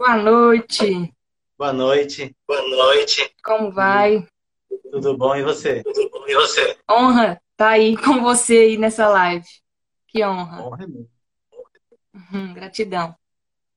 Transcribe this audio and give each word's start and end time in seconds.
Boa 0.00 0.16
noite. 0.16 1.12
Boa 1.58 1.74
noite. 1.74 2.34
Boa 2.48 2.62
noite. 2.62 3.34
Como 3.44 3.70
vai? 3.70 4.26
Tudo 4.90 5.14
bom 5.14 5.36
e 5.36 5.42
você? 5.42 5.82
Tudo 5.82 6.08
bom 6.08 6.26
e 6.26 6.34
você? 6.34 6.78
Honra 6.90 7.38
tá 7.54 7.68
aí 7.72 7.98
com 7.98 8.22
você 8.22 8.56
aí 8.60 8.78
nessa 8.78 9.06
live. 9.10 9.44
Que 10.08 10.24
honra. 10.24 10.62
Honra 10.62 10.84
é. 10.84 10.86
Uhum, 12.14 12.54
gratidão. 12.54 13.14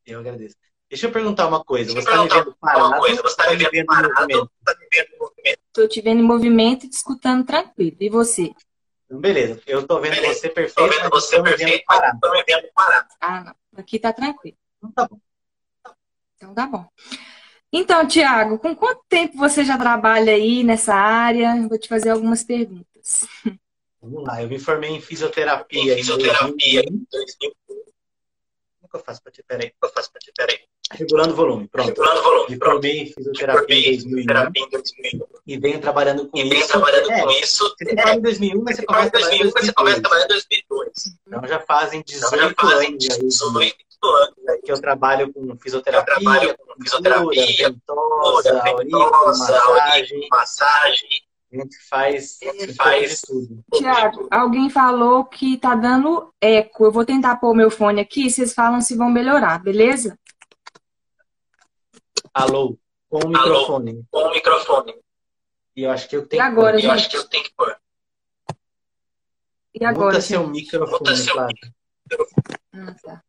Eu 0.06 0.22
agradeço. 0.22 0.56
Deixa 0.90 1.08
eu 1.08 1.12
perguntar 1.12 1.46
uma 1.46 1.62
coisa. 1.62 1.94
Deixa 1.94 2.10
Você 2.10 2.18
eu 2.18 2.24
está 2.24 2.24
me 2.24 2.44
vendo 2.46 2.56
parado? 2.58 2.88
uma 2.88 3.00
coisa. 3.00 3.22
Você 3.22 3.28
está 3.28 3.52
me 3.52 3.66
ou 3.66 3.72
vendo 3.72 3.84
em 3.84 3.86
parado? 3.86 4.14
movimento? 4.14 4.52
Está 4.60 4.80
me 4.80 4.88
vendo 4.94 5.14
em 5.14 5.20
movimento? 5.20 5.60
Tô 5.74 5.88
te 5.90 6.02
vendo 6.02 6.20
em 6.22 6.24
movimento 6.24 6.86
e 6.86 6.90
te 6.90 6.94
escutando 6.94 7.46
tranquilo. 7.46 7.98
E 8.00 8.10
você? 8.10 8.54
Então, 9.06 9.20
beleza. 9.20 9.62
Eu 9.68 9.82
estou 9.82 10.00
vendo 10.02 10.16
Beleza. 10.16 10.40
você 10.40 10.48
Estou 10.48 10.54
perfeito, 10.64 10.90
vendo 10.90 11.10
você 11.10 11.36
estou 11.36 11.44
me 11.44 11.50
vendo 11.52 11.58
perfeito, 11.60 11.86
mas 11.88 11.98
parado. 12.00 12.16
estou 12.16 12.32
me 12.32 12.44
vendo 12.48 12.72
parado. 12.74 13.08
Ah, 13.20 13.44
não. 13.44 13.56
Aqui 13.78 14.00
tá 14.00 14.14
tranquilo. 14.14 14.58
Então 14.78 14.92
tá 14.92 15.08
bom. 15.08 15.20
Então 16.44 16.54
tá 16.54 16.68
bom. 16.68 16.86
Então, 17.72 18.06
Tiago, 18.08 18.60
com 18.60 18.76
quanto 18.76 19.02
tempo 19.10 19.38
você 19.38 19.64
já 19.64 19.78
trabalha 19.78 20.34
aí 20.34 20.64
nessa 20.64 20.94
área? 20.94 21.56
Eu 21.58 21.70
Vou 21.70 21.78
te 21.80 21.88
fazer 21.88 22.10
algumas 22.12 22.44
perguntas. 22.44 23.26
Vamos 24.02 24.24
lá. 24.28 24.42
Eu 24.44 24.50
me 24.50 24.60
formei 24.60 24.92
em 24.92 25.02
fisioterapia 25.02 25.94
Em 25.94 25.98
fisioterapia 25.98 26.84
2001. 26.84 26.94
em 26.94 27.08
2000. 27.10 27.56
Como 27.68 28.90
que 28.92 28.96
eu 28.98 29.00
faço 29.00 29.24
para 29.24 29.32
te... 29.32 29.42
Peraí. 29.44 29.72
Eu 29.82 29.90
faço 29.90 30.12
para 30.12 30.20
ti, 30.20 30.32
peraí. 30.36 30.60
Regulando 30.92 31.32
o 31.34 31.36
volume. 31.36 31.68
Pronto. 31.70 31.88
Regulando 31.88 32.20
o 32.20 32.24
volume. 32.24 32.50
Me 32.52 32.58
Pronto. 32.60 32.74
formei 32.74 33.00
em 33.02 33.06
fisioterapia 33.08 33.76
em 33.76 34.00
Formei 34.00 34.22
em 34.22 34.26
2001 34.26 34.26
terapia 34.28 34.64
em 34.64 34.70
2001. 34.70 35.26
e 35.48 35.58
venho 35.58 35.80
trabalhando 35.82 36.28
com 36.28 36.38
E 36.38 36.44
venho 36.44 36.56
isso. 36.62 36.68
trabalhando 36.68 37.12
É, 37.12 37.22
com 37.22 37.30
isso. 37.32 37.76
Você 37.80 37.96
forma 37.96 38.14
em 38.16 38.22
2001, 38.22 38.62
mas 38.64 38.76
você 38.76 38.86
começa 38.86 39.08
a 39.08 39.12
trabalhar 39.12 39.36
em 39.36 39.40
2001, 39.40 39.52
mas 39.56 39.66
você 39.66 39.74
começa 39.74 39.98
a 39.98 40.02
2002. 40.02 40.02
trabalhar 40.02 40.26
em 40.26 40.28
2002. 40.28 41.18
Então 41.26 41.48
já 41.48 41.60
fazem 41.62 42.00
Então 42.08 42.20
já 42.20 42.28
18 42.50 42.56
fazem 42.62 42.76
anos 42.76 42.86
aí 42.86 42.98
18 42.98 43.58
anos. 43.58 43.74
Que 44.64 44.72
eu 44.72 44.80
trabalho 44.82 45.32
com 45.34 45.56
fisioterapia, 45.58 46.12
Eu 46.14 46.22
trabalho 46.22 46.58
com 46.58 46.84
fisioterapia, 46.84 47.44
aurícula, 47.44 48.78
ventosa, 48.78 49.52
massagem. 49.52 50.28
massagem. 50.32 51.10
A 51.52 51.56
gente 51.58 51.78
faz, 51.88 52.40
A 52.42 52.46
gente 52.46 52.74
faz- 52.74 53.22
tudo. 53.22 53.64
Tiago, 53.76 54.28
alguém 54.32 54.70
falou 54.72 55.24
que 55.26 55.56
tá 55.58 55.76
dando 55.76 56.34
eco. 56.42 56.86
Eu 56.86 56.92
vou 56.92 57.06
tentar 57.06 57.36
pôr 57.36 57.52
o 57.52 57.56
meu 57.56 57.70
fone 57.70 58.02
aqui, 58.02 58.30
vocês 58.30 58.54
falam 58.54 58.82
se 58.82 58.96
vão 58.98 59.10
melhorar, 59.12 59.62
beleza? 59.62 60.18
Alô, 62.34 62.76
com 63.08 63.20
o 63.24 63.28
microfone. 63.28 64.04
Com 64.10 64.18
o 64.20 64.32
microfone. 64.32 64.96
E 65.76 65.84
eu 65.84 65.92
acho 65.92 66.10
que 66.10 66.16
eu 66.18 66.24
E 66.24 66.26
tenho 66.28 66.42
agora, 66.44 66.76
Eu 66.78 66.82
gente? 66.82 66.92
acho 66.92 67.10
que 67.10 67.18
eu 67.18 67.24
tenho 67.30 67.44
que 67.44 67.54
pôr. 67.56 67.76
E 69.76 69.86
agora, 69.86 70.06
Muta 70.08 70.22
seu 70.22 70.48
microfone, 70.48 70.92
Muta 71.00 71.16
seu 71.16 71.34
Flávio. 71.34 71.58
Ah, 72.74 72.96
tá. 73.04 73.23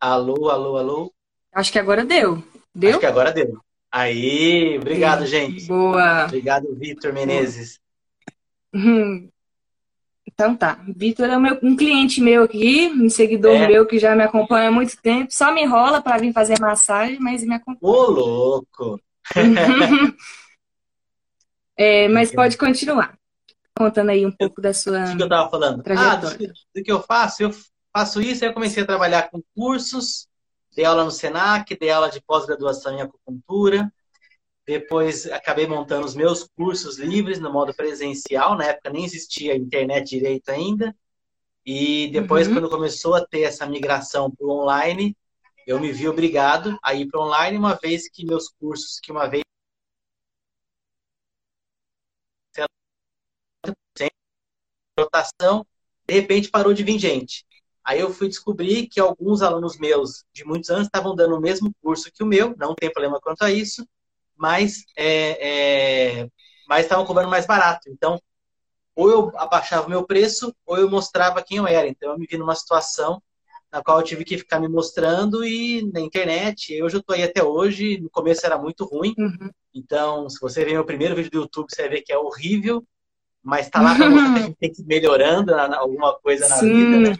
Alô, 0.00 0.48
alô, 0.48 0.76
alô. 0.76 1.12
Acho 1.52 1.72
que 1.72 1.78
agora 1.78 2.04
deu. 2.04 2.42
Deu? 2.74 2.90
Acho 2.90 3.00
que 3.00 3.06
agora 3.06 3.32
deu. 3.32 3.58
Aí, 3.90 4.76
obrigado, 4.78 5.26
gente. 5.26 5.66
Boa. 5.66 6.26
Obrigado, 6.26 6.74
Vitor 6.76 7.12
Menezes. 7.12 7.80
Hum. 8.74 9.28
Então 10.30 10.54
tá. 10.54 10.78
Vitor 10.94 11.26
é 11.28 11.36
meu- 11.38 11.58
um 11.62 11.74
cliente 11.74 12.20
meu 12.20 12.44
aqui, 12.44 12.86
um 12.94 13.08
seguidor 13.08 13.56
É. 13.56 13.66
meu 13.66 13.86
que 13.86 13.98
já 13.98 14.14
me 14.14 14.22
acompanha 14.22 14.68
há 14.68 14.70
muito 14.70 14.94
tempo. 15.00 15.32
Só 15.32 15.50
me 15.52 15.62
enrola 15.62 16.00
para 16.02 16.18
vir 16.18 16.32
fazer 16.34 16.60
massagem, 16.60 17.18
mas 17.18 17.42
me 17.42 17.54
acompanha. 17.54 17.78
Ô, 17.80 18.02
louco. 18.10 19.00
É, 21.76 22.06
mas 22.08 22.30
pode 22.30 22.56
continuar. 22.58 23.16
Contando 23.76 24.10
aí 24.10 24.26
um 24.26 24.30
pouco 24.32 24.60
da 24.60 24.74
sua. 24.74 25.12
O 25.12 25.16
que 25.16 25.22
eu 25.22 25.28
tava 25.28 25.48
falando? 25.50 25.76
Ah, 25.96 26.16
do, 26.16 26.20
Trajetória. 26.28 26.52
do 26.74 26.82
que 26.82 26.92
eu 26.92 27.02
faço? 27.02 27.42
Eu 27.44 27.50
faço 27.98 28.20
isso, 28.20 28.44
aí 28.44 28.50
eu 28.50 28.54
comecei 28.54 28.84
a 28.84 28.86
trabalhar 28.86 29.28
com 29.28 29.42
cursos, 29.56 30.28
dei 30.76 30.84
aula 30.84 31.04
no 31.04 31.10
Senac, 31.10 31.76
dei 31.76 31.90
aula 31.90 32.08
de 32.08 32.20
pós-graduação 32.20 32.96
em 32.96 33.00
acupuntura. 33.00 33.92
Depois 34.64 35.26
acabei 35.26 35.66
montando 35.66 36.06
os 36.06 36.14
meus 36.14 36.46
cursos 36.56 36.96
livres 36.96 37.40
no 37.40 37.52
modo 37.52 37.74
presencial. 37.74 38.56
Na 38.56 38.66
época 38.66 38.90
nem 38.90 39.04
existia 39.04 39.56
internet 39.56 40.10
direito 40.10 40.48
ainda. 40.50 40.94
E 41.66 42.08
depois, 42.12 42.46
Uhum. 42.46 42.54
quando 42.54 42.70
começou 42.70 43.14
a 43.16 43.26
ter 43.26 43.42
essa 43.42 43.66
migração 43.66 44.30
para 44.30 44.46
o 44.46 44.50
online, 44.50 45.16
eu 45.66 45.80
me 45.80 45.90
vi 45.90 46.06
obrigado 46.08 46.78
a 46.82 46.94
ir 46.94 47.08
para 47.08 47.18
o 47.18 47.24
online, 47.24 47.58
uma 47.58 47.74
vez 47.74 48.08
que 48.08 48.24
meus 48.24 48.48
cursos, 48.48 49.00
que 49.00 49.10
uma 49.10 49.26
vez 49.26 49.42
rotação, 54.98 55.66
de 56.06 56.14
repente 56.14 56.50
parou 56.50 56.72
de 56.72 56.82
vir 56.82 56.98
gente. 56.98 57.44
Aí 57.88 58.00
eu 58.00 58.12
fui 58.12 58.28
descobrir 58.28 58.86
que 58.86 59.00
alguns 59.00 59.40
alunos 59.40 59.78
meus 59.78 60.22
de 60.34 60.44
muitos 60.44 60.68
anos 60.68 60.84
estavam 60.88 61.16
dando 61.16 61.36
o 61.36 61.40
mesmo 61.40 61.72
curso 61.82 62.12
que 62.12 62.22
o 62.22 62.26
meu, 62.26 62.54
não 62.58 62.74
tem 62.74 62.92
problema 62.92 63.18
quanto 63.18 63.42
a 63.42 63.50
isso, 63.50 63.88
mas 64.36 64.84
é, 64.94 66.18
é, 66.20 66.28
mas 66.68 66.84
estavam 66.84 67.06
cobrando 67.06 67.30
mais 67.30 67.46
barato. 67.46 67.88
Então, 67.88 68.20
ou 68.94 69.10
eu 69.10 69.32
abaixava 69.38 69.86
o 69.86 69.90
meu 69.90 70.04
preço, 70.04 70.54
ou 70.66 70.76
eu 70.76 70.90
mostrava 70.90 71.42
quem 71.42 71.56
eu 71.56 71.66
era. 71.66 71.88
Então, 71.88 72.12
eu 72.12 72.18
me 72.18 72.26
vi 72.26 72.36
numa 72.36 72.54
situação 72.54 73.22
na 73.72 73.82
qual 73.82 74.00
eu 74.00 74.04
tive 74.04 74.22
que 74.22 74.36
ficar 74.36 74.60
me 74.60 74.68
mostrando 74.68 75.42
e 75.42 75.90
na 75.90 76.00
internet. 76.00 76.74
Eu 76.74 76.90
já 76.90 76.98
estou 76.98 77.16
aí 77.16 77.22
até 77.22 77.42
hoje. 77.42 77.98
No 78.00 78.10
começo 78.10 78.44
era 78.44 78.58
muito 78.58 78.84
ruim. 78.84 79.14
Uhum. 79.16 79.50
Então, 79.74 80.28
se 80.28 80.38
você 80.40 80.62
ver 80.62 80.72
meu 80.72 80.84
primeiro 80.84 81.16
vídeo 81.16 81.30
do 81.30 81.38
YouTube, 81.38 81.68
você 81.70 81.82
vai 81.82 81.90
ver 81.92 82.02
que 82.02 82.12
é 82.12 82.18
horrível. 82.18 82.84
Mas 83.42 83.70
tá 83.70 83.80
lá 83.80 83.94
para 83.94 84.10
mostrar 84.10 84.32
que 84.32 84.38
a 84.40 84.42
gente 84.42 84.56
tem 84.58 84.72
que 84.72 84.82
ir 84.82 84.86
melhorando 84.86 85.52
na- 85.56 85.68
na- 85.68 85.78
alguma 85.78 86.18
coisa 86.18 86.48
na 86.48 86.56
Sim. 86.56 86.90
vida, 86.90 87.00
né? 87.00 87.16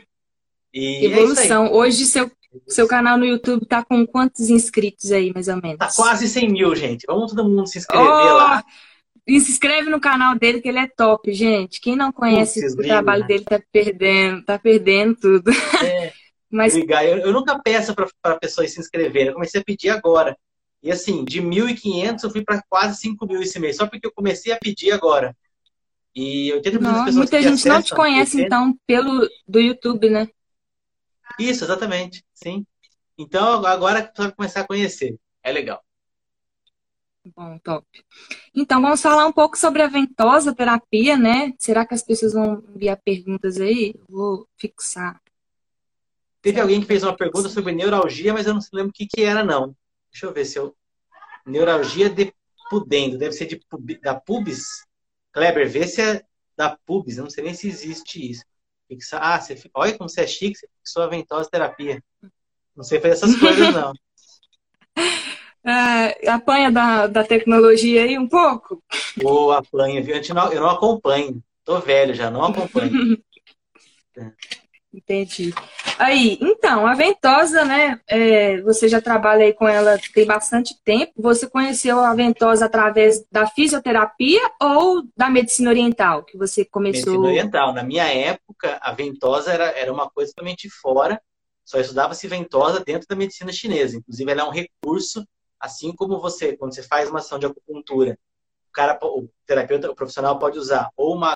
E 0.72 1.06
é. 1.06 1.10
Evolução. 1.10 1.72
Hoje 1.72 2.04
seu, 2.04 2.30
seu 2.66 2.86
canal 2.86 3.16
no 3.16 3.24
YouTube 3.24 3.66
tá 3.66 3.84
com 3.84 4.06
quantos 4.06 4.50
inscritos 4.50 5.12
aí, 5.12 5.32
mais 5.32 5.48
ou 5.48 5.60
menos? 5.60 5.78
Tá 5.78 5.90
quase 5.94 6.28
100 6.28 6.48
mil, 6.50 6.74
gente. 6.74 7.04
Vamos 7.06 7.32
todo 7.32 7.48
mundo 7.48 7.66
se 7.66 7.78
inscrever 7.78 8.06
Oh, 8.06 8.36
lá. 8.36 8.64
E 9.26 9.38
se 9.40 9.50
inscreve 9.50 9.90
no 9.90 10.00
canal 10.00 10.38
dele, 10.38 10.60
que 10.60 10.68
ele 10.68 10.78
é 10.78 10.86
top, 10.86 11.32
gente. 11.32 11.80
Quem 11.80 11.94
não 11.94 12.10
conhece 12.10 12.66
o 12.66 12.76
trabalho 12.76 13.22
né? 13.22 13.28
dele 13.28 13.44
tá 13.44 13.60
perdendo, 13.70 14.44
tá 14.44 14.58
perdendo 14.58 15.16
tudo. 15.16 15.50
É, 15.84 16.12
Mas. 16.50 16.74
Eu, 16.74 17.18
eu 17.18 17.32
nunca 17.32 17.58
peço 17.58 17.94
para 17.94 18.08
a 18.22 18.38
pessoa 18.38 18.66
se 18.66 18.80
inscrever. 18.80 19.26
Eu 19.26 19.34
comecei 19.34 19.60
a 19.60 19.64
pedir 19.64 19.90
agora. 19.90 20.36
E 20.82 20.90
assim, 20.90 21.24
de 21.24 21.42
1.500 21.42 22.24
eu 22.24 22.30
fui 22.30 22.42
para 22.42 22.62
quase 22.68 23.00
5 23.00 23.26
mil 23.26 23.42
esse 23.42 23.58
mês, 23.58 23.76
só 23.76 23.86
porque 23.86 24.06
eu 24.06 24.12
comecei 24.12 24.52
a 24.52 24.58
pedir 24.58 24.92
agora. 24.92 25.36
E 26.14 26.52
80% 26.52 26.62
das 26.62 26.80
não, 26.80 26.92
pessoas 26.92 27.16
muita 27.16 27.42
gente 27.42 27.68
não 27.68 27.82
te 27.82 27.92
acessam, 27.92 27.96
conhece, 27.96 28.36
80 28.36 28.46
então, 28.46 28.78
pelo 28.86 29.28
do 29.46 29.60
YouTube, 29.60 30.08
né? 30.08 30.28
Isso, 31.38 31.64
exatamente. 31.64 32.24
Sim. 32.34 32.66
Então 33.16 33.64
agora 33.66 34.02
que 34.02 34.14
tu 34.14 34.22
vai 34.22 34.32
começar 34.32 34.60
a 34.60 34.66
conhecer. 34.66 35.18
É 35.42 35.50
legal. 35.50 35.82
Bom, 37.36 37.58
top. 37.58 37.86
Então, 38.54 38.80
vamos 38.80 39.02
falar 39.02 39.26
um 39.26 39.32
pouco 39.32 39.58
sobre 39.58 39.82
a 39.82 39.86
ventosa 39.88 40.54
terapia, 40.54 41.16
né? 41.16 41.52
Será 41.58 41.84
que 41.86 41.94
as 41.94 42.02
pessoas 42.02 42.32
vão 42.32 42.62
enviar 42.74 42.96
perguntas 43.04 43.60
aí? 43.60 43.94
Vou 44.08 44.48
fixar. 44.56 45.20
Teve 46.40 46.60
alguém 46.60 46.80
que 46.80 46.86
fez 46.86 47.02
uma 47.02 47.16
pergunta 47.16 47.48
sobre 47.48 47.72
neuralgia, 47.72 48.32
mas 48.32 48.46
eu 48.46 48.54
não 48.54 48.60
lembro 48.72 48.90
o 48.90 48.92
que, 48.92 49.06
que 49.06 49.22
era, 49.22 49.44
não. 49.44 49.74
Deixa 50.10 50.26
eu 50.26 50.32
ver 50.32 50.44
se 50.44 50.58
eu. 50.58 50.74
Neuralgia 51.44 52.08
de 52.08 52.32
pudendo. 52.70 53.18
Deve 53.18 53.32
ser 53.32 53.46
de 53.46 53.56
pub... 53.68 53.98
da 54.00 54.14
pubis? 54.14 54.86
Kleber, 55.32 55.68
vê 55.68 55.86
se 55.86 56.00
é 56.00 56.24
da 56.56 56.76
pubis. 56.86 57.18
Eu 57.18 57.24
não 57.24 57.30
sei 57.30 57.44
nem 57.44 57.54
se 57.54 57.68
existe 57.68 58.30
isso. 58.30 58.44
Fixa... 58.88 59.18
Ah, 59.18 59.40
você... 59.40 59.56
olha 59.74 59.96
como 59.96 60.08
você 60.08 60.22
é 60.22 60.26
chique, 60.26 60.56
você 60.56 60.68
fixou 60.78 61.02
a 61.02 61.06
ventosa 61.08 61.48
terapia. 61.50 62.02
Não 62.74 62.82
sei 62.82 63.00
fazer 63.00 63.14
essas 63.14 63.36
coisas, 63.36 63.72
não. 63.74 63.92
É, 65.64 66.30
apanha 66.30 66.70
da, 66.70 67.06
da 67.06 67.24
tecnologia 67.24 68.02
aí 68.02 68.16
um 68.16 68.28
pouco? 68.28 68.82
Ou 69.22 69.52
apanha, 69.52 70.02
viu? 70.02 70.14
Não- 70.34 70.52
Eu 70.52 70.62
não 70.62 70.70
acompanho. 70.70 71.42
Tô 71.64 71.78
velho 71.80 72.14
já, 72.14 72.30
não 72.30 72.42
acompanho. 72.44 73.22
Entendi. 74.98 75.54
Aí, 75.96 76.38
então, 76.40 76.86
a 76.86 76.94
ventosa, 76.94 77.64
né? 77.64 78.00
é, 78.08 78.60
você 78.62 78.88
já 78.88 79.00
trabalha 79.00 79.44
aí 79.44 79.52
com 79.52 79.68
ela 79.68 79.96
tem 80.12 80.26
bastante 80.26 80.74
tempo. 80.84 81.12
Você 81.16 81.48
conheceu 81.48 82.00
a 82.00 82.14
ventosa 82.14 82.66
através 82.66 83.24
da 83.30 83.46
fisioterapia 83.46 84.40
ou 84.60 85.04
da 85.16 85.30
medicina 85.30 85.70
oriental 85.70 86.24
que 86.24 86.36
você 86.36 86.64
começou? 86.64 87.12
Medicina 87.12 87.28
oriental. 87.28 87.72
Na 87.72 87.84
minha 87.84 88.06
época, 88.12 88.78
a 88.82 88.92
ventosa 88.92 89.52
era, 89.52 89.66
era 89.66 89.92
uma 89.92 90.10
coisa 90.10 90.32
totalmente 90.32 90.68
fora. 90.68 91.20
Só 91.64 91.78
estudava-se 91.78 92.26
ventosa 92.26 92.80
dentro 92.80 93.06
da 93.08 93.14
medicina 93.14 93.52
chinesa. 93.52 93.96
Inclusive, 93.96 94.32
ela 94.32 94.42
é 94.42 94.44
um 94.44 94.50
recurso, 94.50 95.24
assim 95.60 95.94
como 95.94 96.18
você, 96.18 96.56
quando 96.56 96.74
você 96.74 96.82
faz 96.82 97.08
uma 97.08 97.20
ação 97.20 97.38
de 97.38 97.46
acupuntura, 97.46 98.18
o 98.68 98.72
cara, 98.72 98.98
o 99.02 99.28
terapeuta, 99.46 99.90
o 99.90 99.94
profissional 99.94 100.38
pode 100.38 100.58
usar 100.58 100.90
ou 100.96 101.14
uma 101.14 101.34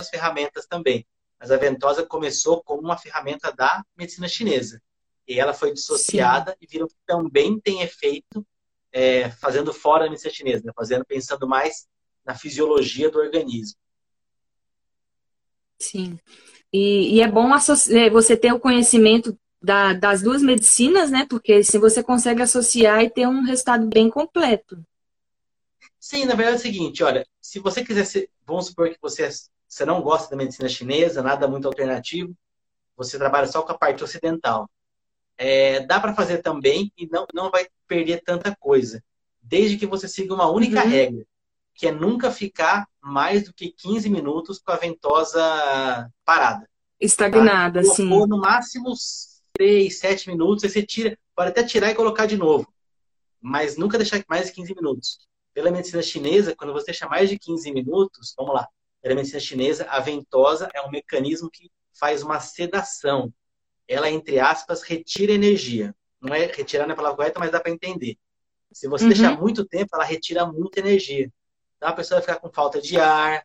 outras 0.00 0.08
ferramentas 0.08 0.66
também. 0.66 1.06
Mas 1.38 1.50
a 1.50 1.56
ventosa 1.56 2.04
começou 2.04 2.62
como 2.62 2.82
uma 2.82 2.96
ferramenta 2.96 3.52
da 3.52 3.84
medicina 3.96 4.28
chinesa. 4.28 4.80
E 5.28 5.38
ela 5.38 5.54
foi 5.54 5.72
dissociada 5.72 6.56
e 6.60 6.66
viram 6.66 6.88
que 6.88 6.96
também 7.06 7.58
tem 7.60 7.82
efeito 7.82 8.44
é, 8.92 9.30
fazendo 9.30 9.72
fora 9.72 10.04
da 10.04 10.10
medicina 10.10 10.32
chinesa, 10.32 10.64
né? 10.64 10.72
fazendo 10.74 11.04
pensando 11.04 11.46
mais 11.46 11.86
na 12.24 12.34
fisiologia 12.34 13.10
do 13.10 13.18
organismo. 13.18 13.78
Sim. 15.78 16.18
E, 16.72 17.16
e 17.16 17.22
é 17.22 17.28
bom 17.28 17.48
é, 17.54 18.10
você 18.10 18.36
ter 18.36 18.52
o 18.52 18.60
conhecimento 18.60 19.38
da, 19.62 19.92
das 19.92 20.22
duas 20.22 20.42
medicinas, 20.42 21.10
né? 21.10 21.26
Porque 21.28 21.54
assim 21.54 21.78
você 21.78 22.02
consegue 22.02 22.42
associar 22.42 23.02
e 23.02 23.10
ter 23.10 23.26
um 23.26 23.42
resultado 23.42 23.86
bem 23.86 24.10
completo. 24.10 24.82
Sim, 26.10 26.24
na 26.24 26.34
verdade 26.34 26.56
é 26.56 26.58
o 26.58 26.62
seguinte, 26.62 27.04
olha, 27.04 27.24
se 27.40 27.60
você 27.60 27.84
quiser 27.84 28.04
ser, 28.04 28.28
vamos 28.44 28.66
supor 28.66 28.90
que 28.90 28.98
você, 29.00 29.30
você 29.68 29.84
não 29.84 30.02
gosta 30.02 30.28
da 30.28 30.36
medicina 30.36 30.68
chinesa, 30.68 31.22
nada 31.22 31.46
muito 31.46 31.68
alternativo, 31.68 32.36
você 32.96 33.16
trabalha 33.16 33.46
só 33.46 33.62
com 33.62 33.70
a 33.70 33.78
parte 33.78 34.02
ocidental. 34.02 34.68
É, 35.38 35.86
dá 35.86 36.00
para 36.00 36.12
fazer 36.12 36.38
também 36.38 36.92
e 36.98 37.06
não, 37.06 37.28
não 37.32 37.48
vai 37.48 37.68
perder 37.86 38.24
tanta 38.24 38.52
coisa, 38.56 39.00
desde 39.40 39.76
que 39.76 39.86
você 39.86 40.08
siga 40.08 40.34
uma 40.34 40.50
única 40.50 40.82
uhum. 40.82 40.90
regra, 40.90 41.24
que 41.76 41.86
é 41.86 41.92
nunca 41.92 42.32
ficar 42.32 42.88
mais 43.00 43.44
do 43.44 43.54
que 43.54 43.70
15 43.70 44.10
minutos 44.10 44.58
com 44.58 44.72
a 44.72 44.76
ventosa 44.76 46.10
parada. 46.24 46.68
Estagnada, 46.98 47.84
tá? 47.84 47.94
sim. 47.94 48.08
no 48.08 48.40
máximo 48.40 48.94
3, 49.52 49.96
7 49.96 50.28
minutos, 50.28 50.64
aí 50.64 50.70
você 50.70 50.82
tira, 50.82 51.16
pode 51.36 51.50
até 51.50 51.62
tirar 51.62 51.92
e 51.92 51.94
colocar 51.94 52.26
de 52.26 52.36
novo, 52.36 52.66
mas 53.40 53.76
nunca 53.76 53.96
deixar 53.96 54.20
mais 54.28 54.46
de 54.46 54.54
15 54.54 54.74
minutos. 54.74 55.29
Pela 55.52 55.70
medicina 55.70 56.02
chinesa, 56.02 56.54
quando 56.54 56.72
você 56.72 56.86
deixa 56.86 57.08
mais 57.08 57.28
de 57.28 57.38
15 57.38 57.72
minutos, 57.72 58.34
vamos 58.36 58.54
lá, 58.54 58.68
pela 59.02 59.14
medicina 59.14 59.40
chinesa, 59.40 59.86
a 59.88 59.98
ventosa 60.00 60.68
é 60.74 60.80
um 60.82 60.90
mecanismo 60.90 61.50
que 61.50 61.70
faz 61.92 62.22
uma 62.22 62.38
sedação. 62.40 63.32
Ela, 63.88 64.10
entre 64.10 64.38
aspas, 64.38 64.82
retira 64.82 65.32
energia. 65.32 65.94
Não 66.20 66.34
é 66.34 66.46
retirar 66.46 66.86
na 66.86 66.94
palavra 66.94 67.16
correta, 67.16 67.40
mas 67.40 67.50
dá 67.50 67.60
para 67.60 67.72
entender. 67.72 68.16
Se 68.72 68.86
você 68.88 69.04
uhum. 69.04 69.10
deixar 69.10 69.40
muito 69.40 69.64
tempo, 69.64 69.90
ela 69.94 70.04
retira 70.04 70.46
muita 70.46 70.80
energia. 70.80 71.30
Então 71.76 71.88
a 71.88 71.92
pessoa 71.92 72.20
vai 72.20 72.28
ficar 72.28 72.40
com 72.40 72.52
falta 72.52 72.80
de 72.80 72.98
ar, 72.98 73.44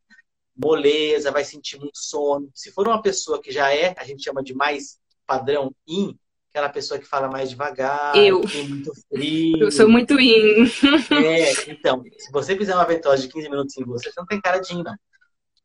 moleza, 0.55 1.31
vai 1.31 1.43
sentir 1.43 1.79
muito 1.79 1.97
sono. 1.97 2.49
Se 2.53 2.71
for 2.71 2.87
uma 2.87 3.01
pessoa 3.01 3.41
que 3.41 3.51
já 3.51 3.73
é, 3.73 3.95
a 3.97 4.03
gente 4.03 4.23
chama 4.23 4.43
de 4.43 4.53
mais 4.53 4.99
padrão 5.25 5.73
in, 5.87 6.17
aquela 6.55 6.69
pessoa 6.69 6.97
que 6.97 7.05
fala 7.05 7.27
mais 7.27 7.49
devagar, 7.49 8.15
eu. 8.15 8.39
tem 8.39 8.69
muito 8.69 8.93
frio. 9.09 9.57
Eu 9.59 9.71
sou 9.71 9.89
muito 9.89 10.17
in. 10.17 10.63
É, 11.11 11.69
então, 11.69 12.01
se 12.17 12.31
você 12.31 12.55
fizer 12.55 12.73
uma 12.73 12.85
ventosa 12.85 13.21
de 13.21 13.27
15 13.27 13.49
minutos 13.49 13.77
em 13.77 13.83
você, 13.83 14.09
você 14.09 14.17
não 14.17 14.25
tem 14.25 14.39
cara 14.39 14.59
de 14.59 14.73
in, 14.73 14.81
não. 14.81 14.95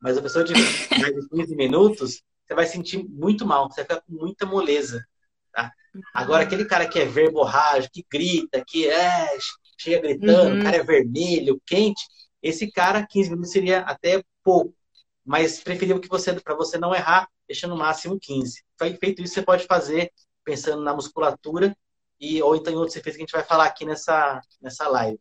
Mas 0.03 0.19
a 0.19 0.23
pessoa 0.23 0.45
de 0.45 0.53
mais 0.53 1.15
de 1.15 1.29
15 1.29 1.55
minutos, 1.55 2.23
você 2.45 2.55
vai 2.57 2.67
sentir 2.67 3.05
muito 3.09 3.47
mal, 3.47 3.71
você 3.71 3.85
vai 3.85 3.85
ficar 3.85 4.01
com 4.01 4.13
muita 4.13 4.45
moleza. 4.45 5.05
Tá? 5.53 5.71
Agora, 6.13 6.43
aquele 6.43 6.65
cara 6.65 6.89
que 6.89 6.99
é 6.99 7.05
verborrágico, 7.05 7.95
que 7.95 8.05
grita, 8.11 8.65
que 8.67 8.89
é, 8.89 9.29
chega 9.79 10.03
gritando, 10.03 10.55
uhum. 10.55 10.61
o 10.61 10.63
cara 10.65 10.79
é 10.79 10.83
vermelho, 10.83 11.63
quente, 11.65 12.03
esse 12.43 12.69
cara, 12.69 13.07
15 13.07 13.31
minutos 13.31 13.53
seria 13.53 13.81
até 13.81 14.25
pouco. 14.43 14.75
Mas 15.25 15.61
preferível 15.61 16.01
que 16.01 16.09
você, 16.09 16.33
para 16.33 16.57
você 16.57 16.79
não 16.79 16.93
errar, 16.93 17.29
deixa 17.47 17.69
no 17.69 17.77
máximo 17.77 18.19
15. 18.21 18.65
Feito 18.99 19.23
isso, 19.23 19.35
você 19.35 19.43
pode 19.43 19.67
fazer 19.67 20.11
pensando 20.45 20.83
na 20.83 20.95
musculatura 20.95 21.77
e 22.21 22.43
ou 22.43 22.55
então 22.55 22.73
em 22.73 22.77
outros 22.77 22.97
efeitos 22.97 23.17
que 23.17 23.23
a 23.23 23.27
gente 23.27 23.33
vai 23.33 23.45
falar 23.45 23.65
aqui 23.65 23.85
nessa, 23.85 24.41
nessa 24.61 24.89
live. 24.89 25.19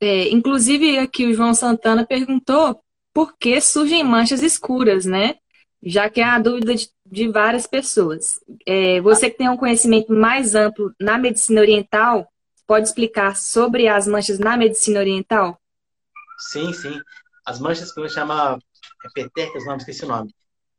É, 0.00 0.28
inclusive, 0.30 0.98
aqui 0.98 1.26
o 1.26 1.34
João 1.34 1.54
Santana 1.54 2.04
perguntou 2.04 2.82
por 3.12 3.36
que 3.36 3.60
surgem 3.60 4.02
manchas 4.02 4.42
escuras, 4.42 5.04
né? 5.04 5.36
Já 5.82 6.08
que 6.08 6.20
é 6.20 6.24
a 6.24 6.38
dúvida 6.38 6.74
de, 6.74 6.88
de 7.06 7.28
várias 7.28 7.66
pessoas. 7.66 8.40
É, 8.66 9.00
você 9.00 9.30
que 9.30 9.38
tem 9.38 9.48
um 9.48 9.56
conhecimento 9.56 10.12
mais 10.12 10.54
amplo 10.54 10.92
na 11.00 11.18
medicina 11.18 11.60
oriental, 11.60 12.26
pode 12.66 12.88
explicar 12.88 13.36
sobre 13.36 13.86
as 13.86 14.06
manchas 14.06 14.38
na 14.38 14.56
medicina 14.56 14.98
oriental? 14.98 15.60
Sim, 16.38 16.72
sim. 16.72 17.00
As 17.44 17.60
manchas 17.60 17.92
que 17.92 18.00
a 18.00 18.02
gente 18.04 18.14
chama 18.14 18.58
é 19.04 19.08
petecas, 19.14 19.64
não 19.66 19.76
esqueci 19.76 20.04
o 20.04 20.08
nome 20.08 20.32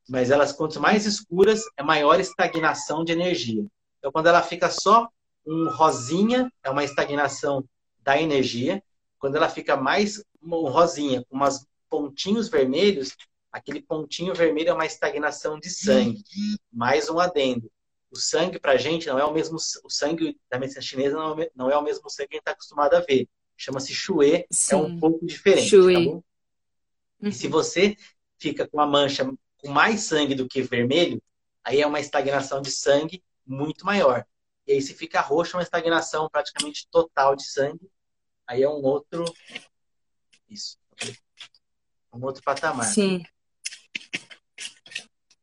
mas 0.08 0.32
elas 0.32 0.52
quanto 0.52 0.80
mais 0.80 1.06
escuras, 1.06 1.64
é 1.78 1.84
maior 1.84 2.20
estagnação 2.20 3.04
de 3.04 3.12
energia. 3.12 3.66
Então, 4.00 4.12
quando 4.12 4.28
ela 4.28 4.42
fica 4.42 4.70
só 4.70 5.08
um 5.46 5.70
rosinha, 5.70 6.52
é 6.64 6.70
uma 6.70 6.84
estagnação 6.84 7.64
da 8.02 8.22
energia. 8.22 8.84
Quando 9.18 9.36
ela 9.36 9.50
fica 9.50 9.78
mais 9.78 10.24
um 10.42 10.68
rosinha, 10.68 11.24
com 11.30 11.36
umas 11.36 11.66
pontinhos 11.90 12.50
vermelhos, 12.50 13.16
aquele 13.52 13.82
pontinho 13.82 14.34
vermelho 14.34 14.70
é 14.70 14.74
uma 14.74 14.86
estagnação 14.86 15.60
de 15.60 15.70
sangue. 15.70 16.24
Mais 16.72 17.10
um 17.10 17.20
adendo. 17.20 17.72
O 18.12 18.18
sangue, 18.18 18.60
para 18.60 18.74
a 18.74 18.78
gente, 18.78 19.08
não 19.08 19.18
é 19.18 19.26
o 19.26 19.34
mesmo. 19.34 19.56
O 19.56 19.90
sangue 19.90 20.38
da 20.50 20.60
medicina 20.60 20.82
chinesa 20.82 21.18
não 21.56 21.72
é 21.72 21.78
o 21.78 21.82
mesmo 21.82 22.10
sangue 22.10 22.30
que 22.30 22.36
a 22.36 22.38
gente 22.38 22.42
está 22.42 22.52
acostumado 22.52 22.94
a 22.96 23.00
ver. 23.00 23.28
Chama-se 23.56 23.94
Xue, 23.94 24.46
é 24.72 24.76
um 24.76 25.00
pouco 25.00 25.26
diferente. 25.26 25.70
Tá 25.70 25.78
uhum. 25.78 26.24
E 27.22 27.32
se 27.32 27.48
você 27.48 27.96
fica 28.38 28.68
com 28.68 28.82
a 28.82 28.86
mancha 28.86 29.32
com 29.64 29.72
mais 29.72 30.02
sangue 30.02 30.36
do 30.36 30.48
que 30.48 30.62
vermelho, 30.62 31.22
aí 31.64 31.82
é 31.82 31.88
uma 31.88 32.00
estagnação 32.00 32.62
de 32.62 32.70
sangue 32.70 33.24
muito 33.48 33.86
maior. 33.86 34.26
E 34.68 34.74
aí 34.74 34.82
se 34.82 34.94
fica 34.94 35.22
roxo, 35.22 35.56
é 35.56 35.58
uma 35.58 35.64
estagnação 35.64 36.30
praticamente 36.30 36.88
total 36.92 37.36
de 37.36 37.46
sangue. 37.46 37.90
Aí 38.46 38.62
é 38.62 38.70
um 38.70 38.82
outro. 38.84 39.24
Isso. 40.50 40.78
Um 42.14 42.24
outro 42.24 42.44
patamar. 42.44 42.86
Sim. 42.86 43.24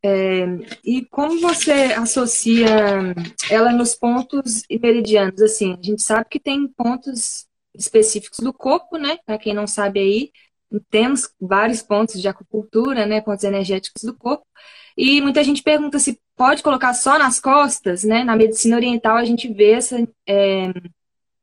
É, 0.02 0.46
e 0.82 1.04
como 1.06 1.40
você 1.40 1.72
associa 1.94 3.14
ela 3.50 3.72
nos 3.72 3.94
pontos 3.94 4.62
meridianos? 4.70 5.42
Assim, 5.42 5.72
a 5.78 5.82
gente 5.82 6.02
sabe 6.02 6.26
que 6.30 6.40
tem 6.40 6.68
pontos 6.68 7.46
específicos 7.74 8.38
do 8.38 8.52
corpo, 8.52 8.96
né? 8.96 9.18
Para 9.26 9.38
quem 9.38 9.54
não 9.54 9.66
sabe 9.66 10.00
aí, 10.00 10.32
temos 10.90 11.28
vários 11.40 11.82
pontos 11.82 12.20
de 12.20 12.28
acupuntura, 12.28 13.06
né, 13.06 13.20
pontos 13.20 13.44
energéticos 13.44 14.04
do 14.04 14.14
corpo. 14.14 14.46
E 14.96 15.20
muita 15.20 15.42
gente 15.42 15.62
pergunta 15.62 15.98
se 15.98 16.20
pode 16.36 16.62
colocar 16.62 16.94
só 16.94 17.18
nas 17.18 17.40
costas, 17.40 18.04
né? 18.04 18.24
Na 18.24 18.36
medicina 18.36 18.76
oriental 18.76 19.16
a 19.16 19.24
gente 19.24 19.52
vê 19.52 19.72
essa, 19.72 19.96
é, 20.26 20.72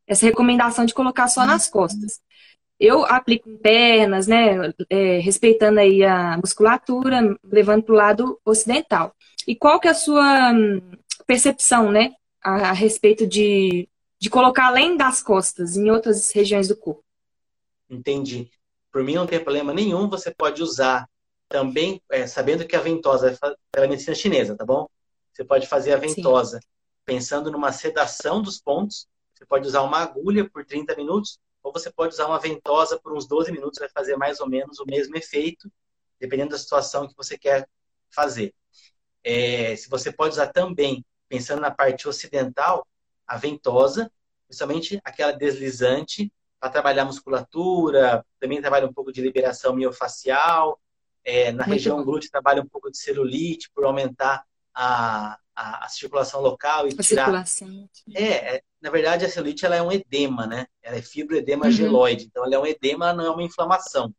essa 0.05 0.25
recomendação 0.25 0.85
de 0.85 0.93
colocar 0.93 1.27
só 1.27 1.45
nas 1.45 1.69
costas. 1.69 2.19
Eu 2.79 3.05
aplico 3.05 3.49
em 3.49 3.57
pernas, 3.57 4.27
né? 4.27 4.73
É, 4.89 5.19
respeitando 5.19 5.79
aí 5.79 6.03
a 6.03 6.37
musculatura, 6.37 7.37
levando 7.43 7.83
para 7.83 7.93
o 7.93 7.97
lado 7.97 8.39
ocidental. 8.45 9.15
E 9.47 9.55
qual 9.55 9.79
que 9.79 9.87
é 9.87 9.91
a 9.91 9.95
sua 9.95 10.51
hum, 10.51 10.81
percepção, 11.25 11.91
né? 11.91 12.13
A, 12.43 12.69
a 12.69 12.71
respeito 12.73 13.25
de, 13.25 13.87
de 14.19 14.29
colocar 14.29 14.67
além 14.67 14.95
das 14.95 15.21
costas, 15.21 15.75
em 15.75 15.89
outras 15.89 16.31
regiões 16.31 16.67
do 16.67 16.75
corpo? 16.75 17.03
Entendi. 17.89 18.49
Por 18.97 19.03
mim 19.03 19.13
não 19.13 19.27
tem 19.27 19.39
problema 19.39 19.71
nenhum, 19.71 20.09
você 20.09 20.33
pode 20.33 20.63
usar 20.63 21.07
também, 21.47 22.01
é, 22.09 22.25
sabendo 22.25 22.65
que 22.65 22.75
a 22.75 22.81
ventosa 22.81 23.29
é 23.29 23.55
pela 23.71 23.87
medicina 23.87 24.15
chinesa, 24.15 24.57
tá 24.57 24.65
bom? 24.65 24.89
Você 25.31 25.45
pode 25.45 25.67
fazer 25.67 25.93
a 25.93 25.97
ventosa 25.97 26.59
Sim. 26.59 26.67
pensando 27.05 27.51
numa 27.51 27.71
sedação 27.71 28.41
dos 28.41 28.59
pontos, 28.59 29.07
você 29.35 29.45
pode 29.45 29.67
usar 29.67 29.83
uma 29.83 29.99
agulha 29.99 30.49
por 30.49 30.65
30 30.65 30.95
minutos, 30.95 31.37
ou 31.61 31.71
você 31.71 31.91
pode 31.91 32.15
usar 32.15 32.25
uma 32.25 32.39
ventosa 32.39 32.99
por 32.99 33.15
uns 33.15 33.27
12 33.27 33.51
minutos, 33.51 33.77
vai 33.77 33.87
fazer 33.87 34.17
mais 34.17 34.39
ou 34.39 34.49
menos 34.49 34.79
o 34.79 34.85
mesmo 34.87 35.15
efeito, 35.15 35.71
dependendo 36.19 36.49
da 36.49 36.57
situação 36.57 37.07
que 37.07 37.15
você 37.15 37.37
quer 37.37 37.69
fazer. 38.09 38.51
É, 39.23 39.75
se 39.75 39.87
você 39.91 40.11
pode 40.11 40.33
usar 40.33 40.47
também, 40.47 41.05
pensando 41.29 41.61
na 41.61 41.69
parte 41.69 42.07
ocidental, 42.07 42.83
a 43.27 43.37
ventosa, 43.37 44.11
principalmente 44.47 44.99
aquela 45.03 45.33
deslizante, 45.33 46.33
para 46.59 46.69
trabalhar 46.69 47.05
musculatura, 47.05 48.25
também 48.39 48.61
trabalha 48.61 48.87
um 48.87 48.93
pouco 48.93 49.11
de 49.11 49.21
liberação 49.21 49.75
miofacial, 49.75 50.79
é, 51.23 51.51
na 51.51 51.65
Muito 51.65 51.73
região 51.73 51.97
bom. 51.97 52.05
glútea 52.05 52.29
trabalha 52.31 52.61
um 52.61 52.67
pouco 52.67 52.89
de 52.89 52.97
celulite, 52.97 53.69
por 53.73 53.83
aumentar 53.85 54.45
a, 54.73 55.37
a, 55.55 55.85
a 55.85 55.89
circulação 55.89 56.41
local 56.41 56.87
e 56.87 56.93
a 56.93 57.03
tirar... 57.03 57.25
circulação. 57.25 57.89
É, 58.15 58.55
é, 58.55 58.61
na 58.81 58.89
verdade 58.89 59.25
a 59.25 59.29
celulite 59.29 59.65
ela 59.65 59.75
é 59.75 59.81
um 59.81 59.91
edema, 59.91 60.47
né? 60.47 60.67
Ela 60.81 60.97
é 60.97 61.01
fibroedema 61.01 61.65
uhum. 61.65 61.71
geloide, 61.71 62.25
então 62.25 62.45
ela 62.45 62.55
é 62.55 62.59
um 62.59 62.65
edema, 62.65 63.13
não 63.13 63.25
é 63.25 63.29
uma 63.29 63.43
inflamação. 63.43 64.13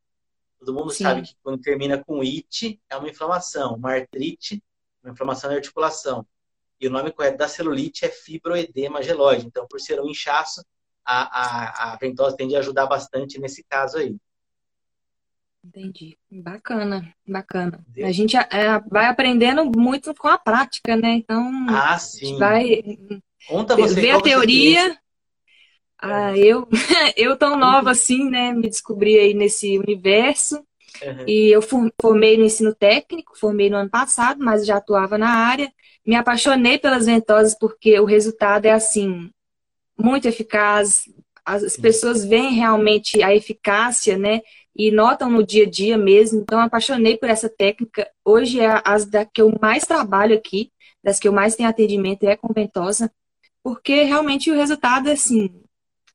Todo 0.59 0.75
mundo 0.75 0.91
Sim. 0.91 1.05
sabe 1.05 1.23
que 1.23 1.37
quando 1.43 1.61
termina 1.61 2.03
com 2.03 2.21
it, 2.21 2.81
é 2.91 2.97
uma 2.97 3.09
inflamação. 3.09 3.77
Uma 3.77 3.95
artrite, 3.95 4.63
uma 5.03 5.13
inflamação 5.13 5.51
na 5.51 5.57
articulação. 5.57 6.27
E 6.81 6.87
o 6.87 6.91
nome 6.91 7.13
correto 7.13 7.39
da 7.39 7.49
celulite 7.49 8.05
é 8.05 8.09
fibroedema 8.09 9.03
geloide. 9.03 9.47
Então, 9.47 9.67
por 9.69 9.81
ser 9.81 10.01
um 10.01 10.09
inchaço, 10.09 10.65
a, 11.09 11.23
a, 11.23 11.93
a 11.93 11.97
ventosa 11.97 12.37
tende 12.37 12.55
a 12.55 12.59
ajudar 12.59 12.87
bastante 12.87 13.41
nesse 13.41 13.65
caso 13.65 13.97
aí. 13.97 14.15
Entendi. 15.65 16.19
Bacana, 16.31 17.15
bacana. 17.27 17.85
A 17.97 18.13
gente 18.13 18.37
é, 18.37 18.79
vai 18.91 19.07
aprendendo 19.07 19.65
muito 19.65 20.15
com 20.15 20.29
a 20.29 20.39
prática, 20.39 20.97
né? 20.97 21.13
Então, 21.13 21.67
ah, 21.69 21.99
sim. 21.99 22.39
vai 22.39 22.83
Conta 23.49 23.75
você 23.75 24.01
ver 24.01 24.11
a 24.11 24.21
teoria. 24.21 24.99
Ah, 25.99 26.37
eu, 26.37 26.69
eu 27.17 27.37
tão 27.37 27.57
nova 27.57 27.91
assim, 27.91 28.29
né? 28.29 28.53
Me 28.53 28.69
descobri 28.69 29.19
aí 29.19 29.33
nesse 29.33 29.79
universo. 29.79 30.57
Uhum. 31.03 31.25
E 31.27 31.51
eu 31.51 31.63
formei 31.63 32.37
no 32.37 32.45
ensino 32.45 32.75
técnico, 32.75 33.39
formei 33.39 33.71
no 33.71 33.77
ano 33.77 33.91
passado, 33.91 34.45
mas 34.45 34.67
já 34.67 34.77
atuava 34.77 35.17
na 35.17 35.31
área. 35.31 35.73
Me 36.07 36.15
apaixonei 36.15 36.79
pelas 36.79 37.07
ventosas 37.07 37.57
porque 37.59 37.99
o 37.99 38.05
resultado 38.05 38.67
é 38.67 38.73
assim, 38.73 39.31
muito 39.99 40.29
eficaz. 40.29 41.05
As 41.45 41.77
pessoas 41.77 42.25
veem 42.25 42.55
realmente 42.55 43.23
a 43.23 43.35
eficácia, 43.35 44.19
né? 44.19 44.43
e 44.79 44.93
notam 44.93 45.29
no 45.29 45.45
dia 45.45 45.65
a 45.65 45.69
dia 45.69 45.99
mesmo. 45.99 46.41
Então, 46.41 46.61
apaixonei 46.61 47.17
por 47.17 47.29
essa 47.29 47.49
técnica. 47.49 48.09
Hoje 48.25 48.61
é 48.61 48.81
as 48.85 49.05
da 49.05 49.25
que 49.25 49.43
eu 49.43 49.53
mais 49.61 49.85
trabalho 49.85 50.37
aqui, 50.37 50.71
das 51.03 51.19
que 51.19 51.27
eu 51.27 51.33
mais 51.33 51.57
tenho 51.57 51.69
atendimento 51.69 52.23
é 52.25 52.37
com 52.37 52.53
ventosa, 52.55 53.11
porque 53.63 54.05
realmente 54.05 54.51
o 54.51 54.55
resultado 54.55 55.09
é 55.09 55.13
assim 55.13 55.51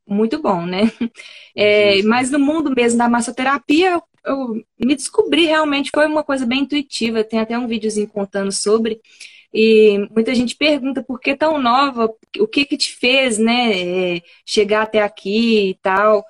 muito 0.08 0.42
bom, 0.42 0.66
né? 0.66 0.84
É, 1.56 2.02
mas 2.02 2.32
no 2.32 2.40
mundo 2.40 2.74
mesmo 2.76 2.98
da 2.98 3.08
massoterapia, 3.08 3.92
eu, 3.92 4.04
eu 4.26 4.64
me 4.80 4.96
descobri 4.96 5.46
realmente, 5.46 5.92
foi 5.94 6.08
uma 6.08 6.24
coisa 6.24 6.48
bem 6.48 6.62
intuitiva. 6.62 7.24
Tem 7.24 7.40
até 7.40 7.56
um 7.60 7.68
videozinho 7.68 8.08
contando 8.08 8.52
sobre. 8.52 9.00
E 9.54 10.08
muita 10.10 10.34
gente 10.34 10.56
pergunta 10.56 11.04
por 11.04 11.20
que 11.20 11.36
tão 11.36 11.62
nova, 11.62 12.12
o 12.40 12.48
que 12.48 12.66
que 12.66 12.76
te 12.76 12.96
fez, 12.96 13.38
né, 13.38 14.16
é, 14.18 14.22
chegar 14.46 14.84
até 14.84 15.02
aqui 15.02 15.70
e 15.70 15.76
tal. 15.76 16.26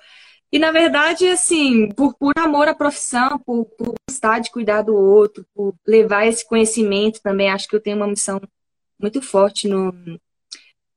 E 0.52 0.58
na 0.58 0.70
verdade, 0.70 1.26
assim, 1.28 1.88
por, 1.88 2.14
por 2.14 2.32
amor 2.36 2.68
à 2.68 2.74
profissão, 2.74 3.38
por, 3.38 3.64
por 3.64 3.94
gostar 4.08 4.40
de 4.40 4.50
cuidar 4.50 4.82
do 4.82 4.94
outro, 4.94 5.44
por 5.54 5.74
levar 5.86 6.26
esse 6.26 6.46
conhecimento 6.46 7.20
também, 7.22 7.50
acho 7.50 7.66
que 7.66 7.74
eu 7.74 7.80
tenho 7.80 7.96
uma 7.96 8.06
missão 8.06 8.40
muito 9.00 9.20
forte 9.20 9.66
no, 9.66 9.92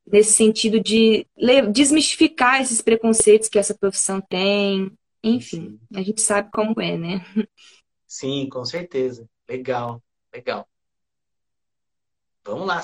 nesse 0.05 0.33
sentido 0.33 0.79
de 0.79 1.25
desmistificar 1.71 2.61
esses 2.61 2.81
preconceitos 2.81 3.49
que 3.49 3.59
essa 3.59 3.73
profissão 3.73 4.21
tem. 4.21 4.91
Enfim, 5.23 5.79
a 5.93 6.01
gente 6.01 6.21
sabe 6.21 6.49
como 6.51 6.79
é, 6.81 6.97
né? 6.97 7.25
Sim, 8.07 8.47
com 8.49 8.63
certeza. 8.63 9.27
Legal, 9.49 10.01
legal. 10.33 10.67
Vamos 12.47 12.65
lá. 12.65 12.81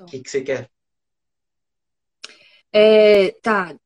O 0.00 0.06
que, 0.06 0.20
que 0.20 0.30
você 0.30 0.40
quer? 0.40 0.70
É, 2.72 3.32
tá. 3.42 3.76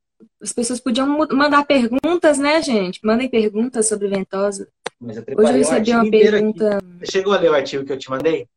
As 0.41 0.53
pessoas 0.53 0.81
podiam 0.81 1.07
mandar 1.33 1.67
perguntas, 1.67 2.39
né, 2.39 2.63
gente? 2.63 3.01
Mandem 3.05 3.29
perguntas 3.29 3.89
sobre 3.89 4.09
ventosa. 4.09 4.69
Mas 5.01 5.17
eu 5.17 5.25
Hoje 5.37 5.53
eu 5.53 5.59
recebi 5.59 5.93
uma 5.93 6.11
pergunta. 6.11 6.79
Aqui. 6.79 7.11
Chegou 7.11 7.33
a 7.35 7.39
ler 7.39 7.51
o 7.51 7.55
artigo 7.55 7.85
que 7.85 7.93
eu 7.93 7.99
te 7.99 8.09
mandei? 8.09 8.49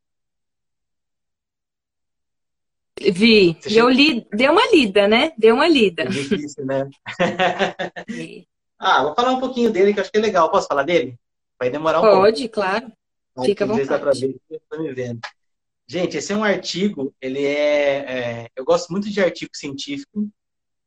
Vi. 3.00 3.58
Você 3.60 3.82
eu 3.82 3.90
li, 3.90 4.28
deu 4.32 4.52
uma 4.52 4.72
lida, 4.72 5.08
né? 5.08 5.34
Deu 5.38 5.56
uma 5.56 5.68
lida. 5.68 6.04
É 6.04 6.08
difícil, 6.08 6.66
né? 6.66 6.88
ah, 8.78 9.04
vou 9.04 9.16
falar 9.16 9.32
um 9.32 9.40
pouquinho 9.40 9.72
dele, 9.72 9.94
que 9.94 10.00
eu 10.00 10.02
acho 10.04 10.12
que 10.12 10.18
é 10.20 10.22
legal. 10.22 10.52
Posso 10.52 10.68
falar 10.68 10.84
dele? 10.84 11.16
Vai 11.60 11.72
demorar 11.72 12.00
um 12.00 12.02
Pode, 12.02 12.14
pouco. 12.14 12.26
Pode, 12.26 12.50
claro. 12.50 12.92
Fica 13.46 13.64
à 13.64 13.68
vontade. 13.68 13.90
Dá 13.90 14.00
pra 14.00 14.12
ver, 14.12 14.40
me 14.80 14.94
vendo. 14.94 15.20
Gente, 15.92 16.16
esse 16.16 16.32
é 16.32 16.38
um 16.38 16.44
artigo, 16.46 17.14
ele 17.20 17.46
é, 17.46 18.44
é, 18.44 18.50
Eu 18.56 18.64
gosto 18.64 18.90
muito 18.92 19.10
de 19.10 19.20
artigo 19.20 19.52
científico, 19.54 20.32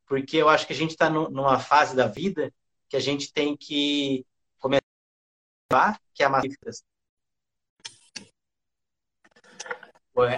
porque 0.07 0.39
eu 0.39 0.49
acho 0.49 0.67
que 0.67 0.73
a 0.73 0.77
gente 0.77 0.93
está 0.93 1.11
numa 1.11 1.61
fase 1.61 1.95
da 1.95 2.07
vida 2.07 2.51
que 2.89 2.97
a 2.97 3.01
gente 3.01 3.31
tem 3.31 3.55
que 3.55 4.25
começar, 4.59 6.01
que 6.15 6.23
é 6.23 6.27
a. 6.27 6.41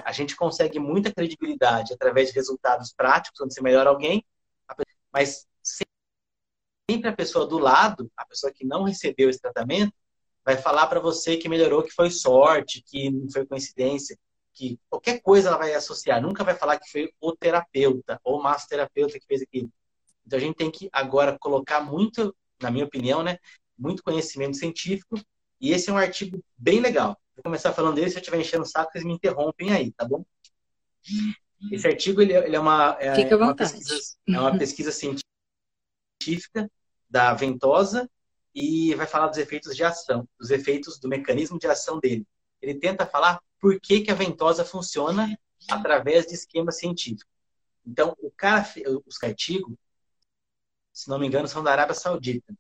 A 0.05 0.11
gente 0.11 0.35
consegue 0.35 0.81
muita 0.81 1.15
credibilidade 1.15 1.95
através 1.95 2.31
de 2.31 2.35
resultados 2.35 2.93
práticos, 2.93 3.41
onde 3.41 3.55
você 3.55 3.63
melhora 3.63 3.91
alguém, 3.91 4.27
mas 5.13 5.47
sempre 5.63 7.09
a 7.09 7.15
pessoa 7.15 7.47
do 7.47 7.59
lado, 7.59 8.11
a 8.17 8.27
pessoa 8.27 8.53
que 8.53 8.67
não 8.67 8.83
recebeu 8.83 9.31
esse 9.31 9.41
tratamento, 9.41 9.95
vai 10.45 10.57
falar 10.57 10.89
para 10.89 10.99
você 10.99 11.37
que 11.37 11.49
melhorou, 11.49 11.85
que 11.85 11.93
foi 11.93 12.11
sorte, 12.11 12.83
que 12.83 13.13
não 13.13 13.31
foi 13.31 13.47
coincidência 13.47 14.19
que 14.57 14.81
qualquer 14.89 15.21
coisa 15.21 15.49
ela 15.49 15.59
vai 15.59 15.75
associar, 15.75 16.21
nunca 16.21 16.43
vai 16.43 16.55
falar 16.55 16.81
que 16.81 16.91
foi 16.91 17.13
o 17.21 17.37
terapeuta 17.37 18.19
ou 18.25 18.41
o 18.41 18.43
massoterapeuta 18.43 19.21
que 19.21 19.27
fez 19.27 19.43
aquilo. 19.43 19.71
Então 20.27 20.39
a 20.39 20.41
gente 20.41 20.57
tem 20.57 20.71
que 20.71 20.89
agora 20.91 21.39
colocar 21.39 21.81
muito, 21.81 22.35
na 22.61 22.71
minha 22.71 22.87
opinião, 22.87 23.23
né, 23.23 23.39
muito 23.79 24.03
conhecimento 24.03 24.57
científico, 24.57 25.21
e 25.61 25.73
esse 25.73 25.91
é 25.91 25.93
um 25.93 25.99
artigo 25.99 26.43
bem 26.57 26.81
legal. 26.81 27.19
Vou 27.37 27.43
começar 27.43 27.73
falando 27.75 27.97
dele, 27.97 28.09
se 28.09 28.17
eu 28.17 28.21
estiver 28.21 28.41
enchendo 28.41 28.63
o 28.63 28.67
saco, 28.67 28.91
vocês 28.91 29.05
me 29.05 29.13
interrompem 29.13 29.73
aí, 29.73 29.93
tá 29.93 30.07
bom? 30.07 30.25
Esse 31.71 31.87
artigo 31.87 32.23
ele, 32.23 32.33
ele 32.33 32.57
é, 32.57 32.61
uma, 32.61 32.97
é, 32.99 33.15
Fica 33.15 33.35
é 33.35 33.37
uma 33.37 33.55
pesquisa, 33.55 33.95
é 34.27 34.41
uma 34.41 34.59
pesquisa 34.59 34.91
científica 34.91 36.71
da 37.11 37.35
ventosa 37.35 38.11
e 38.55 38.95
vai 38.95 39.07
falar 39.07 39.29
dos 39.29 39.39
efeitos 39.39 39.77
de 39.77 39.85
ação, 39.85 40.27
dos 40.41 40.51
efeitos 40.51 40.99
do 40.99 41.09
mecanismo 41.09 41.59
de 41.59 41.67
ação 41.67 42.01
dele. 42.01 42.27
Ele 42.61 42.75
tenta 42.75 43.05
falar 43.05 43.39
por 43.61 43.81
que, 43.81 44.01
que 44.01 44.11
a 44.11 44.15
ventosa 44.15 44.65
funciona 44.65 45.39
através 45.71 46.27
de 46.27 46.35
esquema 46.35 46.71
científico. 46.71 47.31
Então, 47.85 48.17
o 48.21 48.31
cara, 48.31 48.67
os 49.07 49.23
artigos, 49.23 49.75
se 50.93 51.09
não 51.09 51.19
me 51.19 51.27
engano, 51.27 51.47
são 51.47 51.63
da 51.63 51.73
Arábia 51.73 51.95
Saudita. 51.95 52.55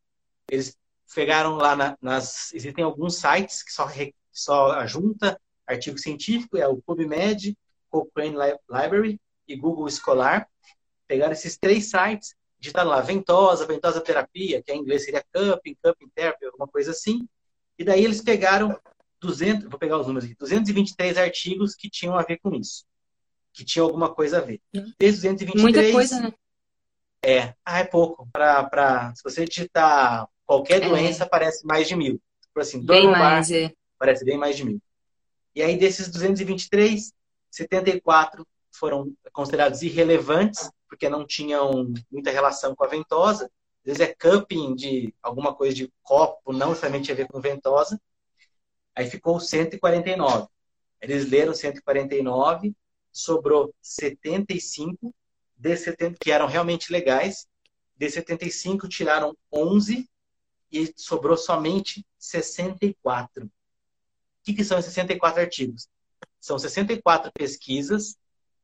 Eles 0.50 0.76
pegaram 1.14 1.56
lá 1.56 1.74
na, 1.74 1.98
nas. 2.00 2.52
Existem 2.52 2.84
alguns 2.84 3.16
sites 3.16 3.62
que 3.62 3.72
só, 3.72 3.88
só 4.30 4.86
junta 4.86 5.40
artigo 5.66 5.98
científico, 5.98 6.56
é 6.56 6.68
o 6.68 6.80
PubMed, 6.80 7.56
Cochrane 7.90 8.36
Library 8.70 9.20
e 9.48 9.56
Google 9.56 9.88
Escolar. 9.88 10.48
Pegaram 11.08 11.32
esses 11.32 11.56
três 11.56 11.90
sites, 11.90 12.34
digitaram 12.58 12.90
lá 12.90 13.00
ventosa, 13.00 13.66
ventosa 13.66 14.00
terapia, 14.00 14.62
que 14.62 14.72
em 14.72 14.80
inglês 14.80 15.04
seria 15.04 15.24
cupping, 15.32 15.76
cupping 15.82 16.08
therapy, 16.14 16.46
alguma 16.46 16.68
coisa 16.68 16.92
assim. 16.92 17.28
E 17.78 17.84
daí 17.84 18.04
eles 18.04 18.22
pegaram 18.22 18.78
200, 19.20 19.68
vou 19.68 19.78
pegar 19.78 19.99
os 19.99 20.06
números 20.06 20.25
aqui, 20.25 20.37
223 20.38 21.16
artigos 21.16 21.75
que 21.75 21.88
tinham 21.88 22.16
a 22.16 22.23
ver 22.23 22.38
com 22.38 22.54
isso. 22.54 22.85
Que 23.52 23.64
tinham 23.64 23.87
alguma 23.87 24.14
coisa 24.14 24.38
a 24.38 24.40
ver. 24.40 24.61
Desses 24.99 25.23
223. 25.23 25.62
Muita 25.62 25.92
coisa, 25.92 26.20
né? 26.20 26.32
É, 27.25 27.54
ah, 27.64 27.78
é 27.78 27.85
pouco. 27.85 28.28
Pra, 28.32 28.64
pra, 28.64 29.14
se 29.14 29.23
você 29.23 29.44
digitar 29.44 30.28
qualquer 30.44 30.82
é. 30.82 30.88
doença, 30.88 31.25
é. 31.25 31.26
aparece 31.26 31.66
mais 31.66 31.88
de 31.88 31.96
mil. 31.96 32.20
Por 32.52 32.62
assim, 32.62 32.80
dor 32.80 32.94
bem 32.94 33.11
mais, 33.11 33.50
é. 33.50 33.73
Parece 33.99 34.25
bem 34.25 34.38
mais 34.38 34.56
de 34.56 34.64
mil. 34.64 34.80
E 35.54 35.62
aí, 35.62 35.76
desses 35.76 36.08
223, 36.08 37.12
74 37.50 38.46
foram 38.70 39.12
considerados 39.32 39.82
irrelevantes, 39.82 40.70
porque 40.88 41.08
não 41.08 41.26
tinham 41.26 41.92
muita 42.11 42.30
relação 42.30 42.75
com 42.75 42.85
a 42.85 42.88
ventosa. 42.88 43.46
Às 43.46 43.99
vezes 43.99 44.00
é 44.00 44.14
cupping 44.14 44.75
de 44.75 45.14
alguma 45.23 45.54
coisa 45.54 45.75
de 45.75 45.90
copo, 46.02 46.52
não 46.52 46.70
necessariamente 46.70 47.11
a 47.11 47.14
ver 47.14 47.26
com 47.28 47.40
ventosa. 47.40 48.00
Aí 48.96 49.08
ficou 49.10 49.38
149. 49.38 50.48
Eles 51.02 51.28
leram 51.28 51.52
149, 51.52 52.74
sobrou 53.12 53.74
75, 53.82 55.14
de 55.54 55.76
70, 55.76 56.16
que 56.18 56.32
eram 56.32 56.46
realmente 56.46 56.90
legais. 56.90 57.46
De 57.94 58.08
75, 58.10 58.88
tiraram 58.88 59.36
11 59.52 60.08
e 60.72 60.92
sobrou 60.96 61.36
somente 61.36 62.04
64. 62.18 63.44
O 63.44 63.50
que, 64.42 64.54
que 64.54 64.64
são 64.64 64.78
esses 64.78 64.92
64 64.92 65.42
artigos? 65.42 65.88
São 66.40 66.58
64 66.58 67.30
pesquisas, 67.32 68.16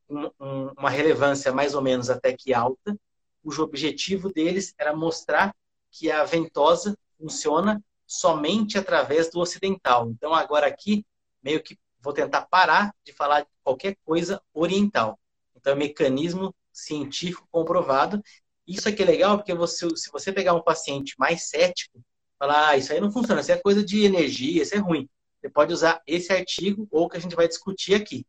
um, 0.09 0.31
um, 0.41 0.67
uma 0.79 0.91
relevância 0.91 1.53
mais 1.53 1.75
ou 1.75 1.83
menos 1.83 2.09
até 2.09 2.33
que 2.33 2.55
alta, 2.55 2.97
cujo 3.43 3.63
objetivo 3.63 4.33
deles 4.33 4.75
era 4.79 4.95
mostrar 4.95 5.55
que 5.91 6.11
a 6.11 6.25
ventosa 6.25 6.97
funciona 7.19 7.83
somente 8.13 8.77
através 8.77 9.31
do 9.31 9.41
ocidental. 9.41 10.11
Então, 10.11 10.35
agora 10.35 10.67
aqui, 10.67 11.07
meio 11.43 11.63
que 11.63 11.79
vou 11.99 12.13
tentar 12.13 12.43
parar 12.43 12.95
de 13.03 13.13
falar 13.13 13.41
de 13.41 13.49
qualquer 13.65 13.97
coisa 14.05 14.43
oriental. 14.53 15.19
Então, 15.57 15.73
é 15.73 15.77
mecanismo 15.77 16.55
científico 16.71 17.49
comprovado. 17.51 18.23
Isso 18.67 18.87
aqui 18.87 19.03
é 19.03 19.07
legal 19.07 19.39
porque 19.39 19.55
você, 19.55 19.89
se 19.97 20.11
você 20.13 20.31
pegar 20.31 20.53
um 20.53 20.63
paciente 20.63 21.15
mais 21.19 21.49
cético, 21.49 22.05
falar, 22.39 22.69
ah, 22.69 22.77
isso 22.77 22.93
aí 22.93 23.01
não 23.01 23.11
funciona, 23.11 23.41
isso 23.41 23.53
é 23.53 23.57
coisa 23.57 23.83
de 23.83 24.05
energia, 24.05 24.63
isso 24.63 24.75
é 24.75 24.79
ruim. 24.79 25.09
Você 25.41 25.49
pode 25.49 25.73
usar 25.73 26.03
esse 26.07 26.33
artigo 26.33 26.87
ou 26.91 27.09
que 27.09 27.17
a 27.17 27.21
gente 27.21 27.35
vai 27.35 27.49
discutir 27.49 27.95
aqui. 27.95 28.27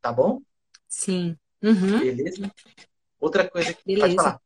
Tá 0.00 0.12
bom? 0.12 0.42
Sim. 0.88 1.38
Uhum. 1.62 2.00
Beleza? 2.00 2.50
Outra 3.20 3.48
coisa 3.48 3.72
que 3.72 3.84
Beleza. 3.84 4.06
pode 4.06 4.16
falar. 4.16 4.40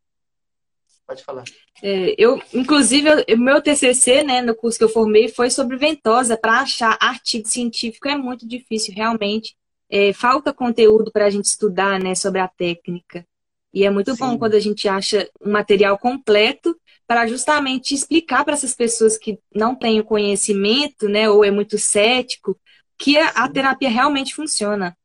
Pode 1.10 1.24
falar. 1.24 1.42
É, 1.82 2.14
eu, 2.16 2.40
inclusive, 2.54 3.08
o 3.34 3.36
meu 3.36 3.60
TCC, 3.60 4.22
né, 4.22 4.40
no 4.40 4.54
curso 4.54 4.78
que 4.78 4.84
eu 4.84 4.88
formei, 4.88 5.26
foi 5.26 5.50
sobre 5.50 5.76
ventosa. 5.76 6.36
Para 6.36 6.60
achar 6.60 6.96
artigo 7.00 7.48
científico 7.48 8.06
é 8.06 8.16
muito 8.16 8.46
difícil, 8.46 8.94
realmente. 8.94 9.56
É, 9.90 10.12
falta 10.12 10.52
conteúdo 10.52 11.10
para 11.10 11.26
a 11.26 11.30
gente 11.30 11.46
estudar, 11.46 11.98
né, 11.98 12.14
sobre 12.14 12.40
a 12.40 12.46
técnica. 12.46 13.26
E 13.74 13.84
é 13.84 13.90
muito 13.90 14.12
Sim. 14.12 14.18
bom 14.20 14.38
quando 14.38 14.54
a 14.54 14.60
gente 14.60 14.86
acha 14.86 15.28
um 15.44 15.50
material 15.50 15.98
completo 15.98 16.78
para 17.08 17.26
justamente 17.26 17.92
explicar 17.92 18.44
para 18.44 18.54
essas 18.54 18.72
pessoas 18.72 19.18
que 19.18 19.36
não 19.52 19.74
têm 19.74 19.98
o 19.98 20.04
conhecimento, 20.04 21.08
né, 21.08 21.28
ou 21.28 21.44
é 21.44 21.50
muito 21.50 21.76
cético, 21.76 22.56
que 22.96 23.18
a, 23.18 23.30
a 23.30 23.48
terapia 23.48 23.90
realmente 23.90 24.32
funciona. 24.32 24.96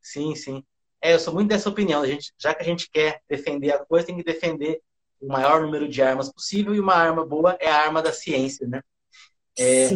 Sim, 0.00 0.36
sim. 0.36 0.62
É, 1.02 1.14
eu 1.14 1.18
sou 1.18 1.34
muito 1.34 1.48
dessa 1.48 1.68
opinião. 1.68 2.00
A 2.02 2.06
gente, 2.06 2.32
já 2.38 2.54
que 2.54 2.62
a 2.62 2.64
gente 2.64 2.88
quer 2.88 3.20
defender 3.28 3.72
a 3.72 3.84
coisa, 3.84 4.06
tem 4.06 4.16
que 4.16 4.22
defender 4.22 4.80
o 5.20 5.28
maior 5.28 5.60
número 5.62 5.88
de 5.88 6.00
armas 6.02 6.32
possível 6.32 6.74
e 6.74 6.80
uma 6.80 6.94
arma 6.94 7.24
boa 7.24 7.56
é 7.60 7.68
a 7.68 7.82
arma 7.82 8.02
da 8.02 8.12
ciência, 8.12 8.66
né? 8.66 8.82
É, 9.58 9.88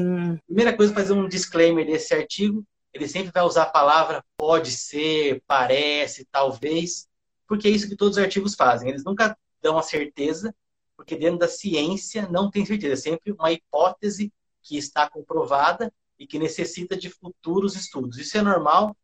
primeira 0.47 0.77
coisa, 0.77 0.93
fazer 0.93 1.13
um 1.13 1.29
disclaimer 1.29 1.87
desse 1.87 2.13
artigo. 2.13 2.65
Ele 2.93 3.09
sempre 3.09 3.31
vai 3.33 3.43
usar 3.45 3.63
a 3.63 3.71
palavra 3.71 4.25
pode 4.37 4.73
ser, 4.73 5.43
parece, 5.47 6.27
talvez, 6.31 7.09
porque 7.47 7.69
é 7.69 7.71
isso 7.71 7.89
que 7.89 7.97
todos 7.97 8.17
os 8.17 8.23
artigos 8.23 8.55
fazem. 8.55 8.89
Eles 8.89 9.05
nunca 9.05 9.37
dão 9.63 9.79
a 9.79 9.83
certeza, 9.83 10.55
porque 10.97 11.17
dentro 11.17 11.39
da 11.39 11.49
ciência 11.49 12.29
não 12.29 12.51
tem 12.51 12.67
certeza, 12.67 12.95
é 12.95 12.97
sempre 12.97 13.33
uma 13.33 13.53
hipótese 13.53 14.33
que 14.63 14.77
está 14.77 15.09
comprovada 15.09 15.93
e 16.19 16.27
que 16.27 16.39
necessita 16.39 16.97
de 16.97 17.09
futuros 17.09 17.75
estudos. 17.77 18.19
Isso 18.19 18.37
é 18.37 18.43
normal. 18.43 18.97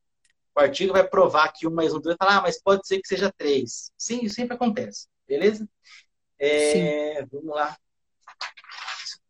O 0.54 0.60
artigo 0.60 0.92
vai 0.92 1.06
provar 1.06 1.52
que 1.52 1.66
um 1.66 1.70
mais 1.70 1.94
um 1.94 2.00
dois, 2.00 2.16
falar, 2.18 2.38
ah, 2.38 2.42
mas 2.42 2.60
pode 2.60 2.86
ser 2.86 3.00
que 3.00 3.08
seja 3.08 3.32
três. 3.36 3.92
Sim, 3.96 4.20
isso 4.22 4.34
sempre 4.34 4.54
acontece, 4.54 5.06
beleza? 5.26 5.68
É, 6.38 7.24
vamos 7.26 7.54
lá. 7.54 7.76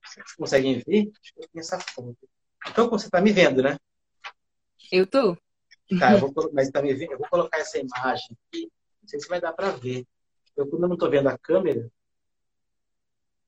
Vocês 0.05 0.35
conseguem 0.35 0.75
ver? 0.75 1.05
Deixa 1.05 1.33
eu 1.37 1.49
ver 1.53 1.61
essa 1.61 1.79
foto. 1.79 2.17
Então, 2.69 2.91
você 2.91 3.07
está 3.07 3.21
me 3.21 3.33
vendo, 3.33 3.63
né? 3.63 3.79
Eu 4.91 5.07
tô. 5.07 5.37
Tá, 5.99 6.13
eu 6.13 6.19
vou, 6.33 6.51
mas 6.53 6.71
tá 6.71 6.83
me 6.83 6.93
vendo? 6.95 7.13
Eu 7.13 7.19
vou 7.19 7.29
colocar 7.29 7.59
essa 7.59 7.79
imagem 7.79 8.37
aqui. 8.49 8.71
Não 9.01 9.09
sei 9.09 9.21
se 9.21 9.29
vai 9.29 9.41
dar 9.41 9.53
para 9.53 9.71
ver. 9.71 10.07
Eu, 10.57 10.67
quando 10.67 10.83
eu 10.83 10.89
não 10.89 10.95
estou 10.95 11.11
vendo 11.11 11.29
a 11.29 11.39
câmera, 11.39 11.89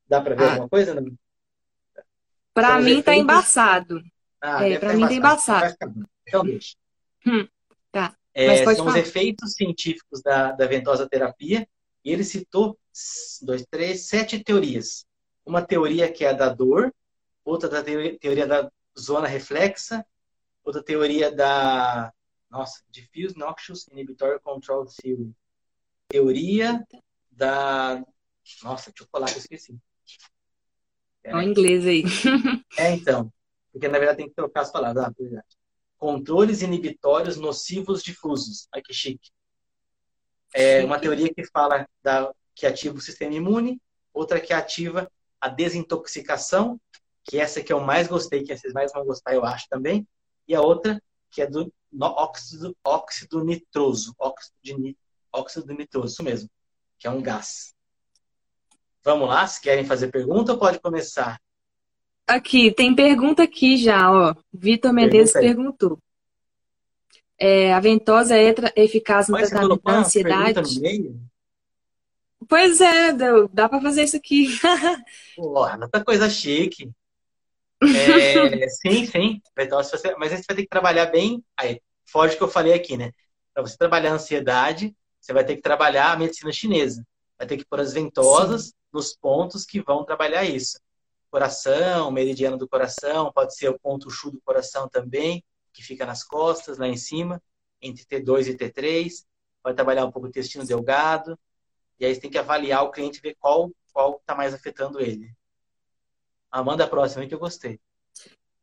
dá 0.09 0.21
para 0.21 0.35
ver 0.35 0.45
ah. 0.45 0.51
alguma 0.51 0.69
coisa? 0.69 0.95
Não? 0.95 1.13
Para 2.55 2.81
mim 2.81 2.99
está 2.99 3.15
embaçado. 3.15 4.03
Ah, 4.41 4.67
é, 4.67 4.79
para 4.79 4.95
mim 4.95 5.03
está 5.03 5.15
embaçado. 5.15 5.77
Então 6.27 6.45
deixa. 6.45 6.77
Hum, 7.27 7.47
tá. 7.93 8.17
É, 8.33 8.65
são 8.65 8.77
falar. 8.77 8.91
os 8.91 8.97
efeitos 8.97 9.53
científicos 9.55 10.23
da, 10.23 10.53
da 10.53 10.67
ventosa 10.67 11.09
terapia. 11.09 11.69
E 12.05 12.13
ele 12.13 12.25
citou 12.25 12.79
dois, 13.43 13.65
três, 13.71 14.07
sete 14.07 14.43
teorias. 14.43 15.07
Uma 15.45 15.63
teoria 15.63 16.11
que 16.13 16.25
é 16.25 16.31
a 16.31 16.33
da 16.33 16.49
dor, 16.49 16.95
outra 17.45 17.69
da 17.69 17.83
teoria 17.83 18.47
da 18.47 18.71
zona 18.99 19.27
reflexa, 19.27 20.05
outra 20.63 20.83
teoria 20.83 21.31
da 21.31 22.13
nossa, 22.51 22.83
Diffuse 22.91 23.37
Noxious 23.39 23.87
Inhibitory 23.89 24.41
Control 24.41 24.85
Theory. 24.87 25.33
Teoria 26.09 26.85
da 27.31 28.03
nossa, 28.63 28.91
deixa 28.91 29.05
eu 29.05 29.09
falar 29.11 29.27
que 29.27 29.35
eu 29.35 29.39
esqueci. 29.39 29.79
É. 31.23 31.35
o 31.35 31.43
inglês 31.43 31.87
aí. 31.87 32.03
É, 32.79 32.93
então. 32.93 33.33
Porque, 33.73 33.89
na 33.89 33.99
verdade, 33.99 34.19
tem 34.19 34.29
que 34.29 34.35
trocar 34.35 34.63
as 34.63 34.73
palavras. 34.73 35.05
Ah, 35.05 35.13
verdade. 35.17 35.47
Controles 35.99 36.63
inibitórios 36.63 37.37
nocivos 37.37 38.03
difusos. 38.03 38.67
Ai, 38.73 38.81
que 38.81 38.93
chique. 38.93 39.31
É 40.53 40.85
uma 40.85 40.99
teoria 40.99 41.33
que 41.33 41.45
fala 41.45 41.87
da, 42.03 42.33
que 42.61 42.67
ativa 42.67 42.99
o 42.99 43.01
sistema 43.01 43.33
imune, 43.33 43.81
outra 44.13 44.39
que 44.39 44.53
ativa 44.53 45.11
a 45.41 45.49
desintoxicação, 45.49 46.79
que 47.25 47.39
essa 47.39 47.63
que 47.63 47.73
eu 47.73 47.81
mais 47.81 48.07
gostei, 48.07 48.43
que 48.43 48.55
vocês 48.55 48.75
mais 48.75 48.93
vão 48.93 49.03
gostar, 49.07 49.33
eu 49.33 49.47
acho 49.47 49.67
também, 49.71 50.07
e 50.47 50.55
a 50.55 50.61
outra 50.61 51.03
que 51.31 51.41
é 51.41 51.47
do 51.47 51.73
óxido, 51.99 52.77
óxido 52.85 53.43
nitroso, 53.43 54.15
óxido, 54.19 54.55
de, 54.63 54.97
óxido 55.33 55.73
nitroso, 55.73 56.13
isso 56.13 56.23
mesmo, 56.23 56.51
que 56.99 57.07
é 57.07 57.11
um 57.11 57.23
gás. 57.23 57.75
Vamos 59.03 59.27
lá, 59.27 59.47
se 59.47 59.59
querem 59.59 59.87
fazer 59.87 60.09
pergunta, 60.09 60.55
pode 60.55 60.79
começar. 60.81 61.41
Aqui, 62.27 62.71
tem 62.71 62.95
pergunta 62.95 63.43
aqui 63.43 63.79
já, 63.79 64.13
ó. 64.13 64.35
Vitor 64.53 64.93
Mendes 64.93 65.33
perguntou. 65.33 65.99
É, 67.39 67.73
a 67.73 67.81
ventosa 67.81 68.37
é 68.37 68.55
eficaz 68.77 69.29
no 69.29 69.39
tratamento 69.39 69.83
da 69.83 69.99
ansiedade? 69.99 70.61
Pois 72.51 72.81
é, 72.81 73.13
dá 73.53 73.69
para 73.69 73.81
fazer 73.81 74.03
isso 74.03 74.17
aqui. 74.17 74.49
Porra, 75.37 75.79
muita 75.79 76.05
coisa 76.05 76.29
chique. 76.29 76.91
É, 77.81 78.69
sim, 78.83 79.07
sim. 79.07 79.41
Mas 79.57 80.33
você 80.33 80.43
vai 80.49 80.57
ter 80.57 80.63
que 80.63 80.69
trabalhar 80.69 81.07
bem. 81.07 81.45
Aí, 81.57 81.81
foge 82.05 82.37
que 82.37 82.43
eu 82.43 82.49
falei 82.49 82.75
aqui, 82.75 82.97
né? 82.97 83.13
Para 83.55 83.63
você 83.63 83.79
trabalhar 83.79 84.11
a 84.11 84.15
ansiedade, 84.15 84.93
você 85.21 85.33
vai 85.33 85.45
ter 85.45 85.55
que 85.55 85.63
trabalhar 85.63 86.11
a 86.11 86.17
medicina 86.17 86.51
chinesa. 86.51 87.07
Vai 87.39 87.47
ter 87.47 87.57
que 87.57 87.65
pôr 87.65 87.79
as 87.79 87.93
ventosas 87.93 88.65
sim. 88.65 88.73
nos 88.93 89.15
pontos 89.15 89.65
que 89.65 89.81
vão 89.81 90.05
trabalhar 90.05 90.43
isso. 90.43 90.81
Coração, 91.31 92.11
meridiano 92.11 92.59
do 92.59 92.69
coração, 92.69 93.31
pode 93.33 93.55
ser 93.55 93.69
o 93.69 93.79
ponto 93.79 94.11
chu 94.11 94.33
do 94.33 94.41
coração 94.41 94.89
também, 94.89 95.45
que 95.73 95.85
fica 95.85 96.05
nas 96.05 96.25
costas, 96.25 96.79
lá 96.79 96.89
em 96.89 96.97
cima, 96.97 97.41
entre 97.81 98.05
T2 98.05 98.49
e 98.49 98.57
T3. 98.57 99.25
Vai 99.63 99.73
trabalhar 99.73 100.05
um 100.05 100.11
pouco 100.11 100.27
o 100.27 100.29
intestino 100.29 100.67
delgado. 100.67 101.39
E 102.01 102.07
aí 102.07 102.15
você 102.15 102.21
tem 102.21 102.31
que 102.31 102.39
avaliar 102.39 102.83
o 102.83 102.91
cliente 102.91 103.19
e 103.19 103.23
ver 103.23 103.37
qual 103.39 103.71
qual 103.93 104.17
está 104.17 104.35
mais 104.35 104.55
afetando 104.55 105.01
ele. 105.01 105.31
Amanda, 106.51 106.85
a 106.85 106.89
próxima 106.89 107.27
que 107.27 107.35
eu 107.35 107.39
gostei. 107.39 107.79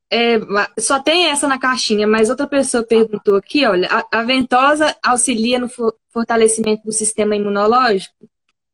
É, 0.10 0.40
só 0.80 1.02
tem 1.02 1.26
essa 1.26 1.48
na 1.48 1.60
caixinha, 1.60 2.08
mas 2.08 2.30
outra 2.30 2.48
pessoa 2.48 2.84
perguntou 2.84 3.36
aqui, 3.36 3.66
olha, 3.66 3.90
a, 3.92 4.20
a 4.20 4.24
ventosa 4.24 4.96
auxilia 5.04 5.60
no 5.60 5.70
fortalecimento 6.10 6.84
do 6.84 6.92
sistema 6.92 7.36
imunológico? 7.36 8.28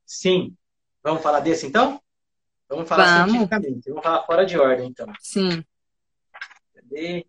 Sim. 0.05 0.55
Vamos 1.03 1.23
falar 1.23 1.39
desse 1.39 1.65
então? 1.65 1.99
Vamos 2.69 2.87
falar 2.87 3.19
Vamos. 3.19 3.31
cientificamente. 3.31 3.89
Vamos 3.89 4.03
falar 4.03 4.23
fora 4.25 4.45
de 4.45 4.57
ordem, 4.57 4.87
então. 4.87 5.07
Sim. 5.19 5.63
E 6.95 7.25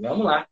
vamos 0.00 0.24
lá. 0.24 0.46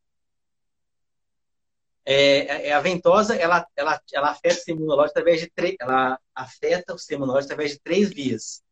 É, 2.04 2.14
é, 2.14 2.66
é, 2.68 2.72
a 2.72 2.80
ventosa, 2.80 3.36
ela, 3.36 3.66
ela, 3.76 4.00
ela 4.12 4.30
afeta 4.30 4.54
o 4.54 4.56
sistema 4.56 4.78
imunológico 4.78 5.18
através 5.18 5.40
de 5.40 5.50
três, 5.50 5.76
ela 5.80 6.18
afeta 6.34 6.94
o 6.94 6.98
sistema 6.98 7.24
imunológico 7.24 7.52
através 7.52 7.72
de 7.72 7.80
três 7.80 8.10
vias. 8.10 8.62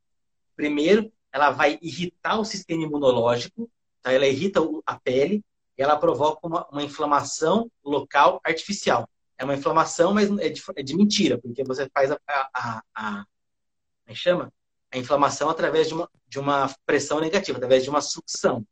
Primeiro, 0.57 1.13
ela 1.33 1.51
vai 1.51 1.79
irritar 1.83 2.39
o 2.41 2.45
sistema 2.45 2.83
imunológico, 2.83 3.71
tá? 4.03 4.13
ela 4.13 4.27
irrita 4.27 4.61
a 4.87 4.99
pele, 4.99 5.45
e 5.77 5.83
ela 5.83 5.97
provoca 5.97 6.47
uma, 6.47 6.67
uma 6.69 6.83
inflamação 6.83 7.71
local 7.85 8.41
artificial. 8.45 9.09
É 9.37 9.45
uma 9.45 9.55
inflamação, 9.55 10.13
mas 10.13 10.29
é 10.41 10.49
de, 10.49 10.61
é 10.75 10.83
de 10.83 10.97
mentira, 10.97 11.39
porque 11.39 11.63
você 11.63 11.89
faz 11.91 12.11
a, 12.11 12.19
a, 12.27 12.51
a, 12.53 12.83
a 12.95 13.25
é 14.07 14.15
chama? 14.15 14.53
A 14.91 14.99
inflamação 14.99 15.49
através 15.49 15.87
de 15.87 15.95
uma, 15.95 16.11
de 16.27 16.41
uma 16.41 16.75
pressão 16.85 17.21
negativa, 17.21 17.59
através 17.59 17.85
de 17.85 17.91
uma 17.91 18.01
sucção. 18.01 18.67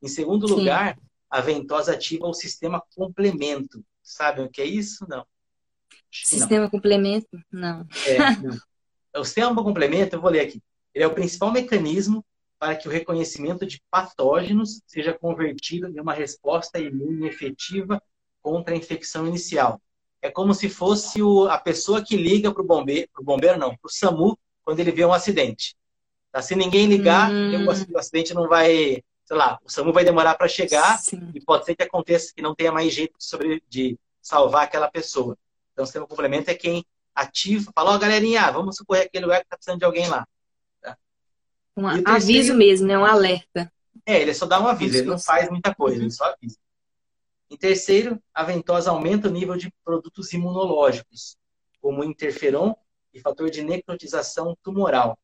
Em 0.00 0.06
segundo 0.06 0.46
Sim. 0.46 0.54
lugar, 0.54 0.96
a 1.30 1.40
ventosa 1.40 1.92
ativa 1.92 2.26
o 2.26 2.34
sistema 2.34 2.82
complemento. 2.94 3.84
Sabem 4.02 4.44
o 4.44 4.50
que 4.50 4.60
é 4.60 4.66
isso? 4.66 5.06
Não. 5.08 5.24
Sistema 6.10 6.64
não. 6.64 6.70
complemento? 6.70 7.40
Não. 7.50 7.86
É, 8.06 8.18
não. 8.42 8.58
O 9.16 9.24
sistema 9.24 9.62
complemento, 9.62 10.16
eu 10.16 10.20
vou 10.20 10.30
ler 10.30 10.40
aqui. 10.40 10.62
Ele 10.94 11.04
é 11.04 11.06
o 11.06 11.14
principal 11.14 11.52
mecanismo 11.52 12.24
para 12.58 12.76
que 12.76 12.86
o 12.86 12.90
reconhecimento 12.90 13.64
de 13.64 13.82
patógenos 13.90 14.82
seja 14.86 15.14
convertido 15.14 15.88
em 15.88 15.98
uma 15.98 16.12
resposta 16.12 16.78
imune 16.78 17.26
efetiva 17.26 18.02
contra 18.42 18.74
a 18.74 18.76
infecção 18.76 19.26
inicial. 19.26 19.80
É 20.20 20.30
como 20.30 20.52
se 20.52 20.68
fosse 20.68 21.22
o, 21.22 21.48
a 21.48 21.58
pessoa 21.58 22.04
que 22.04 22.16
liga 22.16 22.52
para 22.52 22.62
o 22.62 22.66
bombeiro, 22.66 23.08
pro 23.12 23.24
bombeiro 23.24 23.58
não, 23.58 23.70
para 23.70 23.86
o 23.86 23.90
SAMU, 23.90 24.38
quando 24.62 24.80
ele 24.80 24.92
vê 24.92 25.04
um 25.04 25.12
acidente. 25.12 25.74
Tá? 26.30 26.42
Se 26.42 26.54
ninguém 26.54 26.86
ligar, 26.86 27.30
hum. 27.32 27.66
o 27.66 27.98
acidente 27.98 28.34
não 28.34 28.46
vai, 28.46 29.02
sei 29.30 29.36
lá, 29.36 29.60
o 29.64 29.70
SAMU 29.70 29.92
vai 29.92 30.04
demorar 30.04 30.34
para 30.34 30.48
chegar 30.48 30.98
Sim. 30.98 31.30
e 31.32 31.40
pode 31.40 31.64
ser 31.64 31.76
que 31.76 31.84
aconteça 31.84 32.32
que 32.34 32.42
não 32.42 32.52
tenha 32.52 32.72
mais 32.72 32.92
jeito 32.92 33.16
de, 33.16 33.24
sobre, 33.24 33.62
de 33.68 33.96
salvar 34.20 34.64
aquela 34.64 34.90
pessoa. 34.90 35.38
Então, 35.72 35.84
o 35.84 35.86
sistema 35.86 36.04
complemento 36.04 36.50
é 36.50 36.54
quem 36.54 36.84
ativa, 37.14 37.70
fala, 37.72 37.92
ó, 37.92 37.94
oh, 37.94 37.98
galerinha, 38.00 38.50
vamos 38.50 38.74
socorrer 38.74 39.04
aquele 39.04 39.26
lugar 39.26 39.38
que 39.38 39.46
está 39.46 39.56
precisando 39.56 39.78
de 39.78 39.84
alguém 39.84 40.08
lá. 40.08 40.26
Um 41.76 41.86
aviso 41.86 42.54
mesmo, 42.54 42.88
né? 42.88 42.98
Um 42.98 43.04
alerta. 43.04 43.72
É, 44.04 44.20
ele 44.20 44.34
só 44.34 44.46
dá 44.46 44.60
um 44.60 44.66
aviso, 44.66 44.98
ele 44.98 45.06
não 45.06 45.18
faz 45.18 45.48
muita 45.48 45.72
coisa, 45.72 46.02
ele 46.02 46.10
só 46.10 46.24
avisa. 46.24 46.56
Em 47.48 47.56
terceiro, 47.56 48.20
a 48.34 48.42
ventosa 48.42 48.90
aumenta 48.90 49.28
o 49.28 49.30
nível 49.30 49.56
de 49.56 49.72
produtos 49.84 50.32
imunológicos, 50.32 51.36
como 51.80 52.02
interferon 52.02 52.74
e 53.14 53.20
fator 53.20 53.48
de 53.48 53.62
necrotização 53.62 54.58
tumoral. 54.60 55.16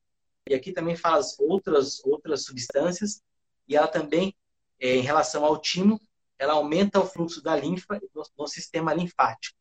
E 0.49 0.55
aqui 0.55 0.71
também 0.71 0.95
fala 0.95 1.19
as 1.19 1.37
outras, 1.41 2.01
outras 2.05 2.45
substâncias, 2.45 3.21
e 3.69 3.77
ela 3.77 3.89
também, 3.89 4.35
é, 4.79 4.97
em 4.97 5.01
relação 5.01 5.45
ao 5.45 5.59
timo, 5.59 6.01
ela 6.39 6.55
aumenta 6.55 7.01
o 7.01 7.07
fluxo 7.07 7.43
da 7.43 7.57
linfa 7.57 8.01
no, 8.15 8.23
no 8.39 8.47
sistema 8.47 8.93
linfático. 8.93 9.57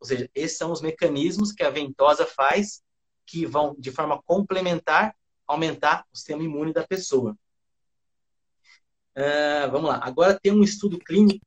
Ou 0.00 0.06
seja, 0.06 0.30
esses 0.34 0.58
são 0.58 0.70
os 0.70 0.80
mecanismos 0.80 1.52
que 1.52 1.62
a 1.62 1.70
ventosa 1.70 2.26
faz 2.26 2.82
que 3.26 3.46
vão, 3.46 3.74
de 3.78 3.90
forma 3.90 4.22
complementar, 4.22 5.16
aumentar 5.46 6.04
o 6.12 6.16
sistema 6.16 6.42
imune 6.42 6.72
da 6.72 6.86
pessoa. 6.86 7.36
Uh, 9.16 9.70
vamos 9.70 9.88
lá. 9.88 10.00
Agora 10.02 10.38
tem 10.38 10.52
um 10.52 10.62
estudo 10.62 10.98
clínico, 10.98 11.44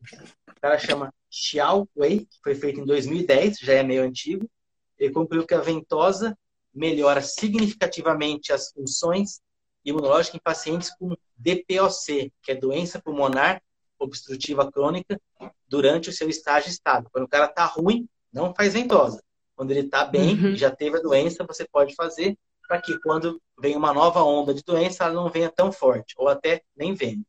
o 0.49 0.59
cara 0.61 0.79
chama 0.79 1.13
Xiao 1.29 1.87
Wei, 1.95 2.25
que 2.25 2.39
foi 2.41 2.55
feito 2.55 2.79
em 2.79 2.85
2010, 2.85 3.59
já 3.59 3.73
é 3.73 3.83
meio 3.83 4.03
antigo. 4.03 4.49
Ele 4.97 5.13
concluiu 5.13 5.45
que 5.45 5.53
a 5.53 5.61
ventosa 5.61 6.37
melhora 6.73 7.21
significativamente 7.21 8.53
as 8.53 8.71
funções 8.71 9.41
imunológicas 9.87 10.35
em 10.35 10.43
pacientes 10.43 10.89
com 10.97 11.15
DPOC, 11.37 12.31
que 12.41 12.51
é 12.51 12.55
doença 12.55 13.01
pulmonar 13.01 13.61
obstrutiva 13.99 14.71
crônica, 14.71 15.19
durante 15.67 16.09
o 16.09 16.13
seu 16.13 16.29
estágio 16.29 16.69
estável. 16.69 17.09
Quando 17.11 17.25
o 17.25 17.27
cara 17.27 17.45
está 17.45 17.65
ruim, 17.65 18.07
não 18.31 18.53
faz 18.53 18.73
ventosa. 18.73 19.23
Quando 19.55 19.71
ele 19.71 19.81
está 19.81 20.05
bem, 20.05 20.35
uhum. 20.35 20.55
já 20.55 20.69
teve 20.69 20.97
a 20.97 21.01
doença, 21.01 21.43
você 21.43 21.67
pode 21.67 21.95
fazer 21.95 22.37
para 22.67 22.81
que 22.81 22.99
quando 22.99 23.41
vem 23.59 23.75
uma 23.75 23.93
nova 23.93 24.21
onda 24.21 24.53
de 24.53 24.61
doença, 24.61 25.05
ela 25.05 25.13
não 25.13 25.29
venha 25.29 25.49
tão 25.49 25.71
forte, 25.71 26.13
ou 26.17 26.27
até 26.27 26.61
nem 26.75 26.93
venha. 26.93 27.23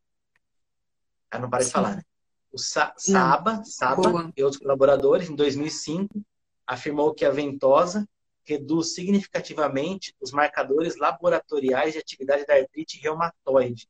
Ela 1.31 1.43
não 1.43 1.49
para 1.49 1.63
de 1.63 1.71
falar. 1.71 1.95
Né? 1.95 2.03
O 2.51 2.57
Sa 2.57 2.93
Saba, 2.97 3.63
Saba 3.63 4.31
e 4.35 4.43
outros 4.43 4.61
colaboradores, 4.61 5.29
em 5.29 5.35
2005, 5.35 6.21
afirmou 6.67 7.13
que 7.13 7.25
a 7.25 7.31
ventosa 7.31 8.07
reduz 8.49 8.95
significativamente 8.95 10.15
os 10.19 10.31
marcadores 10.31 10.97
laboratoriais 10.97 11.93
de 11.93 11.99
atividade 11.99 12.45
da 12.45 12.55
artrite 12.55 12.99
reumatoide 12.99 13.87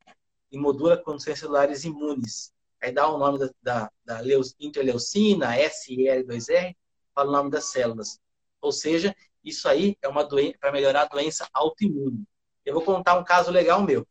e 0.52 0.58
modula 0.58 0.98
condições 0.98 1.39
celulares 1.39 1.86
imunes. 1.86 2.52
Aí 2.82 2.91
dá 2.91 3.08
o 3.08 3.17
nome 3.17 3.39
da, 3.39 3.50
da, 3.62 3.91
da 4.06 4.22
interleucina, 4.60 5.58
SL2R, 5.58 6.76
fala 7.15 7.30
o 7.30 7.32
nome 7.32 7.50
das 7.50 7.65
células. 7.65 8.19
Ou 8.62 8.72
seja, 8.72 9.15
isso 9.43 9.67
aí 9.67 9.98
é 10.02 10.08
uma 10.08 10.24
doença 10.24 10.58
para 10.60 10.72
melhorar 10.72 11.04
a 11.04 11.08
doença 11.08 11.48
autoimune. 11.54 12.24
Eu 12.65 12.74
vou 12.74 12.84
contar 12.84 13.17
um 13.17 13.24
caso 13.24 13.52
legal 13.52 13.82
meu. 13.82 14.06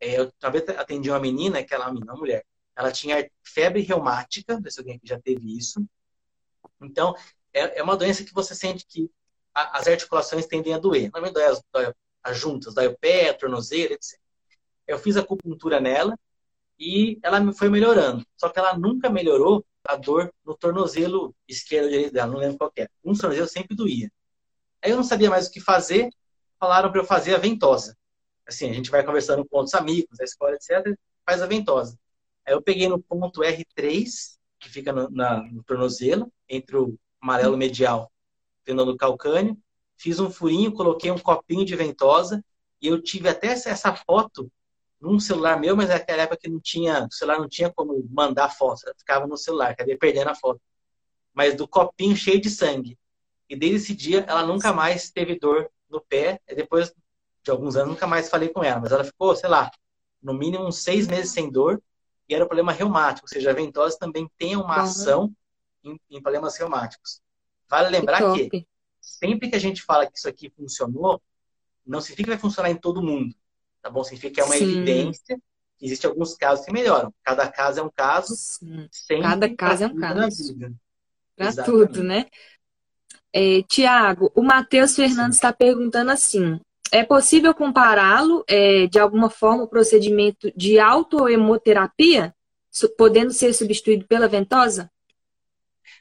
É, 0.00 0.20
eu 0.20 0.30
talvez 0.38 0.68
atendi 0.68 1.10
uma 1.10 1.18
menina, 1.18 1.62
que 1.64 1.74
ela 1.74 1.86
é 1.86 1.90
uma 1.90 2.14
mulher, 2.14 2.44
ela 2.76 2.92
tinha 2.92 3.28
febre 3.42 3.80
reumática, 3.80 4.54
não 4.54 4.62
sei 4.62 4.70
se 4.70 4.78
alguém 4.80 5.00
já 5.02 5.18
teve 5.18 5.56
isso. 5.56 5.84
Então, 6.80 7.14
é, 7.52 7.80
é 7.80 7.82
uma 7.82 7.96
doença 7.96 8.24
que 8.24 8.32
você 8.32 8.54
sente 8.54 8.86
que 8.86 9.10
a, 9.58 9.78
as 9.78 9.88
articulações 9.88 10.46
tendem 10.46 10.74
a 10.74 10.78
doer. 10.78 11.10
Normalmente 11.12 11.34
dói 11.34 11.44
as, 11.44 11.62
dói 11.72 11.92
as 12.22 12.38
juntas, 12.38 12.74
dói 12.74 12.86
o 12.86 12.98
pé, 12.98 13.30
a 13.30 13.34
tornozelo, 13.34 13.92
etc. 13.92 14.18
Eu 14.86 14.98
fiz 14.98 15.16
acupuntura 15.16 15.80
nela 15.80 16.18
e 16.78 17.18
ela 17.22 17.52
foi 17.52 17.68
melhorando. 17.68 18.24
Só 18.36 18.48
que 18.48 18.58
ela 18.58 18.76
nunca 18.78 19.10
melhorou 19.10 19.64
a 19.86 19.96
dor 19.96 20.32
no 20.44 20.56
tornozelo 20.56 21.34
esquerdo 21.46 21.84
ou 21.84 21.90
direito 21.90 22.12
dela, 22.12 22.30
não 22.30 22.38
lembro 22.38 22.58
qual 22.58 22.72
é. 22.76 22.88
Um 23.04 23.14
tornozelo 23.14 23.48
sempre 23.48 23.76
doía. 23.76 24.10
Aí 24.82 24.90
eu 24.90 24.96
não 24.96 25.04
sabia 25.04 25.30
mais 25.30 25.48
o 25.48 25.50
que 25.50 25.60
fazer, 25.60 26.08
falaram 26.58 26.90
para 26.90 27.00
eu 27.00 27.04
fazer 27.04 27.34
a 27.34 27.38
ventosa. 27.38 27.96
Assim, 28.46 28.70
a 28.70 28.72
gente 28.72 28.90
vai 28.90 29.04
conversando 29.04 29.44
com 29.46 29.56
outros 29.56 29.74
amigos 29.74 30.16
da 30.16 30.24
escola, 30.24 30.54
etc., 30.54 30.96
faz 31.26 31.42
a 31.42 31.46
ventosa. 31.46 31.98
Aí 32.46 32.54
eu 32.54 32.62
peguei 32.62 32.88
no 32.88 33.02
ponto 33.02 33.40
R3, 33.40 34.06
que 34.58 34.68
fica 34.70 34.92
no, 34.92 35.10
na, 35.10 35.42
no 35.42 35.62
tornozelo, 35.64 36.32
entre 36.48 36.76
o 36.76 36.98
amarelo 37.20 37.56
medial 37.56 38.10
o 38.17 38.17
tendão 38.68 38.84
do 38.84 38.96
calcâneo. 38.96 39.56
Fiz 39.96 40.20
um 40.20 40.30
furinho, 40.30 40.72
coloquei 40.72 41.10
um 41.10 41.18
copinho 41.18 41.64
de 41.64 41.74
ventosa 41.74 42.44
e 42.80 42.86
eu 42.86 43.02
tive 43.02 43.28
até 43.28 43.48
essa 43.48 43.94
foto 43.94 44.50
num 45.00 45.18
celular 45.18 45.58
meu, 45.58 45.74
mas 45.74 45.88
naquela 45.88 46.22
época 46.22 46.38
que 46.42 46.50
não 46.50 46.60
tinha, 46.60 47.06
o 47.06 47.12
celular 47.12 47.38
não 47.38 47.48
tinha 47.48 47.72
como 47.72 48.06
mandar 48.10 48.50
foto, 48.50 48.80
ficava 48.98 49.26
no 49.26 49.36
celular, 49.36 49.70
acabei 49.70 49.96
perdendo 49.96 50.28
a 50.28 50.34
foto. 50.34 50.60
Mas 51.32 51.54
do 51.54 51.66
copinho 51.66 52.16
cheio 52.16 52.40
de 52.40 52.50
sangue. 52.50 52.98
E 53.48 53.56
desde 53.56 53.76
esse 53.76 53.94
dia 53.94 54.24
ela 54.28 54.44
nunca 54.44 54.72
mais 54.72 55.10
teve 55.10 55.38
dor 55.38 55.70
no 55.88 56.00
pé. 56.00 56.40
E 56.46 56.54
depois 56.54 56.92
de 57.42 57.50
alguns 57.50 57.76
anos 57.76 57.90
nunca 57.90 58.06
mais 58.06 58.28
falei 58.28 58.50
com 58.50 58.62
ela, 58.62 58.80
mas 58.80 58.92
ela 58.92 59.04
ficou, 59.04 59.34
sei 59.34 59.48
lá, 59.48 59.70
no 60.22 60.34
mínimo 60.34 60.66
uns 60.66 60.82
seis 60.82 61.06
meses 61.08 61.32
sem 61.32 61.50
dor 61.50 61.80
e 62.28 62.34
era 62.34 62.44
um 62.44 62.48
problema 62.48 62.72
reumático, 62.72 63.24
ou 63.24 63.28
seja, 63.28 63.50
a 63.50 63.54
ventosa 63.54 63.96
também 63.98 64.30
tem 64.36 64.54
uma 64.54 64.82
ação 64.82 65.32
em, 65.82 65.98
em, 66.10 66.20
problemas 66.20 66.56
reumáticos. 66.58 67.22
Vale 67.68 67.90
lembrar 67.90 68.32
que, 68.32 68.48
que, 68.48 68.66
sempre 69.00 69.50
que 69.50 69.56
a 69.56 69.60
gente 69.60 69.82
fala 69.82 70.06
que 70.06 70.16
isso 70.16 70.28
aqui 70.28 70.50
funcionou, 70.50 71.20
não 71.86 72.00
significa 72.00 72.30
que 72.30 72.36
vai 72.36 72.38
funcionar 72.38 72.70
em 72.70 72.76
todo 72.76 73.02
mundo, 73.02 73.34
tá 73.82 73.90
bom? 73.90 74.02
Significa 74.04 74.34
que 74.34 74.40
é 74.40 74.44
uma 74.44 74.56
Sim. 74.56 74.64
evidência 74.64 75.40
existem 75.80 76.10
alguns 76.10 76.34
casos 76.34 76.64
que 76.64 76.72
melhoram. 76.72 77.12
Cada 77.22 77.48
caso 77.48 77.80
é 77.80 77.82
um 77.82 77.90
caso. 77.90 78.34
Cada 79.22 79.54
caso 79.54 79.84
é 79.84 79.86
um 79.86 79.96
caso. 79.96 80.56
Para 81.36 81.64
tudo, 81.64 82.02
né? 82.02 82.26
É, 83.32 83.62
Tiago, 83.62 84.32
o 84.34 84.42
Matheus 84.42 84.96
Fernandes 84.96 85.36
está 85.36 85.52
perguntando 85.52 86.10
assim: 86.10 86.60
é 86.90 87.04
possível 87.04 87.54
compará-lo 87.54 88.44
é, 88.48 88.86
de 88.86 88.98
alguma 88.98 89.30
forma 89.30 89.64
o 89.64 89.68
procedimento 89.68 90.50
de 90.56 90.78
autoemoterapia, 90.78 92.34
podendo 92.96 93.32
ser 93.32 93.52
substituído 93.52 94.06
pela 94.06 94.26
ventosa? 94.26 94.90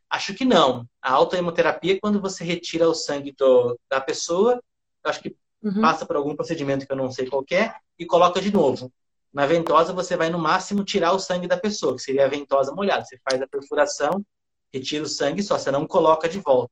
Acho 0.10 0.34
que 0.34 0.46
não. 0.46 0.88
A 1.02 1.12
autoemoterapia 1.12 1.96
é 1.96 2.00
quando 2.00 2.22
você 2.22 2.44
retira 2.44 2.88
o 2.88 2.94
sangue 2.94 3.34
do, 3.38 3.78
da 3.90 4.00
pessoa, 4.00 4.62
acho 5.04 5.22
que 5.22 5.36
uhum. 5.62 5.82
passa 5.82 6.06
por 6.06 6.16
algum 6.16 6.36
procedimento 6.36 6.86
que 6.86 6.92
eu 6.92 6.98
não 6.98 7.12
sei 7.12 7.28
qual 7.28 7.44
é, 7.52 7.74
e 7.98 8.06
coloca 8.06 8.42
de 8.42 8.52
novo. 8.52 8.92
Na 9.34 9.46
ventosa, 9.46 9.94
você 9.94 10.16
vai 10.16 10.30
no 10.30 10.40
máximo 10.40 10.84
tirar 10.84 11.12
o 11.12 11.20
sangue 11.20 11.48
da 11.48 11.58
pessoa, 11.58 11.96
que 11.96 12.02
seria 12.02 12.26
a 12.26 12.30
ventosa 12.30 12.74
molhada. 12.74 13.04
Você 13.04 13.20
faz 13.30 13.42
a 13.42 13.48
perfuração, 13.48 14.26
retira 14.74 15.04
o 15.04 15.08
sangue 15.08 15.44
só, 15.44 15.58
você 15.58 15.72
não 15.72 15.86
coloca 15.86 16.30
de 16.30 16.40
volta. 16.40 16.72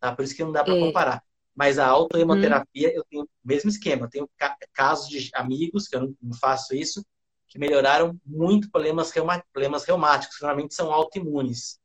Tá? 0.00 0.14
Por 0.14 0.24
isso 0.24 0.34
que 0.34 0.44
não 0.44 0.52
dá 0.52 0.64
para 0.64 0.76
é. 0.76 0.80
comparar. 0.80 1.22
Mas 1.54 1.78
a 1.78 1.86
autohemoterapia, 1.86 2.88
hum. 2.88 2.92
eu 2.94 3.04
tenho 3.10 3.22
o 3.24 3.28
mesmo 3.44 3.68
esquema. 3.68 4.06
Eu 4.06 4.10
tenho 4.10 4.30
casos 4.72 5.08
de 5.08 5.30
amigos, 5.34 5.88
que 5.88 5.96
eu 5.96 6.14
não 6.22 6.34
faço 6.40 6.74
isso, 6.74 7.04
que 7.48 7.58
melhoraram 7.58 8.18
muito 8.24 8.70
problemas, 8.70 9.10
reuma, 9.10 9.42
problemas 9.52 9.84
reumáticos, 9.84 10.36
que 10.36 10.42
normalmente 10.42 10.74
são 10.74 10.92
autoimunes. 10.92 11.80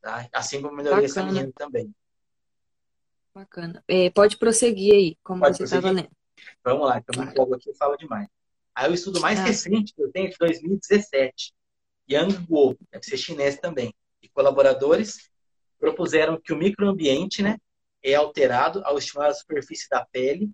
Tá? 0.00 0.28
Assim 0.32 0.62
como 0.62 0.76
melhorei 0.76 1.04
essa 1.04 1.22
menina 1.22 1.50
também. 1.54 1.94
Bacana. 3.34 3.82
É, 3.86 4.10
pode 4.10 4.36
prosseguir 4.36 4.94
aí, 4.94 5.16
como 5.22 5.40
pode 5.40 5.56
você 5.56 5.64
estava 5.64 5.90
lendo. 5.90 6.10
Vamos 6.64 6.86
lá, 6.86 7.00
que 7.00 7.16
eu 7.16 7.24
me 7.24 7.30
empolgo 7.30 7.54
aqui 7.54 7.70
e 7.70 7.76
falo 7.76 7.96
demais. 7.96 8.28
Aí 8.74 8.90
o 8.90 8.94
estudo 8.94 9.20
mais 9.20 9.38
ah. 9.40 9.44
recente 9.44 9.92
que 9.94 10.02
eu 10.02 10.10
tenho 10.10 10.28
é 10.28 10.30
de 10.30 10.36
2017. 10.38 11.52
Yang 12.10 12.46
Guo, 12.46 12.76
deve 12.90 13.04
ser 13.04 13.16
chinês 13.16 13.58
também. 13.58 13.94
E 14.22 14.28
colaboradores 14.28 15.30
propuseram 15.78 16.40
que 16.40 16.52
o 16.52 16.56
microambiente, 16.56 17.42
né, 17.42 17.58
é 18.02 18.14
alterado 18.14 18.82
ao 18.84 18.98
estimular 18.98 19.28
a 19.28 19.34
superfície 19.34 19.88
da 19.88 20.04
pele 20.04 20.50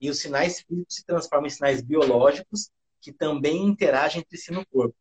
e 0.00 0.10
os 0.10 0.20
sinais 0.20 0.60
físicos 0.60 0.94
se 0.94 1.04
transformam 1.04 1.46
em 1.46 1.50
sinais 1.50 1.80
biológicos 1.80 2.70
que 3.00 3.12
também 3.12 3.64
interagem 3.64 4.20
entre 4.20 4.36
si 4.36 4.52
no 4.52 4.66
corpo. 4.66 4.94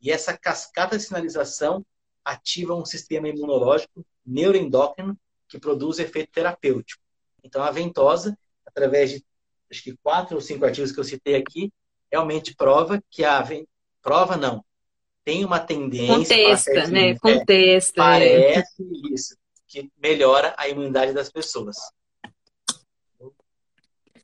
E 0.00 0.10
essa 0.10 0.36
cascata 0.36 0.96
de 0.96 1.02
sinalização 1.02 1.84
ativa 2.28 2.74
um 2.74 2.84
sistema 2.84 3.28
imunológico 3.28 4.04
neuroendócrino 4.24 5.18
que 5.48 5.58
produz 5.58 5.98
efeito 5.98 6.30
terapêutico. 6.30 7.02
Então, 7.42 7.62
a 7.62 7.70
ventosa, 7.70 8.38
através 8.66 9.10
de 9.10 9.24
acho 9.70 9.82
que 9.82 9.96
quatro 10.02 10.36
ou 10.36 10.40
cinco 10.40 10.64
artigos 10.64 10.92
que 10.92 11.00
eu 11.00 11.04
citei 11.04 11.36
aqui, 11.36 11.72
realmente 12.10 12.54
prova 12.54 13.02
que 13.10 13.24
a 13.24 13.42
prova 14.02 14.36
não 14.36 14.62
tem 15.24 15.44
uma 15.44 15.58
tendência 15.58 16.36
contesta, 16.36 16.86
né? 16.88 17.18
Contesta. 17.18 18.00
É, 18.00 18.54
parece 18.54 18.82
isso 19.12 19.36
que 19.66 19.90
melhora 19.98 20.54
a 20.56 20.68
imunidade 20.68 21.12
das 21.12 21.30
pessoas. 21.30 21.76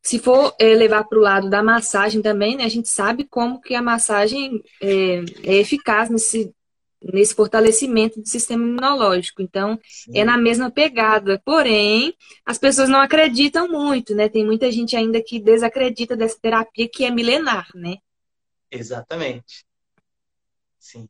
Se 0.02 0.18
for 0.18 0.54
é, 0.58 0.74
levar 0.74 1.04
para 1.04 1.18
o 1.18 1.22
lado 1.22 1.48
da 1.48 1.62
massagem 1.62 2.20
também, 2.20 2.56
né, 2.56 2.64
a 2.64 2.68
gente 2.68 2.88
sabe 2.88 3.24
como 3.24 3.60
que 3.60 3.74
a 3.74 3.80
massagem 3.82 4.62
é, 4.80 5.24
é 5.42 5.54
eficaz 5.56 6.10
nesse, 6.10 6.54
nesse 7.12 7.34
fortalecimento 7.34 8.20
do 8.20 8.28
sistema 8.28 8.62
imunológico. 8.62 9.42
Então, 9.42 9.78
Sim. 9.84 10.18
é 10.18 10.24
na 10.24 10.38
mesma 10.38 10.70
pegada. 10.70 11.40
Porém, 11.44 12.14
as 12.44 12.58
pessoas 12.58 12.88
não 12.88 13.00
acreditam 13.00 13.68
muito, 13.68 14.14
né? 14.14 14.28
Tem 14.28 14.44
muita 14.44 14.70
gente 14.70 14.96
ainda 14.96 15.22
que 15.22 15.40
desacredita 15.40 16.16
dessa 16.16 16.38
terapia 16.40 16.88
que 16.88 17.04
é 17.04 17.10
milenar, 17.10 17.68
né? 17.74 17.96
Exatamente. 18.70 19.64
Sim. 20.78 21.08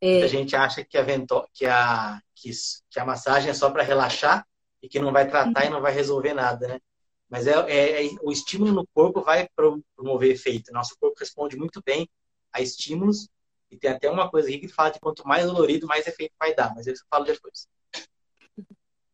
É... 0.00 0.12
Muita 0.12 0.28
gente 0.28 0.56
acha 0.56 0.84
que 0.84 0.96
a, 0.96 1.02
vento... 1.02 1.48
que 1.52 1.66
a 1.66 2.20
que, 2.42 2.50
que 2.90 2.98
a 2.98 3.04
massagem 3.04 3.50
é 3.50 3.54
só 3.54 3.70
para 3.70 3.84
relaxar 3.84 4.44
e 4.82 4.88
que 4.88 4.98
não 4.98 5.12
vai 5.12 5.28
tratar 5.28 5.64
e 5.64 5.70
não 5.70 5.80
vai 5.80 5.92
resolver 5.92 6.34
nada, 6.34 6.66
né? 6.66 6.80
Mas 7.30 7.46
é, 7.46 7.52
é, 7.70 8.06
é, 8.06 8.10
o 8.20 8.32
estímulo 8.32 8.72
no 8.72 8.86
corpo 8.92 9.22
vai 9.22 9.48
promover 9.96 10.32
efeito. 10.32 10.72
Nosso 10.72 10.96
corpo 10.98 11.18
responde 11.18 11.56
muito 11.56 11.80
bem 11.82 12.08
a 12.52 12.60
estímulos 12.60 13.28
e 13.72 13.78
tem 13.78 13.90
até 13.90 14.10
uma 14.10 14.30
coisa 14.30 14.48
aqui 14.48 14.58
que 14.58 14.68
fala 14.68 14.90
que 14.90 15.00
quanto 15.00 15.26
mais 15.26 15.46
dolorido, 15.46 15.86
mais 15.86 16.06
efeito 16.06 16.34
vai 16.38 16.54
dar. 16.54 16.74
Mas 16.74 16.86
isso 16.86 17.02
eu 17.02 17.06
falo 17.10 17.24
depois. 17.24 17.66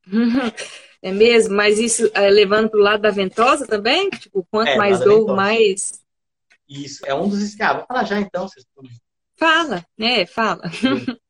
É 1.00 1.12
mesmo? 1.12 1.54
Mas 1.54 1.78
isso 1.78 2.10
é, 2.12 2.28
levando 2.28 2.70
para 2.70 2.80
o 2.80 2.82
lado 2.82 3.02
da 3.02 3.10
ventosa 3.10 3.64
também? 3.68 4.10
Tipo, 4.10 4.44
quanto 4.50 4.70
é, 4.70 4.76
mais 4.76 4.98
dor, 4.98 5.32
mais. 5.32 5.92
Isso, 6.68 7.06
é 7.06 7.14
um 7.14 7.28
dos. 7.28 7.60
Ah, 7.60 7.74
vou 7.74 7.86
falar 7.86 8.02
já 8.02 8.18
então. 8.18 8.48
Vocês... 8.48 8.66
Fala, 9.36 9.86
né? 9.96 10.26
Fala. 10.26 10.62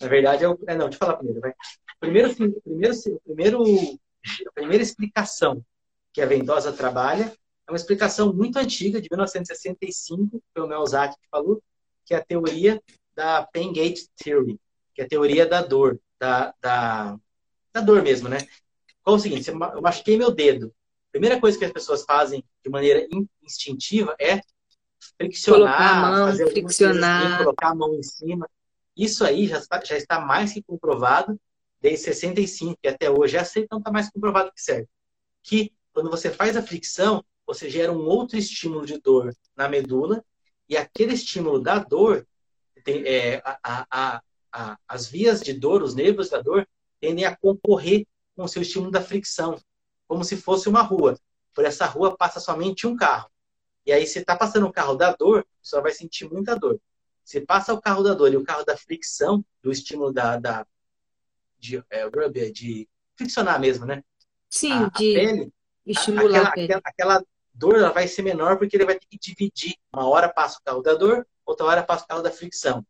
Na 0.00 0.08
verdade, 0.08 0.42
é, 0.42 0.48
o... 0.48 0.58
é 0.66 0.74
não, 0.74 0.88
deixa 0.88 0.96
eu 0.96 1.06
falar 1.06 1.18
primeiro, 1.18 1.40
vai. 1.40 1.54
Primeiro, 2.00 2.34
primeiro, 2.34 2.94
primeiro, 3.24 3.62
a 3.64 4.52
primeira 4.52 4.82
explicação 4.82 5.64
que 6.12 6.20
a 6.20 6.26
ventosa 6.26 6.72
trabalha 6.72 7.32
é 7.68 7.70
uma 7.70 7.76
explicação 7.76 8.32
muito 8.32 8.58
antiga, 8.58 9.00
de 9.00 9.08
1965, 9.10 10.42
pelo 10.54 10.66
Melzak 10.66 11.14
que 11.14 11.28
falou, 11.30 11.62
que 12.04 12.14
é 12.14 12.16
a 12.16 12.24
teoria 12.24 12.82
da 13.14 13.46
Pain 13.52 13.74
Gate 13.74 14.06
Theory, 14.16 14.58
que 14.94 15.02
é 15.02 15.04
a 15.04 15.08
teoria 15.08 15.46
da 15.46 15.60
dor, 15.60 16.00
da, 16.18 16.54
da, 16.62 17.18
da 17.72 17.80
dor 17.82 18.02
mesmo, 18.02 18.28
né? 18.28 18.38
Qual 19.02 19.16
é 19.16 19.18
o 19.18 19.22
seguinte, 19.22 19.50
eu 19.50 19.82
machuquei 19.82 20.16
meu 20.16 20.30
dedo. 20.30 20.74
A 21.08 21.12
primeira 21.12 21.38
coisa 21.38 21.58
que 21.58 21.64
as 21.64 21.72
pessoas 21.72 22.04
fazem 22.04 22.42
de 22.64 22.70
maneira 22.70 23.06
instintiva 23.42 24.16
é 24.18 24.40
friccionar, 25.18 26.00
mão, 26.00 26.26
fazer 26.28 26.50
friccionar. 26.50 27.26
Assim, 27.26 27.44
colocar 27.44 27.68
a 27.68 27.74
mão 27.74 27.94
em 27.94 28.02
cima. 28.02 28.48
Isso 28.96 29.24
aí 29.24 29.46
já 29.46 29.58
está, 29.58 29.84
já 29.84 29.96
está 29.96 30.20
mais 30.20 30.54
que 30.54 30.62
comprovado 30.62 31.38
desde 31.82 32.04
65 32.04 32.78
e 32.82 32.88
até 32.88 33.10
hoje. 33.10 33.34
Já 33.34 33.44
sei, 33.44 33.64
então 33.64 33.78
está 33.78 33.90
mais 33.90 34.10
comprovado 34.10 34.52
que 34.52 34.60
serve. 34.60 34.88
Que 35.42 35.72
quando 35.92 36.10
você 36.10 36.30
faz 36.30 36.56
a 36.56 36.62
fricção, 36.62 37.24
você 37.48 37.70
gera 37.70 37.90
um 37.90 38.04
outro 38.04 38.36
estímulo 38.36 38.84
de 38.84 39.00
dor 39.00 39.34
na 39.56 39.66
medula 39.70 40.22
e 40.68 40.76
aquele 40.76 41.14
estímulo 41.14 41.58
da 41.58 41.78
dor, 41.78 42.26
tem, 42.84 43.02
é, 43.06 43.42
a, 43.42 43.86
a, 43.90 44.22
a, 44.52 44.78
as 44.86 45.06
vias 45.06 45.40
de 45.40 45.54
dor, 45.54 45.82
os 45.82 45.94
nervos 45.94 46.28
da 46.28 46.42
dor, 46.42 46.68
tendem 47.00 47.24
a 47.24 47.34
concorrer 47.34 48.06
com 48.36 48.44
o 48.44 48.48
seu 48.48 48.60
estímulo 48.60 48.90
da 48.90 49.00
fricção, 49.00 49.58
como 50.06 50.22
se 50.24 50.36
fosse 50.36 50.68
uma 50.68 50.82
rua. 50.82 51.18
Por 51.54 51.64
essa 51.64 51.86
rua 51.86 52.14
passa 52.14 52.38
somente 52.38 52.86
um 52.86 52.94
carro. 52.94 53.30
E 53.86 53.92
aí, 53.92 54.06
se 54.06 54.18
está 54.18 54.36
passando 54.36 54.66
o 54.66 54.72
carro 54.72 54.94
da 54.94 55.12
dor, 55.12 55.46
só 55.62 55.80
vai 55.80 55.92
sentir 55.92 56.30
muita 56.30 56.54
dor. 56.54 56.78
Se 57.24 57.40
passa 57.40 57.72
o 57.72 57.80
carro 57.80 58.02
da 58.02 58.12
dor 58.12 58.30
e 58.30 58.36
o 58.36 58.44
carro 58.44 58.62
da 58.62 58.76
fricção, 58.76 59.42
do 59.62 59.72
estímulo 59.72 60.12
da, 60.12 60.36
da 60.36 60.66
de, 61.58 61.82
é, 61.88 62.06
de 62.50 62.86
friccionar 63.16 63.58
mesmo, 63.58 63.86
né? 63.86 64.04
Sim, 64.50 64.72
a, 64.72 64.88
de 64.90 65.16
a 65.16 65.20
pele, 65.20 65.52
estimular 65.86 66.48
aquela, 66.48 66.48
aquela, 66.48 66.80
aquela, 66.84 67.24
dor 67.58 67.76
ela 67.76 67.90
vai 67.90 68.06
ser 68.06 68.22
menor 68.22 68.56
porque 68.56 68.76
ele 68.76 68.84
vai 68.84 68.98
ter 68.98 69.06
que 69.06 69.18
dividir. 69.18 69.74
Uma 69.92 70.08
hora 70.08 70.28
passa 70.28 70.58
o 70.58 70.62
carro 70.62 70.82
da 70.82 70.94
dor, 70.94 71.26
outra 71.44 71.66
hora 71.66 71.82
passa 71.82 72.04
o 72.04 72.08
carro 72.08 72.22
da 72.22 72.30
fricção. 72.30 72.86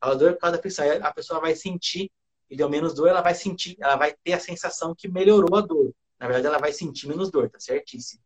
A 0.00 0.14
dor 0.14 0.34
por 0.34 0.40
causa 0.40 0.56
da 0.56 0.62
fricção. 0.62 0.86
a 1.02 1.12
pessoa 1.12 1.40
vai 1.40 1.54
sentir, 1.54 2.10
e 2.48 2.56
deu 2.56 2.68
menos 2.68 2.94
dor, 2.94 3.08
ela 3.08 3.20
vai 3.20 3.34
sentir, 3.34 3.76
ela 3.80 3.96
vai 3.96 4.14
ter 4.24 4.32
a 4.32 4.40
sensação 4.40 4.94
que 4.94 5.08
melhorou 5.08 5.56
a 5.56 5.60
dor. 5.60 5.94
Na 6.18 6.26
verdade, 6.26 6.46
ela 6.46 6.58
vai 6.58 6.72
sentir 6.72 7.06
menos 7.08 7.30
dor, 7.30 7.48
tá 7.48 7.58
certíssimo. 7.58 8.22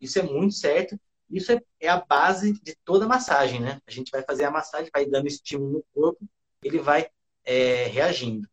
Isso 0.00 0.18
é 0.18 0.22
muito 0.22 0.54
certo. 0.54 0.98
Isso 1.30 1.50
é, 1.52 1.62
é 1.80 1.88
a 1.88 1.98
base 1.98 2.52
de 2.60 2.76
toda 2.84 3.06
a 3.06 3.08
massagem, 3.08 3.60
né? 3.60 3.80
A 3.86 3.90
gente 3.90 4.10
vai 4.10 4.22
fazer 4.22 4.44
a 4.44 4.50
massagem, 4.50 4.90
vai 4.92 5.06
dando 5.06 5.28
estímulo 5.28 5.72
no 5.72 5.84
corpo, 5.94 6.28
ele 6.62 6.78
vai 6.78 7.08
é, 7.44 7.86
reagindo. 7.86 8.46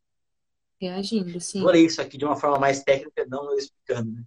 Reagindo, 0.80 1.40
sim. 1.42 1.62
Ler 1.66 1.86
isso 1.86 2.02
aqui 2.02 2.18
de 2.18 2.24
uma 2.24 2.38
forma 2.38 2.58
mais 2.58 2.82
técnica, 2.84 3.26
não 3.26 3.52
eu 3.52 3.58
explicando, 3.58 4.12
né? 4.12 4.24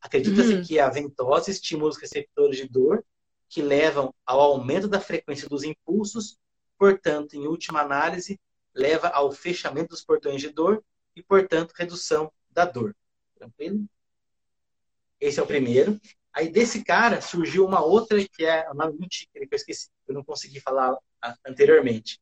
Acredita-se 0.00 0.54
uhum. 0.54 0.62
que 0.62 0.78
a 0.78 0.88
ventosa 0.88 1.50
estimula 1.50 1.90
os 1.90 1.98
receptores 1.98 2.56
de 2.56 2.68
dor, 2.68 3.04
que 3.48 3.60
levam 3.60 4.14
ao 4.24 4.40
aumento 4.40 4.88
da 4.88 5.00
frequência 5.00 5.48
dos 5.48 5.62
impulsos, 5.62 6.38
portanto, 6.78 7.34
em 7.34 7.46
última 7.46 7.80
análise, 7.80 8.40
leva 8.74 9.08
ao 9.08 9.30
fechamento 9.32 9.88
dos 9.88 10.04
portões 10.04 10.40
de 10.40 10.50
dor 10.50 10.82
e, 11.14 11.22
portanto, 11.22 11.74
redução 11.76 12.32
da 12.50 12.64
dor. 12.64 12.96
Tranquilo? 13.36 13.84
Esse 15.20 15.40
é 15.40 15.42
o 15.42 15.46
primeiro. 15.46 16.00
Aí 16.32 16.48
desse 16.48 16.84
cara 16.84 17.20
surgiu 17.20 17.66
uma 17.66 17.84
outra 17.84 18.24
que 18.26 18.44
é 18.44 18.70
uma 18.70 18.90
que 18.90 19.28
eu 19.34 19.48
esqueci, 19.52 19.88
que 20.06 20.12
eu 20.12 20.14
não 20.14 20.24
consegui 20.24 20.60
falar 20.60 20.96
anteriormente. 21.46 22.20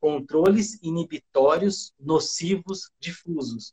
Controles 0.00 0.78
inibitórios 0.82 1.94
nocivos 1.98 2.90
difusos, 2.98 3.72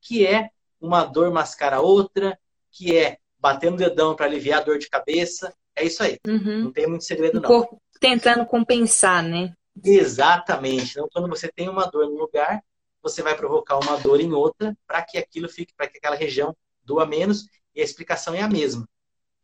que 0.00 0.26
é 0.26 0.50
uma 0.80 1.04
dor 1.04 1.30
mascara 1.30 1.80
outra, 1.80 2.38
que 2.72 2.96
é 2.96 3.18
batendo 3.38 3.74
o 3.74 3.78
dedão 3.78 4.16
para 4.16 4.26
aliviar 4.26 4.60
a 4.60 4.64
dor 4.64 4.78
de 4.78 4.88
cabeça. 4.88 5.54
É 5.76 5.84
isso 5.84 6.02
aí. 6.02 6.18
Uhum. 6.26 6.64
Não 6.64 6.72
tem 6.72 6.86
muito 6.86 7.04
segredo, 7.04 7.40
não. 7.40 7.48
O 7.48 7.52
corpo 7.52 7.82
tentando 8.00 8.44
compensar, 8.46 9.22
né? 9.22 9.54
Exatamente. 9.84 10.92
Então, 10.92 11.08
quando 11.12 11.28
você 11.28 11.48
tem 11.48 11.68
uma 11.68 11.86
dor 11.86 12.06
no 12.06 12.16
lugar, 12.16 12.62
você 13.02 13.22
vai 13.22 13.36
provocar 13.36 13.78
uma 13.78 13.96
dor 13.96 14.20
em 14.20 14.32
outra 14.32 14.76
para 14.86 15.02
que 15.02 15.18
aquilo 15.18 15.48
fique, 15.48 15.74
para 15.74 15.88
que 15.88 15.98
aquela 15.98 16.16
região 16.16 16.56
doa 16.84 17.06
menos. 17.06 17.46
E 17.74 17.80
a 17.80 17.84
explicação 17.84 18.34
é 18.34 18.42
a 18.42 18.48
mesma. 18.48 18.88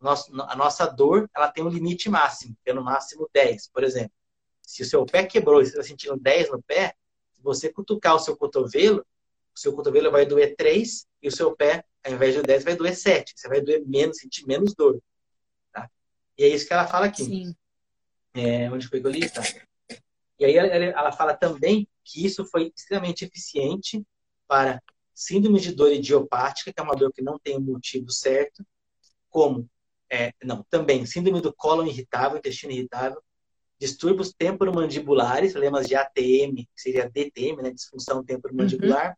a 0.01 0.57
nossa 0.57 0.87
dor, 0.87 1.29
ela 1.35 1.51
tem 1.51 1.65
um 1.65 1.69
limite 1.69 2.09
máximo, 2.09 2.57
que 2.63 2.71
é 2.71 2.75
no 2.75 2.85
máximo 2.85 3.29
10, 3.33 3.69
por 3.69 3.83
exemplo. 3.83 4.13
Se 4.63 4.83
o 4.83 4.87
seu 4.87 5.05
pé 5.07 5.25
quebrou 5.25 5.63
e 5.63 5.65
você 5.65 5.71
está 5.71 5.83
sentindo 5.83 6.17
10 6.19 6.51
no 6.51 6.63
pé, 6.63 6.95
se 7.35 7.43
você 7.43 7.73
cutucar 7.73 8.15
o 8.15 8.19
seu 8.19 8.37
cotovelo, 8.37 9.05
o 9.55 9.59
seu 9.59 9.73
cotovelo 9.73 10.11
vai 10.11 10.27
doer 10.27 10.55
3 10.57 11.08
e 11.23 11.29
o 11.29 11.33
seu 11.33 11.55
pé, 11.55 11.85
ao 12.05 12.13
invés 12.13 12.35
de 12.35 12.43
10, 12.43 12.65
vai 12.65 12.77
doer 12.77 12.97
7. 12.97 13.33
Você 13.37 13.49
vai 13.49 13.61
doer 13.61 13.85
menos, 13.87 14.19
sentir 14.19 14.47
menos 14.47 14.75
dor. 14.75 15.01
Tá? 15.73 15.91
E 16.37 16.45
é 16.45 16.49
isso 16.49 16.67
que 16.67 16.73
ela 16.73 16.87
fala 16.87 17.07
aqui. 17.07 17.25
Sim. 17.25 17.55
É, 18.35 18.71
onde 18.71 18.87
foi 18.87 19.01
que 19.01 19.07
eu 19.07 19.11
li? 19.11 19.29
Tá. 19.29 19.43
E 20.39 20.45
aí 20.45 20.57
ela, 20.57 20.69
ela 20.69 21.13
fala 21.13 21.35
também 21.35 21.89
que 22.05 22.25
isso 22.25 22.45
foi 22.45 22.73
extremamente 22.77 23.25
eficiente 23.25 24.05
para 24.47 24.81
síndrome 25.15 25.61
de 25.61 25.75
dor 25.75 25.93
idiopática, 25.93 26.73
que 26.73 26.81
é 26.81 26.83
uma 26.83 26.95
dor 26.95 27.13
que 27.13 27.21
não 27.21 27.39
tem 27.39 27.57
um 27.57 27.61
motivo 27.61 28.11
certo, 28.11 28.65
como, 29.29 29.69
é, 30.11 30.33
não, 30.45 30.65
também 30.71 31.05
síndrome 31.05 31.41
do 31.41 31.53
cólon 31.53 31.87
irritável, 31.87 32.39
intestino 32.39 32.73
irritável, 32.73 33.21
distúrbios 33.81 34.33
temporomandibulares, 34.33 35.53
problemas 35.53 35.87
de 35.87 35.97
ATM, 35.97 36.55
que 36.57 36.69
seria 36.77 37.11
DTM, 37.11 37.63
né, 37.63 37.71
disfunção 37.71 38.25
temporomandibular, 38.25 39.11
uhum. 39.11 39.15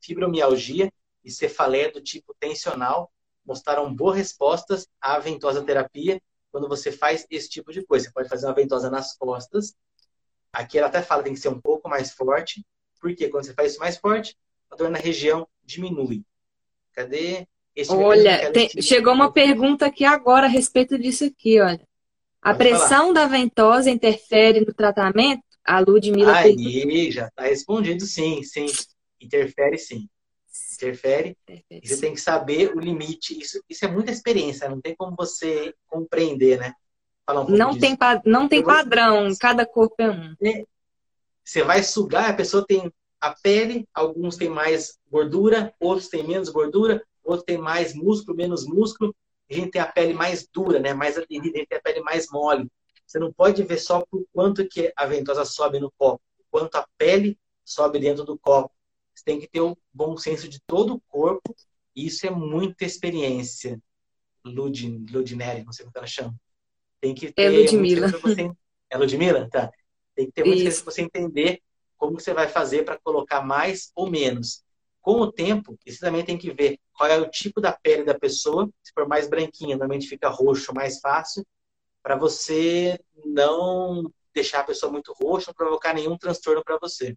fibromialgia 0.00 0.92
e 1.28 1.32
cefaleia 1.32 1.92
do 1.92 2.00
tipo 2.00 2.34
tensional, 2.38 3.12
mostraram 3.44 3.94
boas 3.94 4.16
respostas 4.16 4.88
à 5.00 5.18
ventosa 5.18 5.62
terapia 5.62 6.20
quando 6.50 6.68
você 6.68 6.90
faz 6.90 7.26
esse 7.30 7.48
tipo 7.48 7.72
de 7.72 7.84
coisa. 7.84 8.06
Você 8.06 8.12
pode 8.12 8.28
fazer 8.28 8.46
uma 8.46 8.54
ventosa 8.54 8.90
nas 8.90 9.16
costas, 9.16 9.76
Aqui 10.52 10.78
ela 10.78 10.88
até 10.88 11.02
fala 11.02 11.22
que 11.22 11.26
tem 11.28 11.34
que 11.34 11.40
ser 11.40 11.48
um 11.48 11.60
pouco 11.60 11.88
mais 11.88 12.12
forte, 12.12 12.64
porque 13.00 13.28
quando 13.28 13.44
você 13.44 13.54
faz 13.54 13.72
isso 13.72 13.80
mais 13.80 13.96
forte, 13.96 14.36
a 14.70 14.76
dor 14.76 14.90
na 14.90 14.98
região 14.98 15.46
diminui. 15.62 16.24
Cadê? 16.92 17.46
Esse 17.76 17.92
olha, 17.92 18.50
tem, 18.50 18.68
chegou 18.82 19.12
uma 19.12 19.32
pergunta 19.32 19.86
aqui 19.86 20.04
agora 20.04 20.46
a 20.46 20.50
respeito 20.50 20.98
disso 20.98 21.24
aqui, 21.24 21.60
olha. 21.60 21.86
A 22.42 22.52
Pode 22.54 22.58
pressão 22.58 23.08
falar. 23.08 23.12
da 23.12 23.26
ventosa 23.26 23.90
interfere 23.90 24.60
no 24.60 24.72
tratamento? 24.72 25.42
A 25.64 25.80
Ludmilla 25.80 26.34
Aí, 26.34 26.56
pergunta. 26.56 27.12
já 27.12 27.26
está 27.26 27.42
respondido 27.42 28.04
sim, 28.04 28.42
sim. 28.42 28.66
Interfere 29.20 29.76
sim. 29.78 30.08
Interfere. 30.78 31.36
interfere 31.48 31.88
você 31.88 32.00
tem 32.00 32.14
que 32.14 32.20
saber 32.20 32.74
o 32.74 32.78
limite. 32.78 33.38
Isso, 33.38 33.60
isso 33.68 33.84
é 33.84 33.88
muita 33.88 34.12
experiência, 34.12 34.68
não 34.68 34.80
tem 34.80 34.94
como 34.94 35.16
você 35.16 35.74
compreender, 35.86 36.58
né? 36.58 36.72
Falar 37.26 37.42
um 37.42 37.50
não, 37.50 37.78
tem 37.78 37.96
não 38.24 38.48
tem 38.48 38.62
padrão, 38.62 39.28
cada 39.38 39.66
corpo 39.66 39.96
é 39.98 40.10
um. 40.10 40.34
É. 40.42 40.64
Você 41.44 41.62
vai 41.62 41.82
sugar, 41.82 42.30
a 42.30 42.34
pessoa 42.34 42.64
tem 42.66 42.92
a 43.20 43.34
pele, 43.34 43.88
alguns 43.92 44.36
têm 44.36 44.48
mais 44.48 44.98
gordura, 45.10 45.74
outros 45.80 46.08
têm 46.08 46.26
menos 46.26 46.48
gordura, 46.48 47.02
outros 47.24 47.44
têm 47.44 47.58
mais 47.58 47.94
músculo, 47.94 48.36
menos 48.36 48.66
músculo. 48.66 49.14
A 49.50 49.54
gente 49.54 49.72
tem 49.72 49.82
a 49.82 49.86
pele 49.86 50.12
mais 50.12 50.46
dura, 50.52 50.78
né? 50.78 50.94
mais 50.94 51.16
aderida, 51.18 51.56
a 51.56 51.58
gente 51.58 51.68
tem 51.68 51.78
a 51.78 51.82
pele 51.82 52.00
mais 52.00 52.26
mole. 52.30 52.70
Você 53.06 53.18
não 53.18 53.32
pode 53.32 53.62
ver 53.62 53.78
só 53.78 54.04
por 54.10 54.24
quanto 54.32 54.68
que 54.68 54.92
a 54.94 55.06
ventosa 55.06 55.44
sobe 55.44 55.80
no 55.80 55.90
copo, 55.98 56.20
quanto 56.50 56.76
a 56.76 56.86
pele 56.98 57.38
sobe 57.64 57.98
dentro 57.98 58.24
do 58.24 58.38
copo. 58.38 58.70
Você 59.18 59.24
tem 59.24 59.40
que 59.40 59.48
ter 59.48 59.60
o 59.60 59.70
um 59.70 59.76
bom 59.92 60.16
senso 60.16 60.48
de 60.48 60.60
todo 60.64 60.94
o 60.94 61.00
corpo. 61.08 61.54
E 61.94 62.06
isso 62.06 62.24
é 62.24 62.30
muita 62.30 62.84
experiência. 62.84 63.80
Lud, 64.44 65.04
Ludinelli, 65.10 65.64
não 65.64 65.72
sei 65.72 65.84
como 65.84 65.96
ela 65.96 66.06
chama. 66.06 66.34
Tem 67.00 67.12
que 67.14 67.26
é 67.26 67.32
ter. 67.32 67.42
É 67.42 67.50
Ludmilla. 67.50 68.08
Você... 68.08 68.52
É 68.88 68.96
Ludmilla? 68.96 69.48
Tá. 69.50 69.72
Tem 70.14 70.26
que 70.26 70.32
ter 70.32 70.44
muito 70.44 70.62
para 70.62 70.92
você 70.92 71.02
entender 71.02 71.60
como 71.96 72.20
você 72.20 72.32
vai 72.32 72.46
fazer 72.46 72.84
para 72.84 72.96
colocar 72.96 73.40
mais 73.42 73.90
ou 73.96 74.08
menos. 74.08 74.62
Com 75.00 75.20
o 75.20 75.32
tempo, 75.32 75.76
você 75.84 75.98
também 75.98 76.24
tem 76.24 76.38
que 76.38 76.52
ver 76.52 76.78
qual 76.92 77.10
é 77.10 77.18
o 77.18 77.28
tipo 77.28 77.60
da 77.60 77.72
pele 77.72 78.04
da 78.04 78.16
pessoa. 78.16 78.70
Se 78.84 78.92
for 78.92 79.08
mais 79.08 79.28
branquinha, 79.28 79.76
normalmente 79.76 80.08
fica 80.08 80.28
roxo 80.28 80.72
mais 80.72 81.00
fácil, 81.00 81.44
para 82.02 82.14
você 82.14 83.00
não 83.24 84.12
deixar 84.32 84.60
a 84.60 84.64
pessoa 84.64 84.92
muito 84.92 85.12
roxa, 85.12 85.48
não 85.48 85.54
provocar 85.54 85.92
nenhum 85.92 86.16
transtorno 86.16 86.62
para 86.62 86.78
você. 86.80 87.16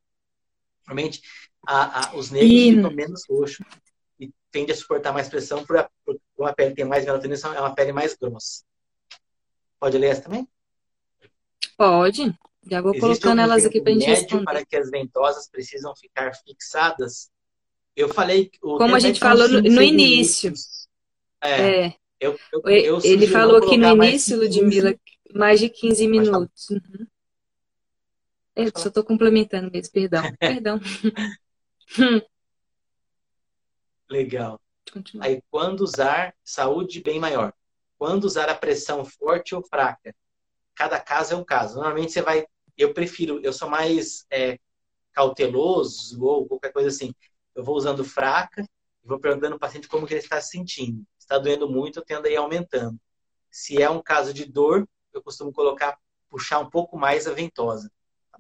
Normalmente, 0.86 1.22
a, 1.65 2.10
a, 2.10 2.15
os 2.15 2.32
negros 2.32 2.52
e... 2.52 2.76
ficam 2.76 2.91
menos 2.91 3.24
roxos 3.30 3.65
e 4.20 4.32
tende 4.52 4.72
a 4.72 4.76
suportar 4.76 5.13
mais 5.13 5.30
pressão 5.30 5.65
por, 5.65 5.78
a, 5.78 5.89
por 6.06 6.20
uma 6.38 6.54
pele 6.54 6.72
que 6.72 6.78
tem 6.78 6.86
mais 6.86 7.06
melatonina, 7.06 7.39
é 7.56 7.60
uma 7.60 7.76
pele 7.76 7.91
mais 7.91 8.15
grossa. 8.15 8.63
Pode 9.80 9.98
ler 9.98 10.08
essa 10.08 10.24
também? 10.24 10.48
Pode. 11.78 12.36
Já 12.70 12.82
vou 12.82 12.91
Existe 12.91 13.02
colocando 13.02 13.41
elas 13.41 13.65
aqui 13.65 13.82
para 13.82 13.91
a 13.91 13.94
gente 13.96 14.06
responder. 14.06 14.46
para 14.46 14.65
que 14.65 14.76
as 14.76 14.89
ventosas 14.91 15.50
precisam 15.50 15.96
ficar 15.96 16.34
fixadas? 16.36 17.32
Eu 17.96 18.08
falei... 18.10 18.52
Como 18.60 18.96
a 18.96 19.00
gente 19.00 19.20
falou 19.20 19.48
no, 19.48 19.62
no 19.62 19.82
início. 19.82 20.54
É. 21.41 21.86
é. 21.86 21.96
Eu, 22.20 22.38
eu, 22.54 22.62
eu 22.70 23.02
Ele 23.04 23.26
falou 23.26 23.58
aqui 23.58 23.78
no 23.78 23.88
início, 23.88 24.38
Ludmilla, 24.38 24.96
mais 25.34 25.60
de 25.60 25.70
15 25.70 26.08
minutos. 26.08 26.70
Uhum. 26.70 27.08
Eu 28.55 28.71
só 28.75 28.89
estou 28.89 29.03
complementando 29.03 29.71
mesmo, 29.71 29.91
perdão. 29.91 30.23
perdão. 30.39 30.79
Legal. 34.09 34.59
Aí, 35.21 35.41
quando 35.49 35.81
usar 35.81 36.33
saúde 36.43 37.01
bem 37.01 37.19
maior? 37.19 37.53
quando 38.01 38.23
usar 38.23 38.49
a 38.49 38.55
pressão 38.55 39.05
forte 39.05 39.53
ou 39.53 39.61
fraca. 39.61 40.15
Cada 40.73 40.99
caso 40.99 41.35
é 41.35 41.37
um 41.37 41.43
caso. 41.43 41.75
Normalmente 41.75 42.11
você 42.11 42.23
vai. 42.23 42.47
Eu 42.75 42.95
prefiro, 42.95 43.39
eu 43.43 43.53
sou 43.53 43.69
mais 43.69 44.25
é, 44.31 44.57
cauteloso 45.13 46.19
ou 46.19 46.47
qualquer 46.47 46.73
coisa 46.73 46.89
assim. 46.89 47.13
Eu 47.53 47.63
vou 47.63 47.75
usando 47.75 48.03
fraca 48.03 48.63
e 49.03 49.07
vou 49.07 49.19
perguntando 49.19 49.53
ao 49.53 49.59
paciente 49.59 49.87
como 49.87 50.07
que 50.07 50.15
ele 50.15 50.19
está 50.19 50.41
se 50.41 50.49
sentindo. 50.49 51.05
Se 51.15 51.25
está 51.25 51.37
doendo 51.37 51.69
muito, 51.69 51.99
eu 51.99 52.03
tendo 52.03 52.25
a 52.25 52.29
ir 52.31 52.37
aumentando. 52.37 52.99
Se 53.51 53.79
é 53.79 53.87
um 53.87 54.01
caso 54.01 54.33
de 54.33 54.45
dor, 54.45 54.89
eu 55.13 55.21
costumo 55.21 55.53
colocar, 55.53 55.95
puxar 56.27 56.57
um 56.57 56.71
pouco 56.71 56.97
mais 56.97 57.27
a 57.27 57.33
ventosa. 57.33 57.91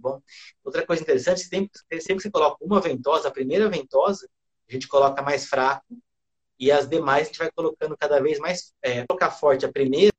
Tá 0.01 0.09
bom? 0.09 0.21
Outra 0.63 0.85
coisa 0.85 1.03
interessante, 1.03 1.41
sempre, 1.41 1.69
sempre 2.01 2.15
que 2.15 2.21
você 2.23 2.31
coloca 2.31 2.57
uma 2.63 2.81
ventosa, 2.81 3.27
a 3.27 3.31
primeira 3.31 3.69
ventosa, 3.69 4.27
a 4.67 4.71
gente 4.73 4.87
coloca 4.87 5.21
mais 5.21 5.45
fraco 5.47 5.85
e 6.59 6.71
as 6.71 6.87
demais 6.89 7.23
a 7.23 7.25
gente 7.27 7.37
vai 7.39 7.51
colocando 7.51 7.95
cada 7.97 8.19
vez 8.19 8.39
mais. 8.39 8.73
É, 8.81 9.05
colocar 9.05 9.31
forte 9.31 9.65
a 9.65 9.71
primeira, 9.71 10.11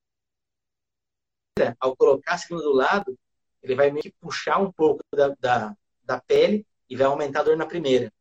ao 1.80 1.96
colocar 1.96 2.34
a 2.34 2.38
segunda 2.38 2.62
do 2.62 2.72
lado, 2.72 3.18
ele 3.62 3.74
vai 3.74 3.90
meio 3.90 4.02
que 4.02 4.12
puxar 4.20 4.58
um 4.60 4.72
pouco 4.72 5.02
da, 5.14 5.28
da, 5.40 5.76
da 6.02 6.20
pele 6.20 6.66
e 6.88 6.96
vai 6.96 7.06
aumentar 7.06 7.40
a 7.40 7.44
dor 7.44 7.56
na 7.56 7.66
primeira. 7.66 8.12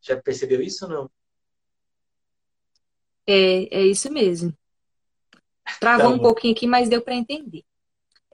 Já 0.00 0.20
percebeu 0.20 0.60
isso 0.60 0.84
ou 0.84 0.90
não? 0.90 1.10
É, 3.26 3.78
é 3.78 3.82
isso 3.86 4.12
mesmo. 4.12 4.54
Travou 5.80 6.08
Então, 6.08 6.14
um 6.14 6.18
pouquinho 6.18 6.54
aqui, 6.54 6.66
mas 6.66 6.88
deu 6.88 7.02
para 7.02 7.14
entender. 7.14 7.64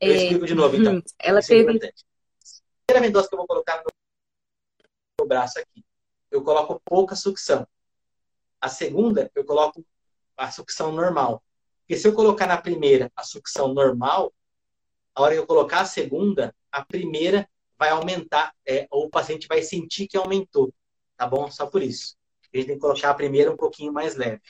Eu 0.00 0.12
É, 0.12 0.16
explico 0.16 0.46
de 0.46 0.54
novo, 0.54 0.76
então. 0.76 1.02
ela 1.18 1.40
Isso 1.40 1.52
é 1.52 1.56
pergunta. 1.56 1.86
importante. 1.86 2.04
Primeira 2.90 3.06
ventosa 3.06 3.28
que 3.28 3.34
eu 3.34 3.38
vou 3.38 3.46
colocar 3.46 3.76
no 3.76 3.84
meu 5.20 5.28
braço 5.28 5.60
aqui, 5.60 5.84
eu 6.28 6.42
coloco 6.42 6.82
pouca 6.84 7.14
sucção. 7.14 7.64
A 8.60 8.68
segunda, 8.68 9.30
eu 9.32 9.44
coloco 9.44 9.86
a 10.36 10.50
sucção 10.50 10.90
normal. 10.90 11.40
Porque 11.80 11.96
se 11.96 12.08
eu 12.08 12.12
colocar 12.12 12.48
na 12.48 12.60
primeira 12.60 13.08
a 13.14 13.22
sucção 13.22 13.72
normal, 13.72 14.34
a 15.14 15.22
hora 15.22 15.34
que 15.34 15.38
eu 15.38 15.46
colocar 15.46 15.82
a 15.82 15.84
segunda, 15.84 16.52
a 16.72 16.84
primeira 16.84 17.48
vai 17.78 17.90
aumentar, 17.90 18.52
é, 18.66 18.88
ou 18.90 19.04
o 19.06 19.10
paciente 19.10 19.46
vai 19.46 19.62
sentir 19.62 20.08
que 20.08 20.16
aumentou. 20.16 20.74
Tá 21.16 21.28
bom? 21.28 21.48
Só 21.48 21.66
por 21.66 21.84
isso. 21.84 22.16
A 22.52 22.56
gente 22.56 22.66
tem 22.66 22.74
que 22.74 22.80
colocar 22.80 23.10
a 23.10 23.14
primeira 23.14 23.52
um 23.52 23.56
pouquinho 23.56 23.92
mais 23.92 24.16
leve. 24.16 24.42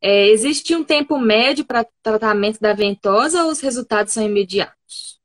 É, 0.00 0.26
existe 0.28 0.74
um 0.74 0.82
tempo 0.82 1.18
médio 1.18 1.66
para 1.66 1.86
tratamento 2.02 2.58
da 2.60 2.72
ventosa 2.72 3.44
ou 3.44 3.50
os 3.50 3.60
resultados 3.60 4.14
são 4.14 4.24
imediatos? 4.24 5.22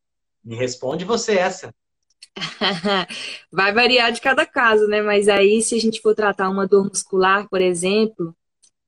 Me 0.50 0.56
responde 0.56 1.06
você 1.06 1.38
essa. 1.38 1.72
Vai 3.52 3.72
variar 3.72 4.12
de 4.12 4.20
cada 4.20 4.48
caso, 4.48 4.88
né? 4.88 5.00
Mas 5.00 5.30
aí, 5.30 5.62
se 5.62 5.76
a 5.76 5.80
gente 5.80 6.02
for 6.02 6.16
tratar 6.16 6.50
uma 6.50 6.66
dor 6.66 6.86
muscular, 6.86 7.48
por 7.48 7.62
exemplo, 7.62 8.36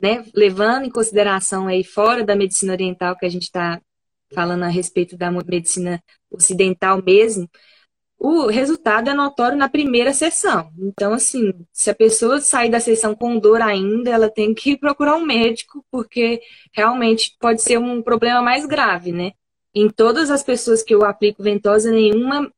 né? 0.01 0.25
Levando 0.33 0.85
em 0.85 0.89
consideração 0.89 1.67
aí 1.67 1.83
fora 1.83 2.23
da 2.23 2.35
medicina 2.35 2.73
oriental 2.73 3.15
que 3.15 3.27
a 3.27 3.29
gente 3.29 3.43
está 3.43 3.79
falando 4.33 4.63
a 4.63 4.69
respeito 4.69 5.15
da 5.15 5.29
medicina 5.29 6.03
ocidental 6.31 6.99
mesmo, 7.03 7.47
o 8.17 8.47
resultado 8.47 9.11
é 9.11 9.13
notório 9.13 9.55
na 9.55 9.69
primeira 9.69 10.13
sessão. 10.13 10.71
Então, 10.79 11.13
assim, 11.13 11.53
se 11.71 11.91
a 11.91 11.95
pessoa 11.95 12.41
sair 12.41 12.71
da 12.71 12.79
sessão 12.79 13.13
com 13.13 13.37
dor 13.37 13.61
ainda, 13.61 14.09
ela 14.09 14.31
tem 14.31 14.51
que 14.55 14.75
procurar 14.81 15.15
um 15.15 15.25
médico, 15.27 15.85
porque 15.91 16.41
realmente 16.73 17.35
pode 17.39 17.61
ser 17.61 17.77
um 17.77 18.01
problema 18.01 18.41
mais 18.41 18.65
grave, 18.65 19.11
né? 19.11 19.33
Em 19.73 19.89
todas 19.89 20.29
as 20.29 20.43
pessoas 20.43 20.83
que 20.83 20.93
eu 20.93 21.03
aplico 21.05 21.41
ventosa, 21.41 21.91
nenhuma 21.91 22.51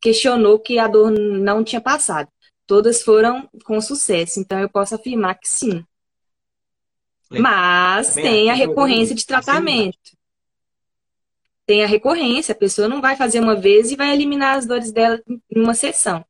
questionou 0.00 0.58
que 0.58 0.78
a 0.78 0.86
dor 0.88 1.10
não 1.10 1.64
tinha 1.64 1.80
passado. 1.80 2.28
Todas 2.66 3.02
foram 3.02 3.48
com 3.64 3.80
sucesso. 3.80 4.40
Então, 4.40 4.58
eu 4.58 4.68
posso 4.68 4.94
afirmar 4.94 5.34
que 5.38 5.48
sim. 5.48 5.84
Mas 7.30 8.08
Também 8.14 8.24
tem 8.24 8.50
a 8.50 8.54
recorrência 8.54 9.14
de 9.14 9.22
vou- 9.22 9.28
tratamento. 9.28 9.98
Tem 11.64 11.82
a 11.84 11.86
recorrência, 11.86 12.52
a 12.52 12.58
pessoa 12.58 12.88
não 12.88 13.00
vai 13.00 13.16
fazer 13.16 13.40
uma 13.40 13.54
vez 13.54 13.90
e 13.90 13.96
vai 13.96 14.12
eliminar 14.12 14.58
as 14.58 14.66
dores 14.66 14.92
dela 14.92 15.22
em 15.26 15.60
uma 15.60 15.74
sessão. 15.74 16.24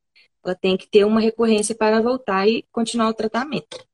Ela 0.45 0.55
tem 0.55 0.77
que 0.77 0.89
ter 0.89 1.05
uma 1.05 1.21
recorrência 1.21 1.75
para 1.75 2.01
voltar 2.01 2.47
e 2.47 2.65
continuar 2.71 3.09
o 3.09 3.15
tratamento. 3.15 3.85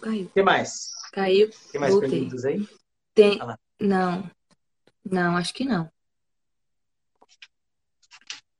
Caiu, 0.00 0.26
O 0.26 0.30
que 0.30 0.42
mais? 0.42 0.90
caiu. 1.12 1.50
Tem 1.70 1.80
mais 1.80 1.92
Voltei. 1.92 2.10
perguntas 2.10 2.44
aí? 2.44 2.68
Tem. 3.14 3.38
Ah. 3.40 3.58
Não. 3.80 4.30
Não, 5.04 5.36
acho 5.36 5.54
que 5.54 5.64
não. 5.64 5.88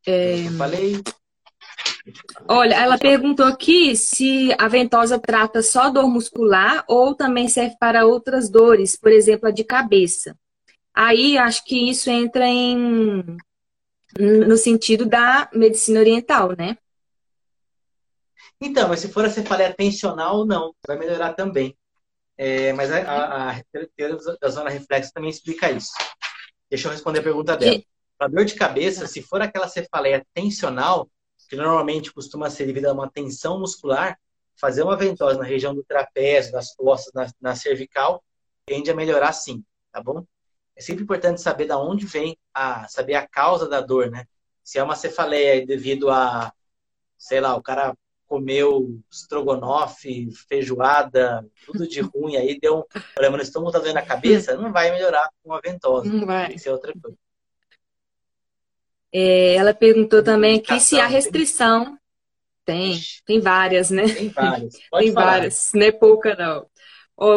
Eu 0.07 0.53
falei. 0.53 1.03
Olha, 2.49 2.75
ela 2.75 2.97
perguntou 2.97 3.45
aqui 3.45 3.97
se 3.97 4.55
a 4.59 4.69
ventosa 4.69 5.19
trata 5.19 5.61
só 5.62 5.91
dor 5.91 6.09
muscular 6.09 6.85
ou 6.87 7.15
também 7.15 7.49
serve 7.49 7.77
para 7.81 8.07
outras 8.07 8.49
dores, 8.49 8.95
por 8.95 9.11
exemplo, 9.11 9.49
a 9.49 9.51
de 9.51 9.65
cabeça. 9.65 10.39
Aí 10.95 11.37
acho 11.37 11.65
que 11.65 11.91
isso 11.91 12.09
entra 12.09 12.47
em 12.47 13.37
no 14.19 14.57
sentido 14.57 15.05
da 15.05 15.51
medicina 15.53 15.99
oriental, 16.01 16.55
né? 16.57 16.79
Então, 18.61 18.88
mas 18.88 19.01
se 19.01 19.09
for 19.09 19.25
a 19.25 19.31
cefaleia 19.31 19.75
tensional, 19.75 20.47
não, 20.47 20.75
vai 20.87 20.99
melhorar 20.99 21.35
também. 21.35 21.77
É, 22.38 22.73
mas 22.73 22.90
a, 22.90 22.99
a, 22.99 23.51
a 23.51 23.64
teoria 23.97 24.16
da 24.40 24.49
zona 24.49 24.71
reflexa 24.71 25.11
também 25.12 25.31
explica 25.31 25.71
isso. 25.71 25.92
Deixa 26.71 26.88
eu 26.88 26.92
responder 26.92 27.21
a 27.21 27.23
pergunta 27.23 27.57
dela. 27.57 27.81
Para 28.19 28.29
dor 28.29 28.45
de 28.45 28.55
cabeça, 28.55 29.07
se 29.07 29.23
for 29.23 29.40
aquela 29.42 29.69
cefaleia 29.69 30.27
tensional, 30.35 31.09
que 31.49 31.57
normalmente 31.57 32.12
costuma 32.12 32.51
ser 32.51 32.66
devido 32.66 32.87
a 32.87 32.92
uma 32.92 33.11
tensão 33.11 33.61
muscular, 33.61 34.19
fazer 34.59 34.83
uma 34.83 34.97
ventosa 34.97 35.38
na 35.38 35.45
região 35.45 35.75
do 35.75 35.85
trapézio, 35.85 36.53
das 36.53 36.75
costas, 36.75 37.12
na, 37.14 37.31
na 37.40 37.55
cervical, 37.55 38.23
tende 38.64 38.90
a 38.90 38.95
melhorar 38.95 39.33
sim, 39.33 39.62
tá 39.92 40.03
bom? 40.03 40.25
É 40.75 40.81
sempre 40.81 41.05
importante 41.05 41.40
saber 41.40 41.66
da 41.66 41.79
onde 41.79 42.07
vem 42.07 42.37
a, 42.53 42.88
saber 42.88 43.14
a 43.14 43.27
causa 43.27 43.69
da 43.69 43.81
dor, 43.81 44.11
né? 44.11 44.27
Se 44.62 44.79
é 44.79 44.83
uma 44.83 44.97
cefaleia 44.97 45.64
devido 45.64 46.11
a, 46.11 46.53
sei 47.16 47.40
lá, 47.40 47.55
o 47.55 47.62
cara 47.62 47.95
comeu 48.27 48.99
estrogonofe, 49.11 50.29
feijoada, 50.49 51.47
tudo 51.65 51.89
de 51.89 52.01
ruim, 52.01 52.37
aí 52.37 52.59
deu 52.61 52.79
um 52.79 52.83
problema 53.15 53.37
no 53.37 53.43
estômago, 53.43 53.73
tá 53.73 53.79
doendo 53.79 53.95
na 53.95 54.03
cabeça, 54.07 54.57
não 54.57 54.73
vai 54.73 54.91
melhorar 54.91 55.29
com 55.43 55.53
a 55.53 55.61
ventosa. 55.61 56.11
Não 56.11 56.27
vai. 56.27 56.51
Que 56.53 56.59
ser 56.59 56.71
outra 56.71 56.93
coisa. 57.01 57.17
É, 59.12 59.55
ela 59.55 59.73
perguntou 59.73 60.23
também 60.23 60.59
aqui 60.59 60.79
se 60.81 60.97
há 61.01 61.07
tem? 61.07 61.12
restrição. 61.17 61.97
Tem, 62.65 62.99
tem 63.25 63.41
várias, 63.41 63.91
né? 63.91 64.03
Tem 64.09 64.29
várias. 64.29 64.75
Pode 64.91 65.05
Tem 65.07 65.15
falar. 65.15 65.27
várias, 65.27 65.73
não 65.73 65.83
é 65.83 65.93
pouca, 65.93 66.35
não. 66.37 66.67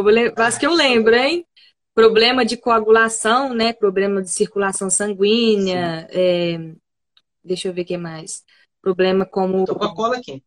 Le- 0.10 0.34
As 0.36 0.58
que 0.58 0.66
eu 0.66 0.74
lembro, 0.74 1.16
hein? 1.16 1.46
Problema 1.94 2.46
de 2.46 2.58
coagulação, 2.58 3.54
né? 3.54 3.74
Problema 3.74 4.22
de 4.22 4.30
circulação 4.30 4.90
sanguínea. 4.90 6.08
é, 6.12 6.58
Deixa 7.44 7.68
eu 7.68 7.74
ver 7.74 7.82
o 7.82 7.86
que 7.86 7.98
mais. 7.98 8.44
Problema 8.82 9.26
como. 9.26 9.66
Tô 9.66 9.76
com 9.76 9.86
a 9.86 9.96
cola 9.96 10.18
aqui. 10.18 10.44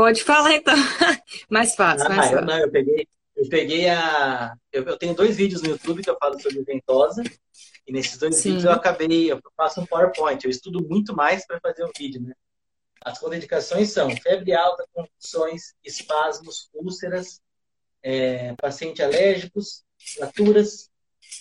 Pode 0.00 0.24
falar, 0.24 0.54
então. 0.54 0.74
Mais 1.50 1.74
fácil, 1.74 2.08
mais 2.08 2.20
Ah, 2.20 2.24
eu, 2.24 2.30
fácil. 2.38 2.46
não, 2.46 2.58
eu 2.58 2.70
peguei, 2.70 3.06
eu 3.36 3.48
peguei 3.50 3.88
a. 3.90 4.54
Eu, 4.72 4.82
eu 4.84 4.96
tenho 4.96 5.14
dois 5.14 5.36
vídeos 5.36 5.60
no 5.60 5.68
YouTube 5.68 6.02
que 6.02 6.08
eu 6.08 6.16
falo 6.18 6.40
sobre 6.40 6.62
ventosa. 6.62 7.22
E 7.86 7.92
nesses 7.92 8.16
dois 8.16 8.36
Sim. 8.36 8.42
vídeos 8.44 8.64
eu 8.64 8.72
acabei, 8.72 9.30
eu 9.30 9.38
faço 9.54 9.78
um 9.78 9.84
PowerPoint. 9.84 10.42
Eu 10.42 10.50
estudo 10.50 10.82
muito 10.88 11.14
mais 11.14 11.46
para 11.46 11.60
fazer 11.60 11.84
o 11.84 11.92
vídeo, 11.94 12.22
né? 12.22 12.32
As 13.04 13.18
contraindicações 13.18 13.92
são 13.92 14.08
febre 14.16 14.54
alta, 14.54 14.86
convulsões, 14.90 15.74
espasmos, 15.84 16.70
úlceras, 16.72 17.42
é, 18.02 18.54
paciente 18.54 19.02
alérgicos, 19.02 19.84
fraturas 20.16 20.88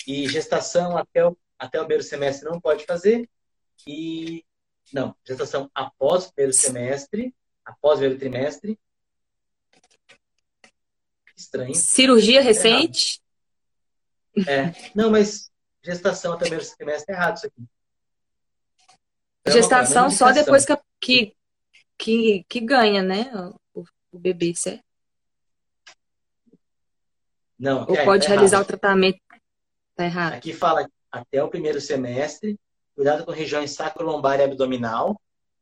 e 0.05 0.27
gestação 0.27 0.97
até 0.97 1.25
o, 1.25 1.37
até 1.57 1.77
o 1.79 1.83
primeiro 1.85 2.03
semestre 2.03 2.49
não 2.49 2.59
pode 2.59 2.85
fazer. 2.85 3.25
E 3.87 4.43
não, 4.91 5.15
gestação 5.25 5.71
após 5.73 6.25
o 6.25 6.33
primeiro 6.33 6.53
semestre, 6.53 7.33
após 7.69 7.99
o 7.99 8.01
primeiro 8.01 8.19
trimestre. 8.19 8.79
Estranho. 11.35 11.75
Cirurgia 11.75 12.41
recente? 12.41 13.21
É. 14.47 14.73
Não, 14.93 15.09
mas 15.09 15.49
gestação 15.83 16.33
até 16.33 16.45
o 16.45 16.49
primeiro 16.49 16.65
semestre 16.65 17.13
é 17.13 17.17
errado 17.17 17.37
isso 17.37 17.47
aqui. 17.47 17.63
É 19.45 19.51
Gestação 19.51 20.09
só 20.09 20.31
depois 20.31 20.65
que, 20.65 20.77
que, 20.99 21.35
que, 21.97 22.45
que 22.47 22.59
ganha, 22.59 23.01
né? 23.01 23.31
O, 23.73 23.83
o 24.11 24.19
bebê, 24.19 24.53
certo? 24.53 24.83
Não, 27.57 27.85
Ou 27.87 27.95
é, 27.95 28.05
pode 28.05 28.23
tá 28.23 28.33
realizar 28.33 28.57
errado. 28.57 28.65
o 28.65 28.67
tratamento. 28.67 29.19
Tá 29.95 30.05
errado. 30.05 30.33
Aqui 30.33 30.53
fala 30.53 30.89
até 31.11 31.43
o 31.43 31.49
primeiro 31.49 31.81
semestre, 31.81 32.57
cuidado 32.95 33.25
com 33.25 33.31
regiões 33.31 33.71
sacrolombar 33.71 34.39
e 34.39 34.43
abdominal, 34.43 35.19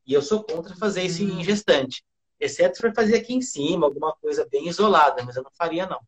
e 0.07 0.13
eu 0.13 0.21
sou 0.21 0.41
contra 0.41 0.75
fazer 0.75 1.03
isso 1.03 1.21
em 1.21 1.43
gestante. 1.43 2.03
Exceto 2.39 2.75
se 2.75 2.81
for 2.81 2.93
fazer 2.95 3.17
aqui 3.17 3.33
em 3.33 3.41
cima, 3.41 3.85
alguma 3.85 4.15
coisa 4.15 4.47
bem 4.49 4.67
isolada, 4.67 5.23
mas 5.23 5.35
eu 5.35 5.43
não 5.43 5.51
faria, 5.51 5.85
não. 5.85 5.99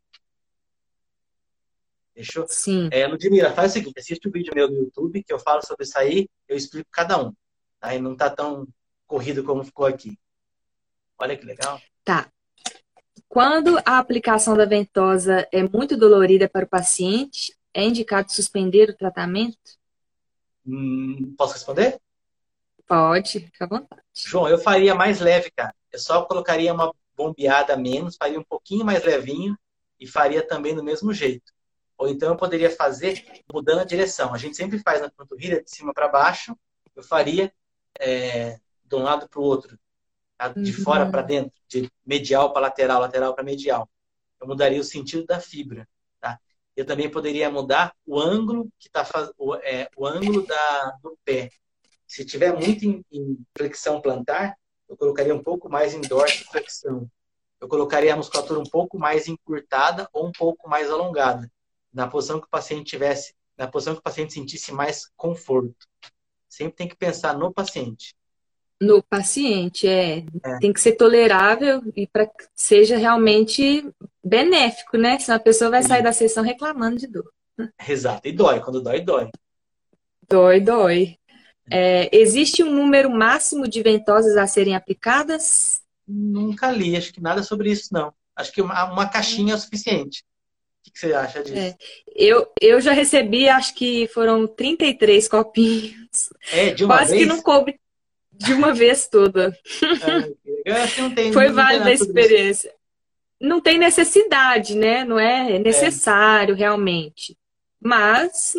Fechou? 2.14 2.46
Sim. 2.48 2.88
É, 2.92 3.06
Ludmila, 3.06 3.52
faz 3.52 3.72
o 3.72 3.74
seguinte, 3.74 4.00
assiste 4.00 4.28
o 4.28 4.32
vídeo 4.32 4.54
meu 4.56 4.70
no 4.70 4.78
YouTube, 4.78 5.24
que 5.24 5.34
eu 5.34 5.40
falo 5.40 5.62
sobre 5.62 5.84
isso 5.84 5.98
aí, 5.98 6.30
eu 6.48 6.56
explico 6.56 6.90
cada 6.92 7.22
um. 7.22 7.34
Aí 7.82 8.00
não 8.00 8.15
tá 8.15 8.30
tão 8.30 8.67
corrido 9.06 9.44
como 9.44 9.63
ficou 9.63 9.86
aqui. 9.86 10.17
Olha 11.17 11.36
que 11.36 11.46
legal. 11.46 11.82
Tá. 12.04 12.32
Quando 13.28 13.78
a 13.86 13.98
aplicação 13.98 14.56
da 14.56 14.65
ventosa 14.65 15.48
é 15.52 15.62
muito 15.63 15.98
dolorida 15.98 16.48
para 16.48 16.65
o 16.65 16.69
paciente, 16.69 17.56
é 17.73 17.84
indicado 17.84 18.32
suspender 18.32 18.90
o 18.90 18.98
tratamento? 18.98 19.58
Hum, 20.65 21.34
posso 21.38 21.54
responder? 21.54 22.00
Pode, 22.90 23.40
fica 23.42 23.65
à 23.65 23.67
vontade. 23.67 24.02
João, 24.15 24.50
eu 24.50 24.58
faria 24.58 24.96
mais 24.96 25.19
leve, 25.19 25.52
cara. 25.52 25.73
Eu 25.92 26.00
só 26.00 26.25
colocaria 26.25 26.73
uma 26.73 26.92
bombeada 27.15 27.77
menos, 27.77 28.15
faria 28.17 28.40
um 28.40 28.44
pouquinho 28.44 28.83
mais 28.83 29.04
levinho 29.04 29.56
e 30.00 30.08
faria 30.08 30.46
também 30.46 30.75
do 30.75 30.83
mesmo 30.83 31.13
jeito. 31.13 31.54
Ou 31.98 32.08
então 32.08 32.29
eu 32.29 32.35
poderia 32.35 32.71
fazer 32.71 33.23
mudando 33.54 33.81
a 33.81 33.83
direção. 33.83 34.33
A 34.33 34.37
gente 34.37 34.58
sempre 34.58 34.79
faz 34.79 35.02
na 35.02 35.10
panturrilha 35.12 35.62
de 35.62 35.69
cima 35.69 35.94
para 35.94 36.08
baixo. 36.08 36.58
Eu 36.96 37.04
faria 37.04 37.54
é, 38.00 38.58
de 38.85 38.96
um 38.96 39.04
lado 39.04 39.29
para 39.29 39.40
o 39.40 39.44
outro, 39.44 39.77
tá? 40.37 40.48
de 40.48 40.71
Uhum. 40.71 40.83
fora 40.83 41.06
para 41.12 41.21
dentro, 41.21 41.54
de 41.67 41.92
medial 42.06 42.52
para 42.54 42.63
lateral, 42.63 43.02
lateral 43.02 43.35
para 43.35 43.44
medial. 43.44 43.87
Eu 44.42 44.48
mudaria 44.48 44.79
o 44.79 44.83
sentido 44.83 45.25
da 45.25 45.40
fibra. 45.40 45.87
Tá? 46.19 46.40
Eu 46.75 46.85
também 46.85 47.10
poderia 47.10 47.52
mudar 47.52 47.94
o 48.06 48.19
ângulo 48.19 48.71
que 48.79 48.90
tá 48.90 49.06
o, 49.37 49.56
é, 49.58 49.90
o 49.96 50.08
ângulo 50.08 50.48
da, 50.48 50.98
do 51.04 51.17
pé. 51.23 51.52
Se 52.10 52.26
tiver 52.26 52.52
muito 52.52 52.84
em, 52.84 53.06
em, 53.12 53.38
flexão 53.56 54.02
plantar, 54.02 54.58
eu 54.90 54.98
colocaria 54.98 55.34
um 55.34 55.44
pouco 55.44 55.70
mais 55.70 55.94
em 55.94 56.02
dorsiflexão. 56.02 57.08
Eu 57.62 57.68
colocaria 57.68 58.12
a 58.12 58.18
musculatura 58.18 58.60
um 58.60 58.64
pouco 58.64 58.98
mais 58.98 59.28
encurtada 59.28 60.10
ou 60.12 60.28
um 60.28 60.32
pouco 60.32 60.68
mais 60.68 60.90
alongada, 60.90 61.50
na 61.94 62.08
posição 62.08 62.40
que 62.40 62.48
o 62.48 62.50
paciente 62.50 62.90
tivesse, 62.90 63.36
na 63.56 63.68
posição 63.68 63.94
que 63.94 64.00
o 64.00 64.04
paciente 64.04 64.34
sentisse 64.34 64.72
mais 64.72 65.08
conforto. 65.16 65.88
Sempre 66.48 66.78
tem 66.78 66.88
que 66.88 66.96
pensar 66.96 67.38
no 67.38 67.54
paciente. 67.54 68.16
No 68.82 69.04
paciente, 69.04 69.88
é. 69.88 70.26
é. 70.44 70.58
Tem 70.60 70.74
que 70.74 70.82
ser 70.82 70.94
tolerável 70.94 71.84
e 71.96 72.08
para 72.08 72.26
que 72.26 72.48
seja 72.56 72.98
realmente 72.98 73.88
benéfico, 74.24 74.98
né? 74.98 75.20
Senão 75.20 75.38
a 75.38 75.42
pessoa 75.42 75.70
vai 75.70 75.84
sair 75.84 76.02
da 76.02 76.14
sessão 76.14 76.44
reclamando 76.44 76.98
de 76.98 77.06
dor. 77.06 77.32
Exato, 77.88 78.28
e 78.28 78.32
dói. 78.32 78.62
Quando 78.62 78.82
dói, 78.82 79.02
dói. 79.02 79.30
Dói, 80.28 80.60
dói. 80.60 81.19
É, 81.72 82.10
existe 82.15 82.63
um 82.63 82.72
número 82.72 83.10
máximo 83.10 83.67
de 83.67 83.82
ventosas 83.82 84.38
a 84.38 84.48
serem 84.48 84.76
aplicadas? 84.76 85.82
Nunca 86.08 86.72
li, 86.72 86.96
acho 86.96 87.13
que 87.13 87.22
nada 87.22 87.44
sobre 87.44 87.72
isso, 87.72 87.94
não. 87.94 88.13
Acho 88.36 88.52
que 88.52 88.62
uma, 88.62 88.92
uma 88.92 89.08
caixinha 89.08 89.54
é 89.54 89.56
o 89.56 89.60
suficiente. 89.60 90.24
O 90.88 90.92
que, 90.92 91.00
você 91.00 91.13
acha 91.13 91.44
disso? 91.44 91.58
É. 91.58 91.76
Eu, 92.15 92.48
eu 92.60 92.82
já 92.82 92.94
recebi, 92.94 93.48
acho 93.48 93.76
que 93.76 94.08
foram 94.08 94.48
33 94.48 95.28
copinhos. 95.28 96.30
É, 96.52 96.74
de 96.74 96.86
uma 96.86 96.98
Quase 96.98 97.12
vez? 97.12 97.24
que 97.24 97.30
não 97.30 97.42
coube 97.42 97.80
de 98.32 98.54
uma 98.54 98.74
vez 98.74 99.08
toda. 99.08 99.56
É, 100.65 100.72
eu 100.72 100.76
acho 100.78 100.96
que 100.96 101.02
não 101.02 101.13
tem. 101.13 101.34
Foi 101.34 101.50
válida 101.50 101.90
a 101.90 101.94
experiência. 101.94 102.74
Não 103.40 103.62
tem 103.62 103.78
necessidade, 103.78 104.76
né? 104.76 105.04
Não 105.04 105.20
é 105.20 105.60
necessário 105.60 106.56
é. 106.56 106.58
realmente. 106.58 107.38
Mas 107.82 108.54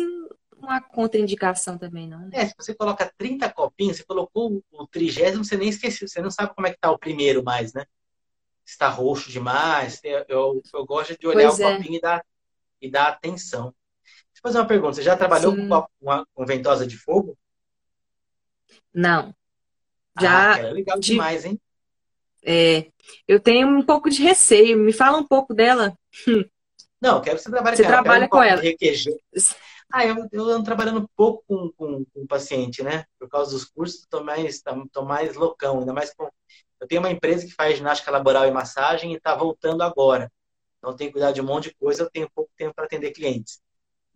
uma 0.63 0.81
contraindicação 0.81 1.77
também, 1.77 2.07
não. 2.07 2.19
Né? 2.19 2.29
É, 2.33 2.45
se 2.47 2.53
você 2.57 2.73
coloca 2.73 3.11
30 3.17 3.49
copinhos, 3.51 3.97
você 3.97 4.03
colocou 4.03 4.63
o 4.71 4.87
trigésimo, 4.87 5.43
você 5.43 5.57
nem 5.57 5.69
esqueceu, 5.69 6.07
você 6.07 6.21
não 6.21 6.31
sabe 6.31 6.53
como 6.55 6.67
é 6.67 6.71
que 6.71 6.79
tá 6.79 6.91
o 6.91 6.97
primeiro 6.97 7.43
mais, 7.43 7.73
né? 7.73 7.85
Está 8.65 8.87
roxo 8.89 9.29
demais. 9.29 9.99
Eu, 10.03 10.25
eu, 10.27 10.63
eu 10.73 10.85
gosto 10.85 11.17
de 11.17 11.27
olhar 11.27 11.49
pois 11.49 11.59
o 11.59 11.63
é. 11.63 11.77
copinho 11.77 11.97
e 11.97 12.01
dar, 12.01 12.25
e 12.81 12.89
dar 12.89 13.07
atenção. 13.07 13.73
Deixa 14.03 14.37
eu 14.37 14.41
fazer 14.43 14.59
uma 14.59 14.67
pergunta. 14.67 14.93
Você 14.93 15.03
já 15.03 15.17
trabalhou 15.17 15.53
Sim. 15.53 15.67
com 15.67 15.87
uma, 16.01 16.27
uma 16.35 16.45
ventosa 16.45 16.85
de 16.85 16.97
fogo? 16.97 17.37
Não. 18.93 19.33
Já. 20.19 20.53
Ah, 20.53 20.59
é 20.59 20.71
legal 20.71 20.99
de... 20.99 21.07
demais, 21.07 21.45
hein? 21.45 21.59
É, 22.43 22.87
eu 23.27 23.39
tenho 23.39 23.67
um 23.67 23.83
pouco 23.83 24.09
de 24.09 24.21
receio. 24.21 24.77
Me 24.77 24.93
fala 24.93 25.17
um 25.17 25.27
pouco 25.27 25.53
dela. 25.53 25.95
Não, 27.01 27.19
quero 27.19 27.37
que 27.37 27.43
você 27.43 27.49
trabalhe 27.49 27.77
você 27.77 27.83
com 27.83 27.89
ela. 27.89 27.97
Você 27.97 28.03
trabalha 28.03 28.25
um 28.25 28.29
com 28.29 28.43
ela. 28.43 28.61
Ah, 29.91 30.05
eu, 30.05 30.15
eu 30.31 30.45
ando 30.49 30.63
trabalhando 30.63 31.09
pouco 31.15 31.43
com, 31.47 31.71
com, 31.73 32.05
com 32.05 32.21
o 32.23 32.27
paciente, 32.27 32.81
né? 32.83 33.05
Por 33.19 33.27
causa 33.29 33.51
dos 33.51 33.65
cursos, 33.65 34.05
tô 34.09 34.23
mais, 34.23 34.61
tô 34.91 35.03
mais 35.05 35.35
loucão, 35.35 35.79
ainda 35.79 35.93
mais 35.93 36.13
com. 36.13 36.29
Eu 36.79 36.87
tenho 36.87 37.01
uma 37.01 37.11
empresa 37.11 37.45
que 37.45 37.53
faz 37.53 37.77
ginástica 37.77 38.09
laboral 38.11 38.47
e 38.47 38.51
massagem 38.51 39.13
e 39.13 39.17
está 39.17 39.35
voltando 39.35 39.81
agora. 39.83 40.31
Então, 40.79 40.95
tenho 40.95 41.09
que 41.09 41.13
cuidar 41.13 41.31
de 41.31 41.41
um 41.41 41.45
monte 41.45 41.69
de 41.69 41.75
coisa, 41.75 42.03
eu 42.03 42.09
tenho 42.09 42.29
pouco 42.33 42.51
tempo 42.57 42.73
para 42.75 42.85
atender 42.85 43.11
clientes. 43.11 43.61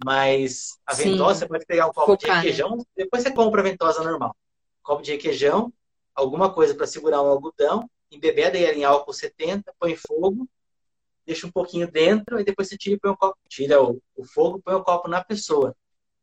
Mas 0.05 0.79
a 0.85 0.93
Sim. 0.95 1.15
ventosa, 1.15 1.39
você 1.41 1.47
pode 1.47 1.65
pegar 1.65 1.87
um 1.87 1.93
copo 1.93 2.05
Focar, 2.05 2.17
de 2.17 2.27
requeijão, 2.31 2.77
né? 2.77 2.83
depois 2.97 3.23
você 3.23 3.31
compra 3.33 3.61
a 3.61 3.63
ventosa 3.63 4.03
normal. 4.03 4.35
copo 4.83 5.01
de 5.03 5.11
requeijão, 5.13 5.73
alguma 6.15 6.53
coisa 6.53 6.75
para 6.75 6.87
segurar 6.87 7.21
um 7.21 7.27
algodão, 7.27 7.89
embebeda 8.11 8.57
ele 8.57 8.79
em 8.81 8.83
álcool 8.85 9.13
70, 9.13 9.73
põe 9.79 9.95
fogo, 9.95 10.47
deixa 11.25 11.47
um 11.47 11.51
pouquinho 11.51 11.89
dentro, 11.89 12.39
e 12.39 12.43
depois 12.43 12.67
você 12.69 12.77
tira, 12.77 12.99
o 13.03 13.17
copo, 13.17 13.37
tira 13.47 13.81
o, 13.81 14.01
o 14.15 14.25
fogo, 14.25 14.61
põe 14.61 14.75
o 14.75 14.83
copo 14.83 15.07
na 15.07 15.23
pessoa. 15.23 15.75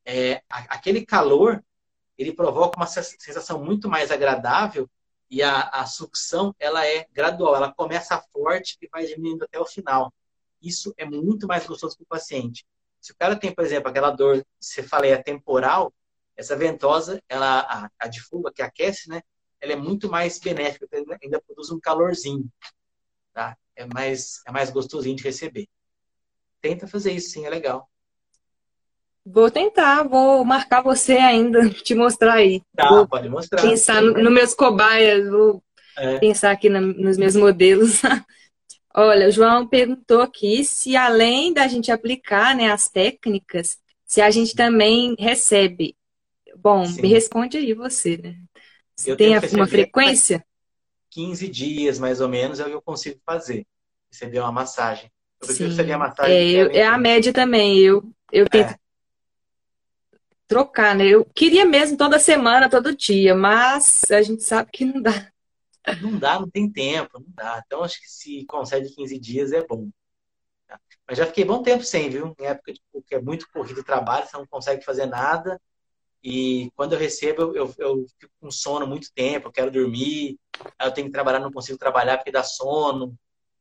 É, 0.04 0.42
aquele 0.48 1.04
calor, 1.04 1.62
ele 2.16 2.32
provoca 2.32 2.76
uma 2.76 2.86
sensação 2.86 3.62
muito 3.62 3.88
mais 3.88 4.10
agradável 4.10 4.88
e 5.30 5.42
a, 5.42 5.62
a 5.68 5.86
sucção, 5.86 6.54
ela 6.58 6.86
é 6.86 7.06
gradual, 7.12 7.56
ela 7.56 7.72
começa 7.72 8.22
forte 8.32 8.76
e 8.82 8.88
vai 8.88 9.06
diminuindo 9.06 9.44
até 9.44 9.58
o 9.58 9.64
final. 9.64 10.12
Isso 10.60 10.92
é 10.96 11.04
muito 11.04 11.46
mais 11.46 11.66
gostoso 11.66 11.96
para 11.96 12.04
o 12.04 12.06
paciente. 12.06 12.66
Se 13.00 13.12
o 13.12 13.16
cara 13.16 13.34
tem, 13.34 13.52
por 13.52 13.64
exemplo, 13.64 13.88
aquela 13.88 14.10
dor, 14.10 14.44
você 14.60 14.82
falei, 14.82 15.10
é 15.10 15.22
temporal, 15.22 15.92
essa 16.36 16.56
ventosa, 16.56 17.22
ela, 17.28 17.60
a, 17.60 17.90
a 17.98 18.08
de 18.08 18.20
fuga, 18.20 18.52
que 18.52 18.62
aquece, 18.62 19.08
né? 19.08 19.22
Ela 19.60 19.72
é 19.72 19.76
muito 19.76 20.10
mais 20.10 20.38
benéfica, 20.38 20.86
ainda 21.22 21.40
produz 21.40 21.70
um 21.70 21.80
calorzinho. 21.80 22.48
Tá? 23.32 23.56
É 23.76 23.86
mais, 23.86 24.42
é 24.46 24.52
mais 24.52 24.70
gostosinho 24.70 25.16
de 25.16 25.22
receber. 25.22 25.68
Tenta 26.60 26.86
fazer 26.86 27.12
isso, 27.12 27.30
sim, 27.30 27.44
é 27.44 27.50
legal. 27.50 27.88
Vou 29.24 29.50
tentar, 29.50 30.02
vou 30.02 30.44
marcar 30.44 30.82
você 30.82 31.12
ainda, 31.12 31.68
te 31.82 31.94
mostrar 31.94 32.34
aí. 32.34 32.62
Tá, 32.74 32.88
vou 32.88 33.06
pode 33.06 33.28
mostrar. 33.28 33.62
Pensar 33.62 34.02
nos 34.02 34.22
no 34.22 34.30
meus 34.30 34.54
cobaias, 34.54 35.28
vou 35.28 35.62
é. 35.96 36.18
pensar 36.18 36.50
aqui 36.50 36.68
na, 36.68 36.80
nos 36.80 37.16
meus 37.16 37.36
modelos. 37.36 38.00
Olha, 38.94 39.28
o 39.28 39.30
João 39.30 39.66
perguntou 39.66 40.20
aqui 40.20 40.64
se 40.64 40.96
além 40.96 41.52
da 41.52 41.66
gente 41.66 41.90
aplicar 41.90 42.54
né, 42.54 42.70
as 42.70 42.88
técnicas, 42.88 43.78
se 44.04 44.20
a 44.20 44.30
gente 44.30 44.54
também 44.54 45.16
recebe. 45.18 45.96
Bom, 46.56 46.84
Sim. 46.84 47.00
me 47.00 47.08
responde 47.08 47.56
aí 47.56 47.72
você, 47.72 48.18
né? 48.18 48.36
Se 48.94 49.16
tem 49.16 49.34
uma 49.54 49.66
frequência? 49.66 50.44
15 51.12 51.46
dias, 51.48 51.98
mais 51.98 52.20
ou 52.20 52.28
menos, 52.28 52.58
é 52.58 52.64
o 52.64 52.68
que 52.68 52.74
eu 52.74 52.82
consigo 52.82 53.20
fazer. 53.24 53.66
Receber 54.10 54.40
uma 54.40 54.52
massagem. 54.52 55.10
Eu 55.40 55.46
prefiro 55.46 55.70
receber 55.70 55.92
a 55.92 55.98
massagem. 55.98 56.34
É, 56.34 56.50
eu, 56.50 56.70
é 56.70 56.84
a 56.84 56.98
média 56.98 57.32
também. 57.32 57.78
Eu, 57.78 58.02
eu 58.32 58.48
tento 58.48 58.72
é. 58.72 58.78
trocar, 60.48 60.94
né? 60.94 61.06
Eu 61.06 61.24
queria 61.24 61.64
mesmo 61.64 61.96
toda 61.96 62.18
semana, 62.18 62.68
todo 62.68 62.96
dia, 62.96 63.34
mas 63.34 64.02
a 64.10 64.22
gente 64.22 64.42
sabe 64.42 64.70
que 64.72 64.84
não 64.84 65.02
dá. 65.02 65.30
Não 66.00 66.18
dá, 66.18 66.40
não 66.40 66.48
tem 66.48 66.70
tempo, 66.70 67.18
não 67.18 67.26
dá. 67.28 67.62
Então, 67.66 67.82
acho 67.82 68.00
que 68.00 68.08
se 68.08 68.46
consegue 68.46 68.88
15 68.94 69.18
dias 69.18 69.52
é 69.52 69.66
bom. 69.66 69.90
Mas 71.06 71.18
já 71.18 71.26
fiquei 71.26 71.44
bom 71.44 71.62
tempo 71.62 71.84
sem, 71.84 72.08
viu? 72.08 72.34
Em 72.38 72.46
época 72.46 72.72
tipo, 72.72 73.02
que 73.02 73.14
é 73.14 73.20
muito 73.20 73.46
corrido 73.50 73.80
o 73.80 73.84
trabalho, 73.84 74.26
você 74.26 74.36
não 74.36 74.46
consegue 74.46 74.84
fazer 74.84 75.06
nada. 75.06 75.60
E 76.22 76.70
quando 76.76 76.92
eu 76.92 76.98
recebo, 76.98 77.54
eu, 77.56 77.74
eu 77.78 78.06
fico 78.18 78.32
com 78.40 78.50
sono 78.50 78.86
muito 78.86 79.12
tempo, 79.12 79.48
eu 79.48 79.52
quero 79.52 79.70
dormir, 79.70 80.38
eu 80.80 80.92
tenho 80.92 81.08
que 81.08 81.12
trabalhar, 81.12 81.40
não 81.40 81.50
consigo 81.50 81.78
trabalhar 81.78 82.16
porque 82.16 82.30
dá 82.30 82.44
sono. 82.44 83.14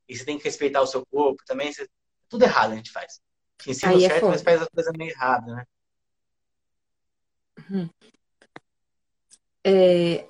E 0.07 0.15
você 0.15 0.23
tem 0.23 0.37
que 0.37 0.43
respeitar 0.43 0.81
o 0.81 0.87
seu 0.87 1.03
corpo 1.05 1.41
também. 1.45 1.73
Você... 1.73 1.87
Tudo 2.29 2.43
errado 2.43 2.73
a 2.73 2.75
gente 2.75 2.91
faz. 2.91 3.19
Ensina 3.65 3.93
aí 3.93 4.05
é 4.05 4.09
certo, 4.09 4.25
é 4.25 4.29
mas 4.29 4.41
faz 4.41 4.61
a 4.61 4.67
coisa 4.67 4.91
meio 4.95 5.11
errada, 5.11 5.55
né? 5.55 5.65
Uhum. 7.69 7.89
É, 9.63 10.25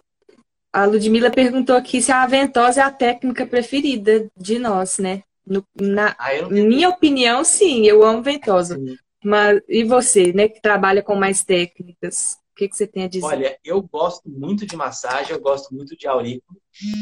a 0.72 0.86
Ludmilla 0.86 1.32
perguntou 1.32 1.76
aqui 1.76 2.02
se 2.02 2.12
a 2.12 2.26
ventosa 2.26 2.82
é 2.82 2.84
a 2.84 2.92
técnica 2.92 3.46
preferida 3.46 4.30
de 4.38 4.58
nós, 4.58 5.00
né? 5.00 5.24
No, 5.46 5.66
na 5.80 6.16
ah, 6.18 6.50
minha 6.50 6.90
opinião, 6.90 7.44
sim, 7.44 7.86
eu 7.86 8.04
amo 8.04 8.22
ventosa. 8.22 8.76
Sim. 8.76 8.98
Mas 9.24 9.62
e 9.68 9.84
você, 9.84 10.34
né, 10.34 10.48
que 10.48 10.62
trabalha 10.62 11.04
com 11.04 11.16
mais 11.16 11.44
técnicas? 11.44 12.40
O 12.52 12.56
que, 12.56 12.68
que 12.68 12.76
você 12.76 12.86
tem 12.86 13.04
a 13.04 13.08
dizer? 13.08 13.26
Olha, 13.26 13.58
eu 13.64 13.82
gosto 13.82 14.30
muito 14.30 14.66
de 14.66 14.76
massagem, 14.76 15.32
eu 15.32 15.42
gosto 15.42 15.74
muito 15.74 15.96
de 15.96 16.08
aurículo. 16.08 16.60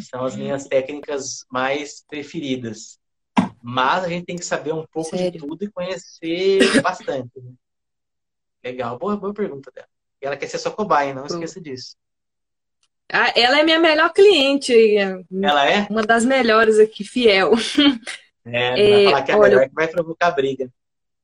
São 0.09 0.23
as 0.23 0.35
minhas 0.35 0.67
técnicas 0.67 1.45
mais 1.49 2.03
preferidas. 2.07 2.99
Mas 3.61 4.03
a 4.03 4.09
gente 4.09 4.25
tem 4.25 4.37
que 4.37 4.45
saber 4.45 4.73
um 4.73 4.85
pouco 4.91 5.09
Sério? 5.09 5.31
de 5.31 5.37
tudo 5.39 5.63
e 5.63 5.71
conhecer 5.71 6.81
bastante. 6.81 7.31
Né? 7.35 7.51
Legal, 8.63 8.97
boa, 8.97 9.17
boa 9.17 9.33
pergunta 9.33 9.71
dela. 9.71 9.87
E 10.21 10.25
ela 10.25 10.37
quer 10.37 10.47
ser 10.47 10.59
sua 10.59 10.71
cobaia, 10.71 11.13
não 11.13 11.25
esqueça 11.25 11.59
disso. 11.59 11.95
Ah, 13.11 13.33
ela 13.35 13.59
é 13.59 13.63
minha 13.63 13.79
melhor 13.79 14.13
cliente. 14.13 14.73
Ela 14.95 15.69
é? 15.69 15.87
Uma 15.89 16.03
das 16.03 16.23
melhores 16.23 16.77
aqui, 16.77 17.03
fiel. 17.03 17.53
É, 18.45 18.75
vai 18.77 19.03
falar 19.05 19.23
que 19.23 19.31
é 19.31 19.35
olha, 19.35 19.49
melhor 19.49 19.69
que 19.69 19.75
vai 19.75 19.87
provocar 19.87 20.31
briga. 20.31 20.71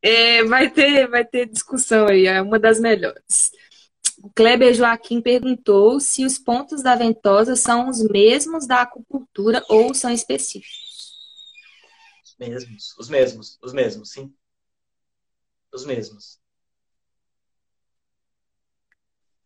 É, 0.08 0.44
vai, 0.44 0.70
ter, 0.70 1.08
vai 1.08 1.26
ter 1.26 1.50
discussão 1.50 2.06
aí, 2.06 2.28
é 2.28 2.40
uma 2.40 2.60
das 2.60 2.80
melhores. 2.80 3.52
O 4.20 4.30
Kleber 4.30 4.72
Joaquim 4.72 5.20
perguntou 5.20 6.00
se 6.00 6.24
os 6.24 6.38
pontos 6.38 6.84
da 6.84 6.96
ventosa 6.96 7.56
são 7.56 7.90
os 7.90 8.04
mesmos 8.04 8.68
da 8.68 8.84
acupuntura 8.84 9.66
ou 9.68 9.96
são 9.96 10.12
específicos. 10.12 11.12
Os 12.24 12.38
mesmos, 12.38 12.96
os 13.00 13.10
mesmos, 13.10 13.58
os 13.64 13.74
mesmos, 13.74 14.12
sim. 14.12 14.32
Os 15.74 15.84
mesmos. 15.88 16.40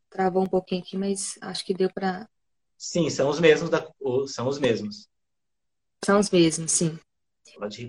Travou 0.09 0.43
um 0.43 0.47
pouquinho 0.47 0.81
aqui, 0.81 0.97
mas 0.97 1.37
acho 1.39 1.63
que 1.63 1.73
deu 1.73 1.89
para. 1.89 2.27
Sim, 2.77 3.09
são 3.09 3.29
os 3.29 3.39
mesmos 3.39 3.69
da, 3.69 3.89
são 4.27 4.45
os 4.49 4.59
mesmos. 4.59 5.07
São 6.03 6.19
os 6.19 6.29
mesmos, 6.29 6.69
sim. 6.69 6.99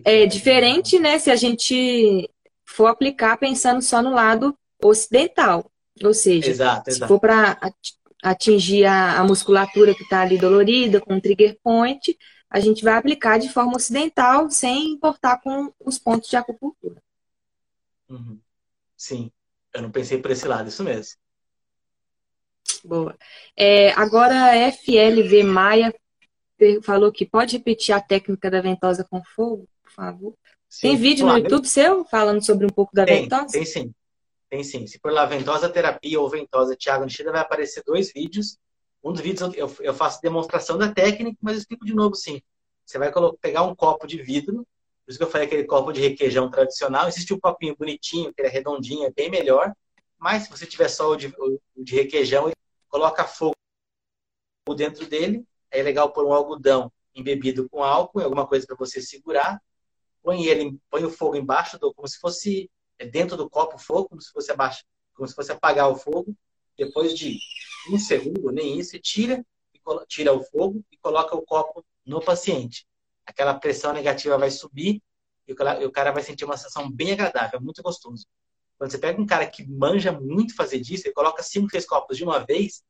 É 0.05 0.25
diferente, 0.25 1.01
né? 1.01 1.18
Se 1.18 1.33
a 1.33 1.37
gente 1.37 2.31
for 2.71 2.87
aplicar 2.87 3.37
pensando 3.37 3.83
só 3.83 4.01
no 4.03 4.11
lado 4.11 4.57
ocidental. 4.83 5.71
Ou 6.03 6.14
seja, 6.14 6.51
exato, 6.51 6.89
exato. 6.89 7.05
se 7.05 7.09
for 7.09 7.21
para 7.21 7.59
atingir 8.23 8.87
a, 8.87 9.18
a, 9.18 9.25
musculatura 9.25 9.95
que 9.95 10.03
está 10.03 10.23
ali 10.23 10.39
dolorida, 10.39 11.01
com 11.01 11.16
o 11.16 11.21
trigger 11.21 11.59
point, 11.62 12.16
a 12.49 12.61
gente 12.61 12.83
vai 12.83 12.95
aplicar 12.95 13.39
de 13.39 13.49
forma 13.49 13.77
ocidental, 13.77 14.51
sem 14.51 14.93
importar 14.93 15.41
com 15.41 15.73
os 15.85 15.99
pontos 15.99 16.29
de 16.29 16.37
acupuntura. 16.37 17.03
Uhum. 18.09 18.41
Sim, 18.97 19.31
eu 19.75 19.83
não 19.83 19.91
pensei 19.91 20.18
por 20.18 20.31
esse 20.31 20.47
lado, 20.47 20.68
isso 20.68 20.83
mesmo. 20.83 21.18
Boa. 22.85 23.16
É, 23.57 23.91
agora, 23.93 24.35
a 24.35 24.73
FLV 24.73 25.43
Maia 25.45 25.95
falou 26.83 27.12
que 27.12 27.27
pode 27.27 27.57
repetir 27.57 27.95
a 27.95 28.01
técnica 28.01 28.51
da 28.51 28.61
ventosa 28.61 29.05
com 29.05 29.23
fogo, 29.25 29.68
por 29.83 29.93
favor? 29.93 30.35
Tem 30.81 30.97
vídeo 30.97 31.27
no 31.27 31.37
YouTube 31.37 31.66
seu 31.66 32.05
falando 32.05 32.45
sobre 32.45 32.64
um 32.64 32.71
pouco 32.71 32.95
da 32.95 33.05
tem, 33.05 33.23
ventosa? 33.23 33.49
Tem 33.49 33.64
sim. 33.64 33.95
Tem 34.49 34.62
sim. 34.62 34.87
Se 34.87 34.99
por 35.01 35.12
lá 35.12 35.27
ventosa 35.27 35.68
terapia 35.68 36.21
ou 36.21 36.29
ventosa 36.29 36.77
Thiago 36.77 37.05
Nishida, 37.05 37.33
vai 37.33 37.41
aparecer 37.41 37.83
dois 37.85 38.12
vídeos. 38.12 38.59
Um 39.03 39.12
dos 39.12 39.21
vídeos 39.21 39.55
eu, 39.55 39.75
eu 39.81 39.95
faço 39.95 40.21
demonstração 40.21 40.79
da 40.79 40.93
técnica, 40.93 41.39
mas 41.41 41.55
eu 41.55 41.61
explico 41.61 41.85
de 41.85 41.95
novo 41.95 42.14
sim. 42.14 42.41
Você 42.85 42.99
vai 42.99 43.11
pegar 43.41 43.62
um 43.62 43.75
copo 43.75 44.07
de 44.07 44.23
vidro, 44.23 44.66
por 45.05 45.11
isso 45.11 45.18
que 45.18 45.25
eu 45.25 45.31
falei 45.31 45.47
aquele 45.47 45.64
copo 45.64 45.93
de 45.93 46.01
requeijão 46.01 46.51
tradicional. 46.51 47.09
Existe 47.09 47.35
um 47.35 47.41
copinho 47.41 47.77
bonitinho, 47.77 48.33
que 48.33 48.43
é 48.43 48.49
redondinho, 48.49 49.07
é 49.07 49.11
bem 49.11 49.31
melhor. 49.31 49.73
Mas 50.18 50.45
se 50.45 50.51
você 50.51 50.66
tiver 50.66 50.89
só 50.89 51.11
o 51.11 51.16
de, 51.16 51.29
o 51.39 51.59
de 51.77 51.95
requeijão, 51.95 52.51
coloca 52.89 53.25
fogo 53.25 53.55
dentro 54.77 55.07
dele. 55.07 55.45
É 55.71 55.83
legal 55.83 56.12
pôr 56.12 56.27
um 56.27 56.33
algodão 56.33 56.93
embebido 57.14 57.68
com 57.68 57.83
álcool, 57.83 58.21
alguma 58.21 58.47
coisa 58.47 58.66
para 58.66 58.77
você 58.77 59.01
segurar. 59.01 59.61
Põe 60.23 60.45
ele, 60.45 60.79
põe 60.91 61.05
o 61.05 61.11
fogo 61.11 61.37
embaixo 61.37 61.79
do, 61.79 61.93
como 61.95 62.07
se 62.07 62.18
fosse 62.18 62.71
é 62.99 63.07
dentro 63.07 63.37
do 63.37 63.49
copo 63.49 63.77
o 63.77 63.79
fogo, 63.79 64.11
como 64.11 64.21
se 64.21 64.31
fosse 64.31 64.53
abaixo, 64.53 64.85
como 65.14 65.27
se 65.27 65.35
fosse 65.35 65.51
apagar 65.51 65.89
o 65.89 65.97
fogo. 65.97 66.37
Depois 66.77 67.16
de 67.18 67.39
um 67.91 67.99
segundo, 67.99 68.53
nem 68.53 68.79
isso, 68.79 68.99
tira, 68.99 69.45
tira 70.07 70.33
o 70.35 70.43
fogo 70.43 70.85
e 70.93 70.99
coloca 70.99 71.35
o 71.35 71.43
copo 71.43 71.85
no 72.05 72.21
paciente. 72.23 72.87
Aquela 73.25 73.55
pressão 73.55 73.93
negativa 73.93 74.37
vai 74.37 74.51
subir 74.51 75.03
e 75.49 75.53
o 75.53 75.91
cara 75.91 76.12
vai 76.12 76.23
sentir 76.23 76.45
uma 76.45 76.57
sensação 76.57 76.91
bem 76.91 77.12
agradável, 77.12 77.59
é 77.59 77.62
muito 77.62 77.83
gostoso. 77.83 78.27
Quando 78.79 78.91
você 78.93 78.99
pega 78.99 79.21
um 79.21 79.27
cara 79.27 79.47
que 79.47 79.66
manja 79.66 80.12
muito 80.12 80.55
fazer 80.55 80.79
disso, 80.81 81.07
ele 81.07 81.14
coloca 81.14 81.43
cinco, 81.43 81.71
seis 81.71 81.87
copos 81.87 82.16
de 82.16 82.25
uma 82.25 82.39
vez, 82.39 82.83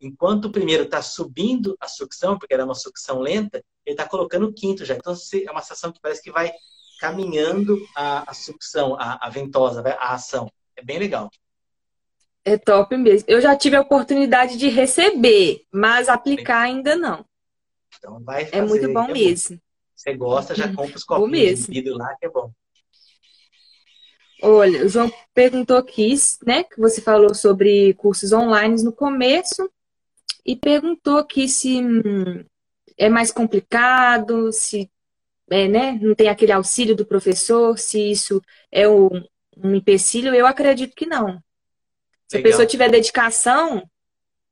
enquanto 0.00 0.46
o 0.46 0.52
primeiro 0.52 0.84
está 0.84 1.02
subindo 1.02 1.76
a 1.80 1.88
sucção, 1.88 2.38
porque 2.38 2.54
era 2.54 2.64
uma 2.64 2.74
sucção 2.74 3.20
lenta, 3.20 3.62
ele 3.88 3.94
está 3.94 4.06
colocando 4.06 4.46
o 4.46 4.52
quinto 4.52 4.84
já. 4.84 4.94
Então 4.94 5.14
é 5.14 5.50
uma 5.50 5.62
sensação 5.62 5.90
que 5.90 6.00
parece 6.00 6.22
que 6.22 6.30
vai 6.30 6.52
caminhando 7.00 7.78
a, 7.96 8.30
a 8.30 8.34
sucção, 8.34 8.94
a, 8.98 9.26
a 9.26 9.30
ventosa, 9.30 9.82
a 9.98 10.14
ação. 10.14 10.50
É 10.76 10.82
bem 10.82 10.98
legal. 10.98 11.30
É 12.44 12.56
top 12.56 12.96
mesmo. 12.96 13.24
Eu 13.28 13.40
já 13.40 13.56
tive 13.56 13.76
a 13.76 13.80
oportunidade 13.80 14.56
de 14.56 14.68
receber, 14.68 15.64
mas 15.72 16.08
aplicar 16.08 16.60
ainda 16.60 16.96
não. 16.96 17.24
Então 17.98 18.22
vai 18.22 18.44
fazer, 18.44 18.56
É 18.56 18.62
muito 18.62 18.92
bom 18.92 19.04
é 19.04 19.12
mesmo. 19.12 19.56
Bom. 19.56 19.62
Você 19.96 20.14
gosta, 20.14 20.54
já 20.54 20.72
compra 20.72 20.96
os 20.96 21.04
copinhos 21.04 21.60
de 21.60 21.66
vidro 21.66 21.96
lá, 21.96 22.14
que 22.16 22.26
é 22.26 22.28
bom. 22.28 22.52
Olha, 24.40 24.84
o 24.84 24.88
João 24.88 25.12
perguntou 25.34 25.76
aqui, 25.76 26.14
né, 26.46 26.62
que 26.62 26.78
você 26.78 27.00
falou 27.00 27.34
sobre 27.34 27.92
cursos 27.94 28.32
online 28.32 28.82
no 28.84 28.92
começo 28.92 29.68
e 30.46 30.54
perguntou 30.54 31.18
aqui 31.18 31.48
se 31.48 31.82
hum, 31.82 32.44
é 32.98 33.08
mais 33.08 33.30
complicado, 33.30 34.52
se 34.52 34.90
é, 35.50 35.68
né, 35.68 35.98
não 36.02 36.14
tem 36.14 36.28
aquele 36.28 36.52
auxílio 36.52 36.96
do 36.96 37.06
professor, 37.06 37.78
se 37.78 38.10
isso 38.10 38.42
é 38.70 38.88
um, 38.88 39.08
um 39.56 39.74
empecilho, 39.74 40.34
eu 40.34 40.46
acredito 40.46 40.94
que 40.94 41.06
não. 41.06 41.42
Se 42.26 42.36
Legal. 42.36 42.40
a 42.40 42.52
pessoa 42.52 42.66
tiver 42.66 42.90
dedicação, 42.90 43.88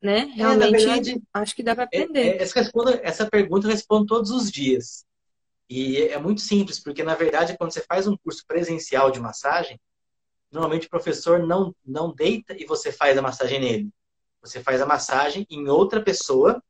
né, 0.01 0.31
realmente 0.35 0.77
é, 0.77 0.79
verdade, 0.79 1.23
acho 1.35 1.55
que 1.55 1.63
dá 1.63 1.75
para 1.75 1.85
é, 1.85 1.87
aprender. 1.87 2.37
É, 2.39 2.43
essa, 2.43 2.71
essa 3.03 3.27
pergunta 3.29 3.67
eu 3.67 3.71
respondo 3.71 4.07
todos 4.07 4.31
os 4.31 4.51
dias. 4.51 5.05
E 5.69 6.03
é 6.03 6.19
muito 6.19 6.41
simples, 6.41 6.79
porque 6.79 7.03
na 7.03 7.17
verdade, 7.17 7.57
quando 7.59 7.73
você 7.73 7.83
faz 7.83 8.07
um 8.07 8.17
curso 8.17 8.45
presencial 8.47 9.11
de 9.11 9.19
massagem, 9.19 9.79
normalmente 10.51 10.87
o 10.87 10.91
professor 10.91 11.45
não, 11.45 11.75
não 11.85 12.15
deita 12.15 12.55
e 12.57 12.65
você 12.65 12.93
faz 12.93 13.19
a 13.19 13.23
massagem 13.23 13.59
nele. 13.59 13.91
Você 14.41 14.63
faz 14.63 14.81
a 14.81 14.87
massagem 14.87 15.45
em 15.51 15.69
outra 15.69 16.01
pessoa 16.01 16.63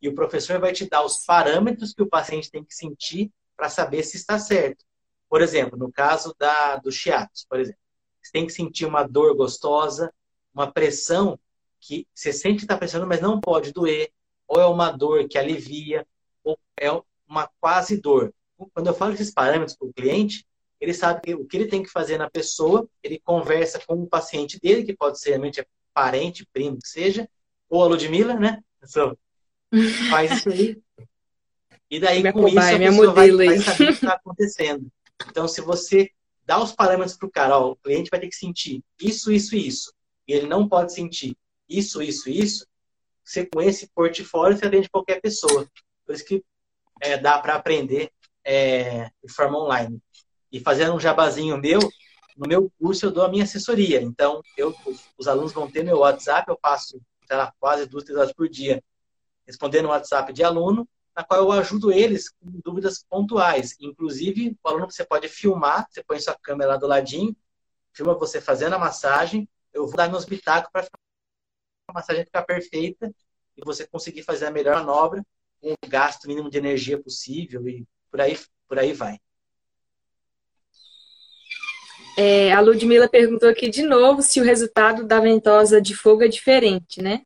e 0.00 0.08
o 0.08 0.14
professor 0.14 0.58
vai 0.58 0.72
te 0.72 0.88
dar 0.88 1.04
os 1.04 1.24
parâmetros 1.24 1.92
que 1.92 2.02
o 2.02 2.08
paciente 2.08 2.50
tem 2.50 2.64
que 2.64 2.74
sentir 2.74 3.30
para 3.56 3.68
saber 3.68 4.02
se 4.02 4.16
está 4.16 4.38
certo. 4.38 4.84
Por 5.28 5.42
exemplo, 5.42 5.78
no 5.78 5.92
caso 5.92 6.34
da, 6.38 6.76
do 6.76 6.90
shiatsu, 6.90 7.46
por 7.48 7.60
exemplo, 7.60 7.80
você 8.22 8.32
tem 8.32 8.46
que 8.46 8.52
sentir 8.52 8.86
uma 8.86 9.02
dor 9.02 9.34
gostosa, 9.36 10.12
uma 10.52 10.70
pressão 10.70 11.38
que 11.78 12.06
você 12.14 12.32
sente 12.32 12.58
que 12.58 12.64
está 12.64 12.76
pressionando, 12.76 13.08
mas 13.08 13.20
não 13.20 13.40
pode 13.40 13.72
doer, 13.72 14.10
ou 14.46 14.60
é 14.60 14.66
uma 14.66 14.90
dor 14.90 15.28
que 15.28 15.38
alivia, 15.38 16.06
ou 16.42 16.58
é 16.78 16.90
uma 17.28 17.48
quase 17.60 18.00
dor. 18.00 18.34
Quando 18.74 18.88
eu 18.88 18.94
falo 18.94 19.14
esses 19.14 19.32
parâmetros 19.32 19.76
para 19.76 19.88
o 19.88 19.92
cliente, 19.92 20.46
ele 20.80 20.92
sabe 20.94 21.34
o 21.34 21.46
que 21.46 21.56
ele 21.56 21.66
tem 21.66 21.82
que 21.82 21.90
fazer 21.90 22.18
na 22.18 22.28
pessoa, 22.28 22.88
ele 23.02 23.20
conversa 23.20 23.80
com 23.86 23.94
o 23.94 24.06
paciente 24.06 24.58
dele, 24.58 24.84
que 24.84 24.96
pode 24.96 25.20
ser 25.20 25.30
realmente 25.30 25.66
parente, 25.94 26.46
primo, 26.52 26.78
que 26.78 26.88
seja, 26.88 27.28
ou 27.68 27.82
a 27.82 27.86
Ludmilla, 27.86 28.34
né? 28.34 28.62
Faz 30.10 30.32
isso 30.32 30.48
aí, 30.50 30.82
e 31.90 31.98
daí, 31.98 32.20
minha 32.20 32.32
com 32.32 32.46
isso, 32.46 32.58
a 32.58 32.78
pessoa 32.78 33.12
vai, 33.12 33.30
vai 33.32 33.58
saber 33.58 33.84
o 33.84 33.86
que 33.88 33.92
está 33.92 34.12
acontecendo. 34.12 34.86
Então, 35.28 35.48
se 35.48 35.60
você 35.60 36.08
dá 36.46 36.62
os 36.62 36.72
parâmetros 36.72 37.16
para 37.16 37.26
o 37.26 37.30
cara, 37.30 37.58
ó, 37.58 37.72
o 37.72 37.76
cliente 37.76 38.10
vai 38.10 38.20
ter 38.20 38.28
que 38.28 38.36
sentir 38.36 38.82
isso, 39.00 39.32
isso 39.32 39.56
e 39.56 39.66
isso, 39.66 39.92
e 40.26 40.32
ele 40.32 40.46
não 40.46 40.68
pode 40.68 40.94
sentir 40.94 41.36
isso, 41.68 42.00
isso 42.00 42.28
e 42.28 42.38
isso, 42.38 42.64
você 43.24 43.44
com 43.44 43.60
esse 43.60 43.88
portfólio 43.92 44.56
você 44.56 44.66
atende 44.66 44.88
qualquer 44.88 45.20
pessoa. 45.20 45.68
Por 46.06 46.14
isso 46.14 46.24
que 46.24 46.44
é, 47.00 47.16
dá 47.18 47.38
para 47.38 47.56
aprender 47.56 48.10
é, 48.44 49.10
de 49.22 49.32
forma 49.32 49.58
online. 49.58 50.00
E 50.52 50.60
fazendo 50.60 50.94
um 50.94 51.00
jabazinho 51.00 51.58
meu, 51.58 51.80
no 52.36 52.48
meu 52.48 52.70
curso 52.78 53.06
eu 53.06 53.10
dou 53.10 53.24
a 53.24 53.28
minha 53.28 53.44
assessoria. 53.44 54.00
Então, 54.00 54.42
eu, 54.56 54.74
os 55.18 55.26
alunos 55.26 55.52
vão 55.52 55.70
ter 55.70 55.84
meu 55.84 55.98
WhatsApp, 55.98 56.48
eu 56.48 56.56
passo 56.56 57.00
lá, 57.28 57.52
quase 57.60 57.86
duas, 57.86 58.04
três 58.04 58.18
horas 58.18 58.32
por 58.32 58.48
dia 58.48 58.82
respondendo 59.50 59.86
o 59.86 59.88
WhatsApp 59.88 60.32
de 60.32 60.44
aluno 60.44 60.88
na 61.14 61.24
qual 61.24 61.40
eu 61.40 61.52
ajudo 61.52 61.92
eles 61.92 62.30
com 62.30 62.60
dúvidas 62.64 63.04
pontuais. 63.08 63.76
Inclusive, 63.80 64.56
o 64.62 64.68
aluno 64.68 64.90
você 64.90 65.04
pode 65.04 65.28
filmar, 65.28 65.86
você 65.90 66.02
põe 66.02 66.20
sua 66.20 66.36
câmera 66.40 66.70
lá 66.70 66.76
do 66.76 66.86
ladinho, 66.86 67.36
filma 67.92 68.14
você 68.14 68.40
fazendo 68.40 68.74
a 68.74 68.78
massagem, 68.78 69.48
eu 69.72 69.86
vou 69.86 69.96
dar 69.96 70.08
meus 70.08 70.24
pitacos 70.24 70.70
para 70.72 70.86
a 71.88 71.92
massagem 71.92 72.24
ficar 72.24 72.42
perfeita 72.42 73.12
e 73.56 73.64
você 73.64 73.86
conseguir 73.86 74.22
fazer 74.22 74.46
a 74.46 74.50
melhor 74.50 74.76
manobra 74.76 75.24
com 75.60 75.72
o 75.72 75.88
gasto 75.88 76.26
mínimo 76.28 76.48
de 76.48 76.58
energia 76.58 77.00
possível 77.00 77.68
e 77.68 77.86
por 78.10 78.20
aí, 78.20 78.38
por 78.68 78.78
aí 78.78 78.92
vai. 78.92 79.18
É, 82.16 82.52
a 82.52 82.60
Ludmilla 82.60 83.08
perguntou 83.08 83.48
aqui 83.48 83.68
de 83.68 83.82
novo 83.82 84.22
se 84.22 84.40
o 84.40 84.44
resultado 84.44 85.06
da 85.06 85.20
ventosa 85.20 85.80
de 85.80 85.94
fogo 85.94 86.22
é 86.22 86.28
diferente, 86.28 87.00
né? 87.02 87.22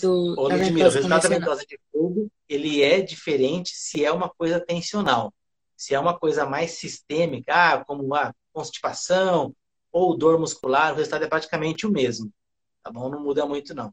Do, 0.00 0.34
Ô, 0.38 0.48
Ludmilla, 0.48 0.88
o 0.88 0.92
resultado 0.92 1.22
da 1.22 1.28
ventosa 1.28 1.66
de 1.66 1.78
fogo 1.90 2.30
ele 2.48 2.82
é 2.82 3.00
diferente 3.00 3.70
se 3.74 4.04
é 4.04 4.10
uma 4.10 4.28
coisa 4.28 4.60
tensional. 4.60 5.32
Se 5.76 5.94
é 5.94 6.00
uma 6.00 6.18
coisa 6.18 6.46
mais 6.46 6.72
sistêmica, 6.72 7.52
ah, 7.54 7.84
como 7.84 8.14
a 8.14 8.34
constipação 8.52 9.54
ou 9.92 10.16
dor 10.16 10.38
muscular, 10.38 10.92
o 10.92 10.96
resultado 10.96 11.24
é 11.24 11.28
praticamente 11.28 11.86
o 11.86 11.90
mesmo. 11.90 12.32
Tá 12.82 12.90
bom? 12.90 13.08
Não 13.08 13.20
muda 13.20 13.46
muito, 13.46 13.74
não. 13.74 13.92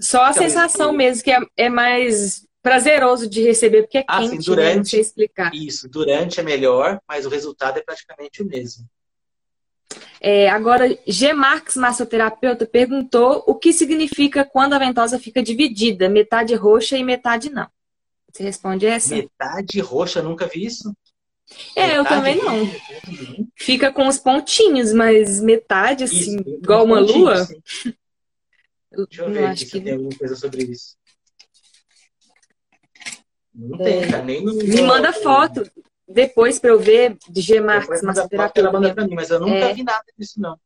Só 0.00 0.22
a 0.22 0.30
então, 0.30 0.42
sensação 0.42 0.92
mesmo, 0.92 1.22
que 1.22 1.30
é, 1.30 1.38
é, 1.56 1.68
mais 1.68 2.46
prazeroso 2.62 3.28
de 3.28 3.42
receber, 3.42 3.82
porque 3.82 3.98
é 3.98 4.04
ah, 4.06 4.20
quente, 4.20 4.42
sim, 4.42 4.50
durante, 4.50 4.68
né? 4.68 4.76
não 4.76 4.84
sei 4.84 5.00
explicar. 5.00 5.54
Isso, 5.54 5.88
durante 5.88 6.40
é 6.40 6.42
melhor, 6.42 7.00
mas 7.06 7.26
o 7.26 7.28
resultado 7.28 7.78
é 7.78 7.82
praticamente 7.82 8.42
o 8.42 8.46
mesmo. 8.46 8.88
É, 10.20 10.48
agora, 10.48 10.96
G. 11.06 11.32
Marx, 11.32 11.76
massoterapeuta, 11.76 12.64
perguntou 12.64 13.42
o 13.46 13.54
que 13.54 13.72
significa 13.72 14.44
quando 14.44 14.74
a 14.74 14.78
ventosa 14.78 15.18
fica 15.18 15.42
dividida, 15.42 16.08
metade 16.08 16.54
roxa 16.54 16.96
e 16.96 17.02
metade 17.02 17.50
não. 17.50 17.68
Você 18.32 18.42
responde 18.44 18.86
essa? 18.86 19.14
Metade 19.14 19.80
roxa, 19.80 20.22
nunca 20.22 20.46
vi 20.46 20.66
isso. 20.66 20.94
É, 21.76 21.88
metade 21.88 21.96
eu 21.96 22.04
também 22.04 22.36
não. 22.36 22.70
Fica 23.56 23.92
com 23.92 24.06
os 24.06 24.18
pontinhos, 24.18 24.92
mas 24.92 25.40
metade, 25.40 26.04
assim, 26.04 26.36
isso, 26.36 26.48
igual 26.62 26.84
uma 26.84 27.00
lua. 27.00 27.44
Sim. 27.44 27.94
Deixa 28.90 29.22
eu 29.22 29.30
ver 29.32 29.46
aqui 29.46 29.58
se 29.58 29.66
que... 29.66 29.80
tem 29.80 29.94
alguma 29.94 30.16
coisa 30.16 30.36
sobre 30.36 30.62
isso. 30.64 30.96
Não 33.54 33.80
é. 33.80 33.84
tem, 33.84 34.10
tá? 34.10 34.22
Nem 34.22 34.42
no... 34.42 34.54
Me 34.54 34.82
manda 34.82 35.12
foto 35.12 35.70
depois 36.12 36.58
para 36.58 36.70
eu 36.70 36.78
ver 36.78 37.16
de 37.28 37.40
G. 37.40 37.60
Marx, 37.60 38.02
massoterapia. 38.02 38.62
Ela 38.62 38.72
manda 38.72 38.94
para 38.94 39.06
mim, 39.06 39.14
mas 39.14 39.30
eu 39.30 39.40
nunca 39.40 39.54
é... 39.54 39.74
vi 39.74 39.82
nada 39.82 40.04
disso, 40.16 40.40
não. 40.40 40.58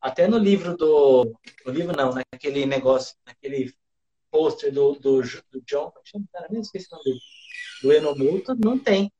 Até 0.00 0.28
no 0.28 0.38
livro 0.38 0.76
do. 0.76 1.34
No 1.64 1.72
livro 1.72 1.96
não, 1.96 2.14
naquele 2.14 2.66
negócio, 2.66 3.16
naquele 3.26 3.74
pôster 4.30 4.72
do, 4.72 4.92
do, 4.94 5.22
do 5.22 5.60
John, 5.66 5.92
cara, 6.32 6.46
nem 6.50 6.60
esqueci 6.60 6.86
o 6.90 6.96
nome 6.96 7.04
dele. 7.04 7.20
Do 7.82 7.92
Enomoto, 7.92 8.54
não 8.54 8.78
tem. 8.78 9.10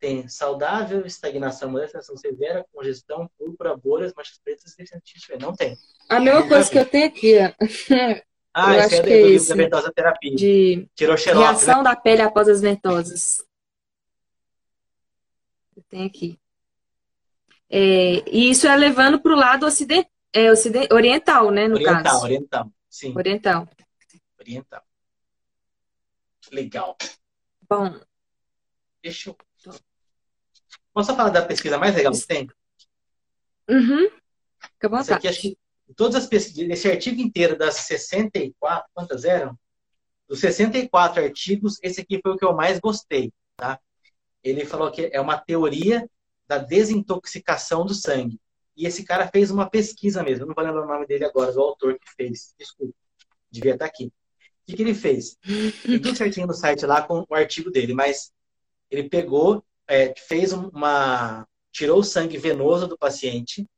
Tem 0.00 0.28
saudável, 0.28 1.06
estagnação, 1.06 1.70
molestação 1.70 2.16
severa, 2.16 2.66
congestão, 2.72 3.30
púrpura, 3.38 3.76
bolhas, 3.76 4.12
manchas 4.14 4.38
pretas 4.42 4.74
e 4.78 5.38
Não 5.38 5.54
tem. 5.54 5.76
A 6.08 6.20
mesma 6.20 6.46
coisa 6.46 6.70
que 6.70 6.78
eu 6.78 6.84
tenho 6.84 7.06
aqui, 7.06 7.38
ó. 7.38 7.52
Ah, 8.56 8.76
eu 8.76 8.84
esse 8.84 8.94
é, 8.94 9.02
do, 9.02 9.08
é 9.08 9.20
do 9.20 9.26
livro 9.26 9.48
da 9.48 9.54
ventosa 9.56 9.92
terapia. 9.92 10.36
De 10.36 10.88
Tirou 10.94 11.16
reação 11.16 11.78
né? 11.78 11.84
da 11.84 11.96
pele 11.96 12.22
após 12.22 12.48
as 12.48 12.60
ventosas. 12.60 13.42
Tenho 15.88 16.06
aqui. 16.06 16.38
É, 17.68 18.22
e 18.30 18.50
isso 18.50 18.66
é 18.66 18.76
levando 18.76 19.20
para 19.20 19.32
o 19.32 19.36
lado 19.36 19.66
ocident, 19.66 20.06
é, 20.32 20.50
ocident, 20.50 20.90
oriental, 20.92 21.50
né, 21.50 21.66
no 21.66 21.74
oriental, 21.74 22.02
caso? 22.02 22.24
Oriental, 22.24 22.72
sim. 22.88 23.14
Oriental. 23.16 23.68
Oriental. 24.38 24.82
Legal. 26.52 26.96
Bom. 27.68 27.98
Deixa 29.02 29.30
eu... 29.30 29.36
Posso 30.92 31.16
falar 31.16 31.30
da 31.30 31.44
pesquisa 31.44 31.78
mais 31.78 31.94
legal 31.94 32.12
que 32.12 32.26
tem? 32.26 32.48
Uhum. 33.68 34.08
Fica 34.60 34.86
à 34.86 34.88
vontade. 34.88 35.02
Essa 35.10 35.14
aqui, 35.16 35.28
acho 35.28 35.40
que 35.40 35.58
todas 35.96 36.22
as 36.22 36.26
pesquisas, 36.28 36.70
esse 36.70 36.90
artigo 36.90 37.20
inteiro 37.20 37.58
das 37.58 37.74
64, 37.74 38.88
quantas 38.94 39.24
eram? 39.24 39.58
Dos 40.28 40.40
64 40.40 41.24
artigos, 41.24 41.78
esse 41.82 42.00
aqui 42.00 42.20
foi 42.22 42.32
o 42.32 42.36
que 42.36 42.44
eu 42.44 42.54
mais 42.54 42.78
gostei, 42.78 43.32
tá? 43.56 43.80
Ele 44.44 44.66
falou 44.66 44.90
que 44.90 45.10
é 45.12 45.20
uma 45.20 45.38
teoria 45.38 46.08
da 46.46 46.58
desintoxicação 46.58 47.84
do 47.86 47.94
sangue. 47.94 48.38
E 48.76 48.86
esse 48.86 49.02
cara 49.04 49.26
fez 49.28 49.50
uma 49.50 49.68
pesquisa 49.68 50.22
mesmo. 50.22 50.46
Não 50.46 50.54
vou 50.54 50.62
lembrar 50.62 50.84
o 50.84 50.86
nome 50.86 51.06
dele 51.06 51.24
agora, 51.24 51.52
do 51.52 51.60
autor 51.60 51.98
que 51.98 52.10
fez. 52.14 52.54
Desculpa. 52.58 52.94
Devia 53.50 53.72
estar 53.72 53.86
aqui. 53.86 54.06
O 54.06 54.66
que, 54.66 54.76
que 54.76 54.82
ele 54.82 54.94
fez? 54.94 55.36
Tem 55.82 55.98
tudo 56.00 56.16
certinho 56.16 56.46
no 56.46 56.54
site 56.54 56.84
lá 56.84 57.02
com 57.02 57.24
o 57.28 57.34
artigo 57.34 57.70
dele, 57.70 57.94
mas 57.94 58.32
ele 58.90 59.08
pegou, 59.08 59.64
é, 59.86 60.14
fez 60.16 60.52
uma. 60.52 61.46
tirou 61.70 62.00
o 62.00 62.04
sangue 62.04 62.36
venoso 62.36 62.86
do 62.86 62.98
paciente 62.98 63.68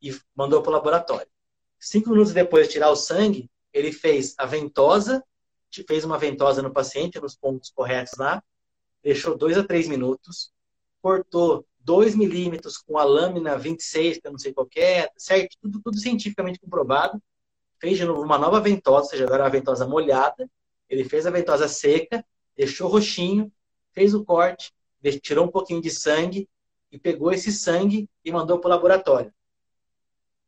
e 0.00 0.16
mandou 0.34 0.62
para 0.62 0.70
o 0.70 0.74
laboratório. 0.74 1.28
Cinco 1.78 2.10
minutos 2.10 2.32
depois 2.32 2.66
de 2.66 2.74
tirar 2.74 2.90
o 2.90 2.96
sangue, 2.96 3.50
ele 3.72 3.92
fez 3.92 4.34
a 4.38 4.44
ventosa, 4.44 5.24
fez 5.86 6.04
uma 6.04 6.18
ventosa 6.18 6.62
no 6.62 6.72
paciente, 6.72 7.20
nos 7.20 7.34
pontos 7.34 7.70
corretos 7.70 8.18
lá, 8.18 8.42
deixou 9.02 9.36
dois 9.36 9.56
a 9.56 9.64
três 9.64 9.88
minutos, 9.88 10.52
cortou 11.00 11.66
2 11.80 12.14
milímetros 12.14 12.76
com 12.78 12.98
a 12.98 13.04
lâmina 13.04 13.58
26, 13.58 14.18
que 14.18 14.26
eu 14.26 14.32
não 14.32 14.38
sei 14.38 14.52
qual 14.52 14.68
é, 14.76 15.10
certo? 15.16 15.56
Tudo, 15.60 15.80
tudo 15.82 15.98
cientificamente 15.98 16.60
comprovado. 16.60 17.20
Fez 17.80 17.96
de 17.96 18.04
novo 18.04 18.22
uma 18.22 18.38
nova 18.38 18.60
ventosa, 18.60 19.04
ou 19.04 19.10
seja, 19.10 19.24
agora 19.24 19.44
uma 19.44 19.50
ventosa 19.50 19.86
molhada. 19.86 20.48
Ele 20.88 21.04
fez 21.04 21.26
a 21.26 21.30
ventosa 21.30 21.66
seca, 21.68 22.24
deixou 22.56 22.88
roxinho, 22.88 23.50
fez 23.92 24.14
o 24.14 24.24
corte, 24.24 24.72
tirou 25.22 25.46
um 25.46 25.50
pouquinho 25.50 25.80
de 25.80 25.90
sangue 25.90 26.48
e 26.92 26.98
pegou 26.98 27.32
esse 27.32 27.50
sangue 27.50 28.08
e 28.24 28.30
mandou 28.30 28.58
para 28.58 28.68
o 28.68 28.70
laboratório. 28.70 29.32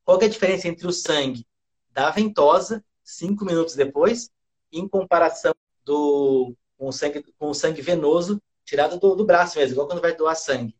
Qual 0.04 0.20
é 0.20 0.26
a 0.26 0.28
diferença 0.28 0.68
entre 0.68 0.86
o 0.86 0.92
sangue 0.92 1.46
da 1.90 2.10
ventosa, 2.10 2.84
cinco 3.02 3.44
minutos 3.44 3.74
depois, 3.74 4.30
em 4.70 4.86
comparação 4.88 5.54
do, 5.84 6.54
com, 6.82 6.88
o 6.88 6.92
sangue, 6.92 7.22
com 7.38 7.48
o 7.48 7.54
sangue 7.54 7.80
venoso 7.80 8.42
tirado 8.64 8.98
do, 8.98 9.14
do 9.14 9.24
braço 9.24 9.56
mesmo, 9.56 9.74
igual 9.74 9.86
quando 9.86 10.02
vai 10.02 10.16
doar 10.16 10.34
sangue. 10.34 10.76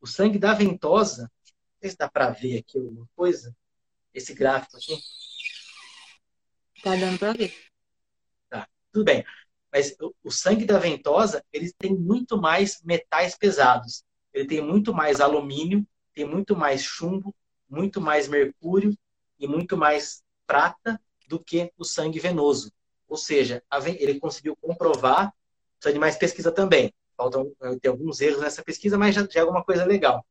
O 0.00 0.06
sangue 0.06 0.38
da 0.38 0.54
ventosa, 0.54 1.22
não 1.22 1.80
sei 1.82 1.90
se 1.90 1.98
dá 1.98 2.08
para 2.08 2.30
ver 2.30 2.60
aqui 2.60 2.78
alguma 2.78 3.06
coisa, 3.14 3.54
esse 4.14 4.32
gráfico 4.32 4.78
aqui. 4.78 4.98
Tá 6.82 6.96
dando 6.96 7.18
para 7.18 7.34
ver. 7.34 7.54
Tá, 8.48 8.66
tudo 8.90 9.04
bem. 9.04 9.22
Mas 9.70 9.94
o, 10.00 10.14
o 10.24 10.30
sangue 10.30 10.64
da 10.64 10.78
ventosa, 10.78 11.44
ele 11.52 11.70
tem 11.76 11.94
muito 11.94 12.40
mais 12.40 12.80
metais 12.82 13.36
pesados. 13.36 14.02
Ele 14.32 14.46
tem 14.46 14.62
muito 14.62 14.94
mais 14.94 15.20
alumínio, 15.20 15.86
tem 16.14 16.24
muito 16.24 16.56
mais 16.56 16.82
chumbo, 16.82 17.36
muito 17.68 18.00
mais 18.00 18.28
mercúrio 18.28 18.96
e 19.38 19.46
muito 19.46 19.76
mais 19.76 20.22
prata 20.46 20.98
do 21.28 21.38
que 21.38 21.70
o 21.76 21.84
sangue 21.84 22.18
venoso. 22.18 22.72
Ou 23.08 23.16
seja, 23.16 23.62
ele 23.98 24.20
conseguiu 24.20 24.54
comprovar, 24.56 25.32
precisa 25.78 25.94
de 25.94 25.98
mais 25.98 26.16
pesquisa 26.16 26.52
também, 26.52 26.92
faltam 27.16 27.52
ter 27.80 27.88
alguns 27.88 28.20
erros 28.20 28.40
nessa 28.40 28.62
pesquisa, 28.62 28.98
mas 28.98 29.14
já, 29.14 29.26
é 29.34 29.40
alguma 29.40 29.64
coisa 29.64 29.84
legal. 29.84 30.24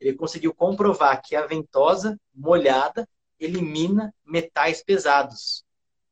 Ele 0.00 0.14
conseguiu 0.14 0.52
comprovar 0.52 1.22
que 1.22 1.36
a 1.36 1.46
ventosa 1.46 2.18
molhada 2.34 3.08
elimina 3.38 4.14
metais 4.24 4.82
pesados. 4.82 5.64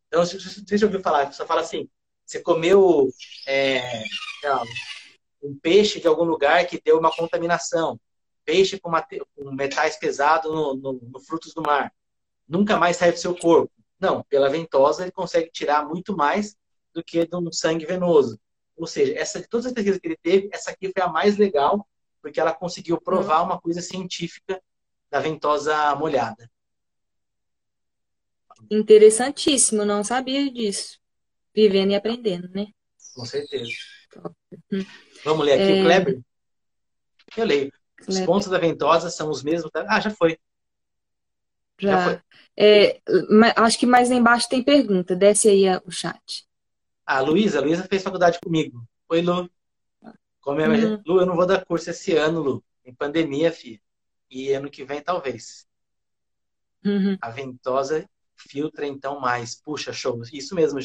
Então, 0.09 0.25
você 0.25 0.79
já 0.79 0.87
ouviu 0.87 1.01
falar, 1.01 1.33
você 1.33 1.45
fala 1.45 1.61
assim, 1.61 1.89
você 2.25 2.41
comeu 2.41 3.11
é, 3.47 4.05
um 5.43 5.59
peixe 5.59 6.01
de 6.01 6.07
algum 6.07 6.25
lugar 6.25 6.67
que 6.67 6.81
deu 6.81 6.99
uma 6.99 7.15
contaminação, 7.15 7.99
peixe 8.45 8.79
com 8.79 8.91
metais 9.53 9.97
pesados 9.97 10.51
no, 10.51 10.75
no, 10.75 10.93
no, 10.93 11.21
frutos 11.21 11.53
do 11.53 11.63
mar, 11.63 11.93
nunca 12.49 12.77
mais 12.77 12.97
sai 12.97 13.13
do 13.13 13.19
seu 13.19 13.37
corpo. 13.37 13.73
Não, 13.99 14.23
pela 14.25 14.51
ventosa 14.51 15.03
ele 15.03 15.13
consegue 15.13 15.51
tirar 15.51 15.87
muito 15.87 16.17
mais 16.17 16.57
do 16.93 17.03
que 17.03 17.27
de 17.27 17.37
um 17.37 17.53
sangue 17.53 17.87
venoso. 17.87 18.39
Ou 18.77 18.87
seja, 18.87 19.15
essa 19.17 19.41
de 19.41 19.49
todas 19.49 19.67
as 19.67 19.73
pesquisas 19.73 20.01
que 20.01 20.07
ele 20.07 20.19
teve, 20.21 20.49
essa 20.53 20.71
aqui 20.71 20.91
foi 20.93 21.03
a 21.03 21.09
mais 21.09 21.37
legal, 21.37 21.87
porque 22.21 22.41
ela 22.41 22.55
conseguiu 22.55 23.01
provar 23.01 23.43
uma 23.43 23.61
coisa 23.61 23.81
científica 23.81 24.61
da 25.11 25.21
ventosa 25.21 25.95
molhada. 25.95 26.51
Interessantíssimo, 28.71 29.85
não 29.85 30.03
sabia 30.03 30.51
disso. 30.51 30.99
Vivendo 31.55 31.93
e 31.93 31.95
aprendendo, 31.95 32.49
né? 32.49 32.67
Com 33.15 33.25
certeza. 33.25 33.71
Hum. 34.73 34.85
Vamos 35.25 35.47
ler 35.47 35.53
aqui 35.53 35.73
é... 35.73 35.81
o 35.81 35.85
Kleber? 35.85 36.21
Eu 37.37 37.45
leio. 37.45 37.73
Os 38.01 38.07
Kleber. 38.07 38.27
pontos 38.27 38.49
da 38.49 38.59
ventosa 38.59 39.11
são 39.11 39.31
os 39.31 39.43
mesmos. 39.43 39.71
Ah, 39.75 40.01
já 40.01 40.11
foi. 40.11 40.39
Já. 41.79 41.91
já 41.91 42.05
foi. 42.05 42.23
É, 42.57 43.01
acho 43.57 43.79
que 43.79 43.87
mais 43.87 44.11
embaixo 44.11 44.49
tem 44.49 44.63
pergunta. 44.63 45.17
Desce 45.17 45.49
aí 45.49 45.65
o 45.85 45.91
chat. 45.91 46.47
A 47.05 47.21
Luísa, 47.21 47.59
a 47.59 47.63
Luísa 47.63 47.87
fez 47.89 48.03
faculdade 48.03 48.39
comigo. 48.41 48.87
Oi, 49.09 49.21
Lu. 49.21 49.51
Como 50.41 50.61
é, 50.61 50.69
uhum. 50.69 51.03
Lu, 51.07 51.21
eu 51.21 51.27
não 51.27 51.37
vou 51.37 51.47
dar 51.47 51.65
curso 51.65 51.91
esse 51.91 52.17
ano, 52.17 52.41
Lu. 52.41 52.65
Em 52.85 52.95
pandemia, 52.95 53.51
filha. 53.51 53.81
E 54.31 54.53
ano 54.53 54.71
que 54.71 54.85
vem, 54.85 55.01
talvez. 55.01 55.67
Uhum. 56.85 57.17
A 57.21 57.31
ventosa 57.31 58.09
filtra, 58.37 58.87
então, 58.87 59.21
mais. 59.21 59.55
Puxa, 59.55 59.93
show. 59.93 60.21
Isso 60.33 60.55
mesmo, 60.55 60.79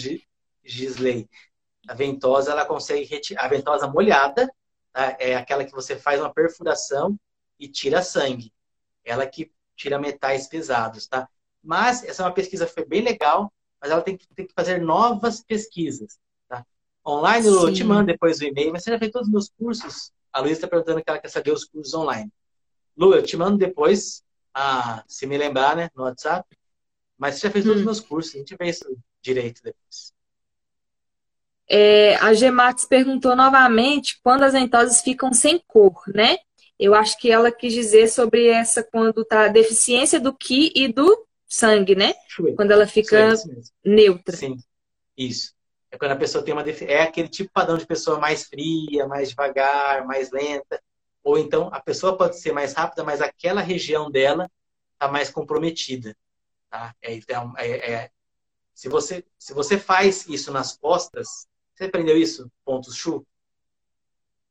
Gisley. 0.63 1.29
A 1.87 1.93
ventosa, 1.93 2.51
ela 2.51 2.65
consegue 2.65 3.05
retirar. 3.05 3.45
A 3.45 3.47
ventosa 3.47 3.87
molhada 3.87 4.49
tá? 4.91 5.15
é 5.19 5.35
aquela 5.35 5.63
que 5.63 5.71
você 5.71 5.95
faz 5.95 6.19
uma 6.19 6.33
perfuração 6.33 7.17
e 7.59 7.67
tira 7.67 8.01
sangue. 8.01 8.53
Ela 9.03 9.25
que 9.25 9.51
tira 9.75 9.97
metais 9.97 10.47
pesados, 10.47 11.07
tá? 11.07 11.27
Mas 11.63 12.03
essa 12.03 12.23
é 12.23 12.25
uma 12.25 12.33
pesquisa 12.33 12.67
foi 12.67 12.85
bem 12.85 13.01
legal 13.01 13.51
mas 13.81 13.91
ela 13.91 14.01
tem 14.01 14.17
que, 14.17 14.27
tem 14.35 14.45
que 14.45 14.53
fazer 14.53 14.81
novas 14.81 15.41
pesquisas. 15.41 16.19
Tá? 16.47 16.65
Online, 17.05 17.47
Lu, 17.47 17.67
eu 17.67 17.73
te 17.73 17.83
mando 17.83 18.07
depois 18.07 18.39
o 18.39 18.43
e-mail, 18.43 18.71
mas 18.71 18.83
você 18.83 18.91
já 18.91 18.99
fez 18.99 19.11
todos 19.11 19.27
os 19.27 19.31
meus 19.31 19.49
cursos? 19.49 20.11
A 20.31 20.39
Luísa 20.39 20.55
está 20.55 20.67
perguntando 20.67 21.01
que 21.03 21.09
ela 21.09 21.19
quer 21.19 21.29
saber 21.29 21.51
os 21.51 21.65
cursos 21.65 21.93
online. 21.93 22.31
Lu, 22.97 23.13
eu 23.13 23.23
te 23.23 23.37
mando 23.37 23.57
depois, 23.57 24.23
ah, 24.53 25.03
se 25.07 25.25
me 25.25 25.37
lembrar, 25.37 25.75
né, 25.75 25.89
no 25.95 26.03
WhatsApp. 26.03 26.45
Mas 27.17 27.35
você 27.35 27.47
já 27.47 27.51
fez 27.51 27.65
hum. 27.65 27.69
todos 27.69 27.79
os 27.79 27.85
meus 27.85 27.99
cursos, 27.99 28.35
a 28.35 28.37
gente 28.37 28.55
vê 28.55 28.69
isso 28.69 28.85
direito 29.21 29.61
depois. 29.63 30.13
É, 31.71 32.15
a 32.15 32.33
Gemax 32.33 32.85
perguntou 32.85 33.35
novamente 33.35 34.19
quando 34.23 34.43
as 34.43 34.53
ventosas 34.53 35.01
ficam 35.01 35.31
sem 35.31 35.63
cor, 35.67 36.01
né? 36.07 36.37
Eu 36.79 36.95
acho 36.95 37.17
que 37.19 37.29
ela 37.29 37.51
quis 37.51 37.73
dizer 37.73 38.07
sobre 38.07 38.47
essa 38.47 38.81
quando 38.81 39.23
tá 39.23 39.45
a 39.45 39.49
deficiência 39.49 40.19
do 40.19 40.33
Ki 40.33 40.71
e 40.73 40.87
do 40.91 41.27
sangue, 41.49 41.95
né? 41.95 42.13
Quando 42.55 42.71
ela 42.71 42.85
fica 42.85 43.33
neutra. 43.83 44.37
Sim, 44.37 44.55
isso. 45.17 45.55
É 45.91 45.97
quando 45.97 46.11
a 46.11 46.15
pessoa 46.15 46.43
tem 46.43 46.53
uma 46.53 46.63
def... 46.63 46.83
é 46.83 47.01
aquele 47.01 47.27
tipo 47.27 47.51
padrão 47.51 47.77
de 47.77 47.87
pessoa 47.87 48.19
mais 48.19 48.43
fria, 48.43 49.07
mais 49.07 49.29
devagar, 49.29 50.05
mais 50.05 50.31
lenta, 50.31 50.81
ou 51.23 51.37
então 51.37 51.69
a 51.73 51.81
pessoa 51.81 52.15
pode 52.15 52.39
ser 52.39 52.53
mais 52.53 52.73
rápida, 52.73 53.03
mas 53.03 53.19
aquela 53.19 53.61
região 53.61 54.11
dela 54.11 54.49
está 54.93 55.07
mais 55.07 55.31
comprometida, 55.31 56.15
tá? 56.69 56.93
É, 57.01 57.13
então, 57.13 57.53
é, 57.57 57.91
é, 57.91 58.11
se 58.75 58.87
você 58.87 59.25
se 59.37 59.53
você 59.53 59.79
faz 59.79 60.27
isso 60.27 60.51
nas 60.51 60.77
costas, 60.77 61.47
você 61.73 61.85
aprendeu 61.85 62.15
isso? 62.15 62.51
Pontos 62.63 62.95
chu. 62.95 63.25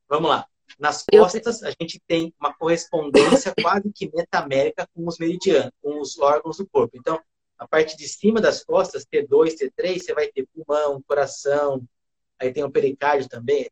Vamos 0.09 0.29
lá. 0.29 0.49
Nas 0.79 1.05
costas, 1.05 1.63
a 1.63 1.71
gente 1.71 2.01
tem 2.07 2.35
uma 2.39 2.53
correspondência 2.53 3.55
quase 3.63 3.93
que 3.93 4.11
metamérica 4.13 4.89
com 4.95 5.07
os 5.07 5.19
meridianos, 5.19 5.73
com 5.81 6.01
os 6.01 6.19
órgãos 6.19 6.59
do 6.59 6.69
corpo. 6.69 6.97
Então, 6.97 7.21
a 7.59 7.67
parte 7.67 7.97
de 7.97 8.07
cima 8.07 8.41
das 8.41 8.65
costas, 8.65 9.05
T2, 9.05 9.55
T3, 9.57 9.99
você 9.99 10.15
vai 10.15 10.29
ter 10.29 10.47
pulmão, 10.55 11.03
coração, 11.03 11.83
aí 12.39 12.53
tem 12.53 12.63
o 12.63 12.71
pericárdio 12.71 13.29
também. 13.29 13.69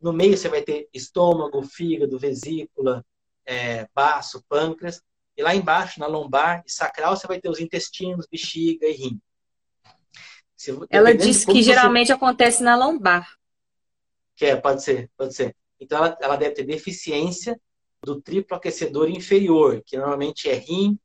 No 0.00 0.12
meio, 0.12 0.36
você 0.36 0.48
vai 0.48 0.62
ter 0.62 0.88
estômago, 0.92 1.62
fígado, 1.62 2.18
vesícula, 2.18 3.04
é, 3.46 3.88
baço, 3.94 4.44
pâncreas. 4.48 5.02
E 5.36 5.42
lá 5.42 5.54
embaixo, 5.54 5.98
na 5.98 6.06
lombar 6.06 6.62
e 6.66 6.70
sacral, 6.70 7.16
você 7.16 7.26
vai 7.26 7.40
ter 7.40 7.48
os 7.48 7.60
intestinos, 7.60 8.26
bexiga 8.30 8.86
e 8.86 8.92
rim. 8.92 9.20
Se, 10.54 10.78
Ela 10.90 11.14
disse 11.14 11.46
que 11.46 11.54
você... 11.54 11.62
geralmente 11.62 12.12
acontece 12.12 12.62
na 12.62 12.76
lombar. 12.76 13.26
Que 14.36 14.46
é, 14.46 14.56
pode 14.56 14.82
ser, 14.82 15.10
pode 15.16 15.34
ser. 15.34 15.56
Então, 15.82 15.98
ela, 15.98 16.16
ela 16.20 16.36
deve 16.36 16.54
ter 16.54 16.62
deficiência 16.62 17.60
do 18.04 18.20
triplo 18.20 18.56
aquecedor 18.56 19.08
inferior, 19.10 19.82
que 19.84 19.96
normalmente 19.96 20.48
é 20.48 20.54
rim, 20.54 20.96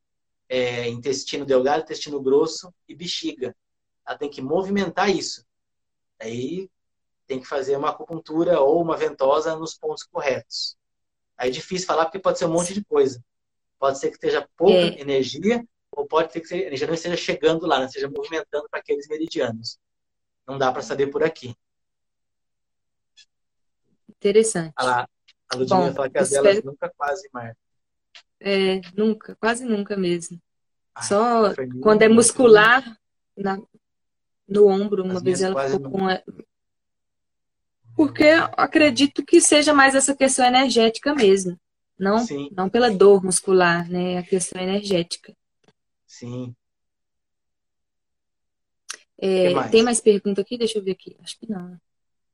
é, 0.47 0.87
intestino 0.87 1.45
delgado, 1.45 1.81
intestino 1.81 2.21
grosso 2.21 2.71
e 2.87 2.93
bexiga. 2.93 3.55
Ela 4.07 4.17
tem 4.17 4.29
que 4.29 4.39
movimentar 4.39 5.09
isso. 5.09 5.43
Aí 6.19 6.69
tem 7.25 7.39
que 7.39 7.47
fazer 7.47 7.75
uma 7.75 7.89
acupuntura 7.89 8.59
ou 8.61 8.79
uma 8.81 8.95
ventosa 8.95 9.55
nos 9.55 9.73
pontos 9.73 10.03
corretos. 10.03 10.77
Aí 11.35 11.49
é 11.49 11.51
difícil 11.51 11.87
falar 11.87 12.05
porque 12.05 12.19
pode 12.19 12.37
ser 12.37 12.45
um 12.45 12.51
monte 12.53 12.73
de 12.73 12.85
coisa. 12.85 13.23
Pode 13.79 13.99
ser 13.99 14.09
que 14.09 14.15
esteja 14.15 14.47
pouca 14.55 14.73
É. 14.73 15.01
energia, 15.01 15.67
ou 15.91 16.05
pode 16.05 16.31
ser 16.31 16.41
que 16.41 16.53
a 16.53 16.57
energia 16.67 16.87
não 16.87 16.93
esteja 16.93 17.17
chegando 17.17 17.65
lá, 17.65 17.79
não 17.79 17.87
esteja 17.87 18.07
movimentando 18.09 18.67
para 18.69 18.79
aqueles 18.79 19.07
meridianos. 19.07 19.79
Não 20.47 20.57
dá 20.57 20.71
para 20.71 20.83
saber 20.83 21.07
por 21.07 21.23
aqui. 21.23 21.55
Interessante. 24.19 24.73
A, 24.77 25.03
a 25.49 25.55
Ludmilla 25.55 25.89
Bom, 25.89 25.93
fala 25.93 26.09
que 26.09 26.17
as 26.17 26.27
espero- 26.31 26.43
delas 26.47 26.63
nunca 26.63 26.91
quase 26.97 27.29
marcam. 27.33 27.55
É, 28.39 28.81
nunca, 28.95 29.35
quase 29.35 29.65
nunca 29.65 29.95
mesmo. 29.97 30.41
Ai, 30.95 31.03
Só 31.07 31.53
quando 31.81 32.01
é 32.03 32.07
muscular, 32.07 32.97
na- 33.35 33.61
no 34.47 34.67
ombro, 34.67 35.03
uma 35.03 35.15
As 35.15 35.23
vez 35.23 35.41
ela 35.41 35.69
ficou 35.69 35.91
com. 35.91 36.07
a- 36.07 36.21
Porque 37.95 38.23
eu 38.23 38.43
acredito 38.57 39.25
que 39.25 39.41
seja 39.41 39.73
mais 39.73 39.95
essa 39.95 40.15
questão 40.15 40.45
energética 40.45 41.15
mesmo. 41.15 41.59
Não, 41.97 42.19
Sim, 42.19 42.49
não 42.51 42.69
pela 42.69 42.91
dor 42.91 43.23
muscular, 43.23 43.89
né? 43.89 44.19
A 44.19 44.23
questão 44.23 44.61
energética. 44.61 45.35
sim. 46.05 46.55
É, 49.19 49.49
mais? 49.49 49.71
tem 49.71 49.81
mais 49.81 49.99
pergunta 49.99 50.41
aqui? 50.41 50.59
Deixa 50.59 50.77
eu 50.77 50.83
ver 50.83 50.91
aqui. 50.91 51.17
Acho 51.23 51.39
que 51.39 51.49
não. 51.49 51.75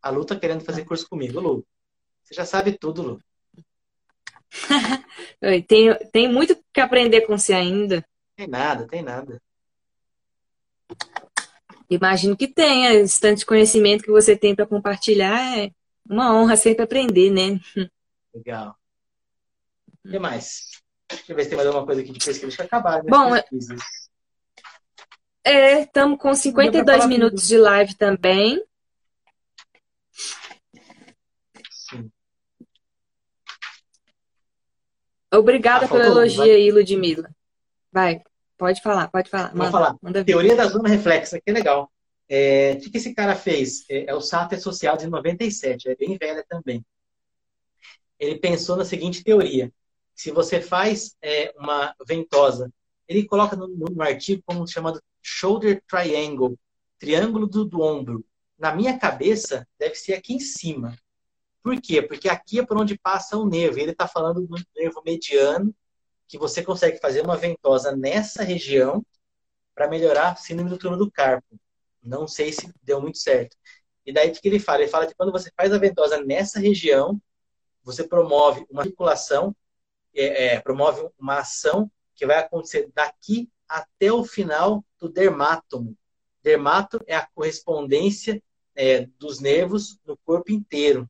A 0.02 0.10
Lu 0.10 0.26
tá 0.26 0.38
querendo 0.38 0.66
fazer 0.66 0.84
curso 0.84 1.08
comigo, 1.08 1.40
Lu. 1.40 1.66
Você 2.34 2.38
já 2.38 2.46
sabe 2.48 2.76
tudo, 2.76 3.04
Lu. 3.04 3.22
Tem, 5.68 5.94
tem 6.12 6.32
muito 6.32 6.58
que 6.74 6.82
aprender 6.82 7.22
com 7.22 7.38
você 7.38 7.54
ainda. 7.54 8.04
Tem 8.36 8.48
nada, 8.48 8.88
tem 8.88 9.04
nada. 9.04 9.40
Imagino 11.90 12.36
que 12.36 12.48
tenha. 12.48 12.94
Esse 12.94 13.20
tanto 13.20 13.40
de 13.40 13.46
conhecimento 13.46 14.04
que 14.04 14.12
você 14.12 14.36
tem 14.36 14.56
para 14.56 14.66
compartilhar 14.66 15.60
é 15.60 15.72
uma 16.10 16.34
honra 16.34 16.56
sempre 16.56 16.84
aprender, 16.84 17.30
né? 17.30 17.60
Legal. 18.34 18.76
O 20.04 20.10
que 20.10 20.18
mais? 20.18 20.70
Deixa 21.10 21.32
eu 21.32 21.36
ver 21.36 21.44
se 21.44 21.50
tem 21.50 21.58
mais 21.58 21.68
alguma 21.68 21.86
coisa 21.86 22.02
aqui 22.02 22.12
de 22.12 22.20
pesquisa. 22.20 22.48
Deixa 22.48 22.64
eu 22.64 22.66
acabar? 22.66 23.04
Bom, 23.04 23.32
pesquisas. 23.32 23.82
É, 25.44 25.82
estamos 25.82 26.18
com 26.18 26.34
52 26.34 26.98
falar 26.98 27.08
minutos 27.08 27.48
de 27.48 27.58
live 27.58 27.94
também. 27.96 28.64
Obrigada 35.34 35.86
Ah, 35.86 35.90
pelo 35.90 36.04
elogio 36.04 36.54
aí, 36.54 36.72
Ludmila. 36.72 37.30
Vai, 37.92 38.22
pode 38.58 38.82
falar, 38.82 39.08
pode 39.10 39.30
falar. 39.30 39.50
Vou 39.50 39.58
Manda, 39.58 39.72
falar. 39.72 39.96
manda. 40.02 40.24
Teoria 40.24 40.56
da 40.56 40.66
zona 40.68 40.90
reflexa, 40.90 41.40
que 41.40 41.50
é 41.50 41.54
legal. 41.54 41.92
É, 42.30 42.74
o 42.74 42.80
que, 42.80 42.98
esse 42.98 43.14
cara 43.14 43.36
fez? 43.36 43.86
É, 43.90 44.06
é 44.12 44.16
o 44.16 44.22
Sato 44.22 44.60
Social 44.60 44.98
de 44.98 45.08
97, 45.08 45.90
é 45.90 45.96
bem 45.96 46.18
velha 46.18 46.44
também. 46.48 46.84
Ele 48.20 48.38
pensou 48.40 48.76
na 48.76 48.86
seguinte 48.86 49.24
teoria: 49.24 49.72
se 50.16 50.32
você 50.32 50.62
faz 50.62 51.16
é, 51.22 51.54
uma 51.58 51.94
ventosa, 52.08 52.72
ele 53.08 53.26
coloca 53.26 53.56
no, 53.56 53.68
no- 53.68 53.88
no 53.94 54.02
artigo 54.02 54.42
como 54.46 54.68
chamado 54.68 55.02
shoulder 55.22 55.82
triangle, 55.88 56.58
triângulo 57.00 57.48
do, 57.48 57.66
do 57.66 57.82
ombro. 57.82 58.26
Na 58.58 58.74
minha 58.74 58.98
cabeça, 58.98 59.68
deve 59.78 59.96
ser 59.96 60.14
aqui 60.14 60.34
em 60.34 60.40
cima. 60.40 60.96
Por 61.64 61.80
quê? 61.82 62.02
Porque 62.02 62.28
aqui 62.28 62.60
é 62.60 62.66
por 62.66 62.78
onde 62.78 62.98
passa 62.98 63.38
o 63.38 63.46
nervo. 63.48 63.80
Ele 63.80 63.92
está 63.92 64.08
falando 64.08 64.46
do 64.46 64.56
nervo 64.76 65.02
mediano, 65.06 65.74
que 66.28 66.38
você 66.38 66.62
consegue 66.62 67.00
fazer 67.00 67.22
uma 67.22 67.38
ventosa 67.38 67.96
nessa 67.96 68.44
região 68.44 69.04
para 69.74 69.88
melhorar 69.88 70.32
a 70.32 70.36
síndrome 70.36 70.70
do 70.70 70.78
túnel 70.78 70.98
do 70.98 71.10
carpo. 71.10 71.58
Não 72.02 72.28
sei 72.28 72.52
se 72.52 72.72
deu 72.84 73.02
muito 73.02 73.18
certo. 73.18 73.56
E 74.06 74.12
daí 74.12 74.30
o 74.30 74.34
que 74.34 74.46
ele 74.48 74.60
fala? 74.60 74.82
Ele 74.82 74.92
fala 74.92 75.08
que 75.08 75.16
quando 75.16 75.32
você 75.32 75.50
faz 75.56 75.72
a 75.72 75.78
ventosa 75.78 76.22
nessa 76.22 76.60
região, 76.60 77.20
você 77.82 78.04
promove 78.04 78.66
uma 78.70 78.84
circulação, 78.84 79.56
é, 80.14 80.56
é, 80.56 80.60
promove 80.60 81.08
uma 81.18 81.40
ação 81.40 81.90
que 82.14 82.26
vai 82.26 82.38
acontecer 82.38 82.90
daqui 82.94 83.50
até 83.68 84.12
o 84.12 84.24
final 84.24 84.84
do 85.00 85.10
dermátomo. 85.10 85.98
Dermato 86.42 87.00
é 87.08 87.16
a 87.16 87.26
correspondência 87.26 88.42
é, 88.76 89.06
dos 89.18 89.40
nervos 89.40 89.98
no 90.06 90.18
corpo 90.18 90.52
inteiro. 90.52 91.10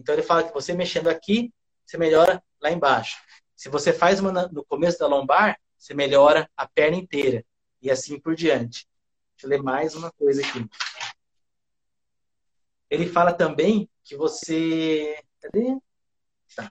Então 0.00 0.14
ele 0.14 0.22
fala 0.22 0.42
que 0.44 0.52
você 0.52 0.72
mexendo 0.72 1.08
aqui, 1.08 1.52
você 1.84 1.98
melhora 1.98 2.42
lá 2.60 2.70
embaixo. 2.70 3.18
Se 3.54 3.68
você 3.68 3.92
faz 3.92 4.18
uma 4.18 4.48
no 4.48 4.64
começo 4.64 4.98
da 4.98 5.06
lombar, 5.06 5.60
você 5.78 5.92
melhora 5.92 6.50
a 6.56 6.66
perna 6.66 6.96
inteira. 6.96 7.44
E 7.82 7.90
assim 7.90 8.18
por 8.18 8.34
diante. 8.34 8.88
Deixa 9.34 9.46
eu 9.46 9.50
ler 9.50 9.62
mais 9.62 9.94
uma 9.94 10.10
coisa 10.12 10.40
aqui. 10.40 10.66
Ele 12.88 13.06
fala 13.06 13.32
também 13.32 13.88
que 14.02 14.16
você. 14.16 15.22
Cadê? 15.38 15.76
Tá. 16.56 16.68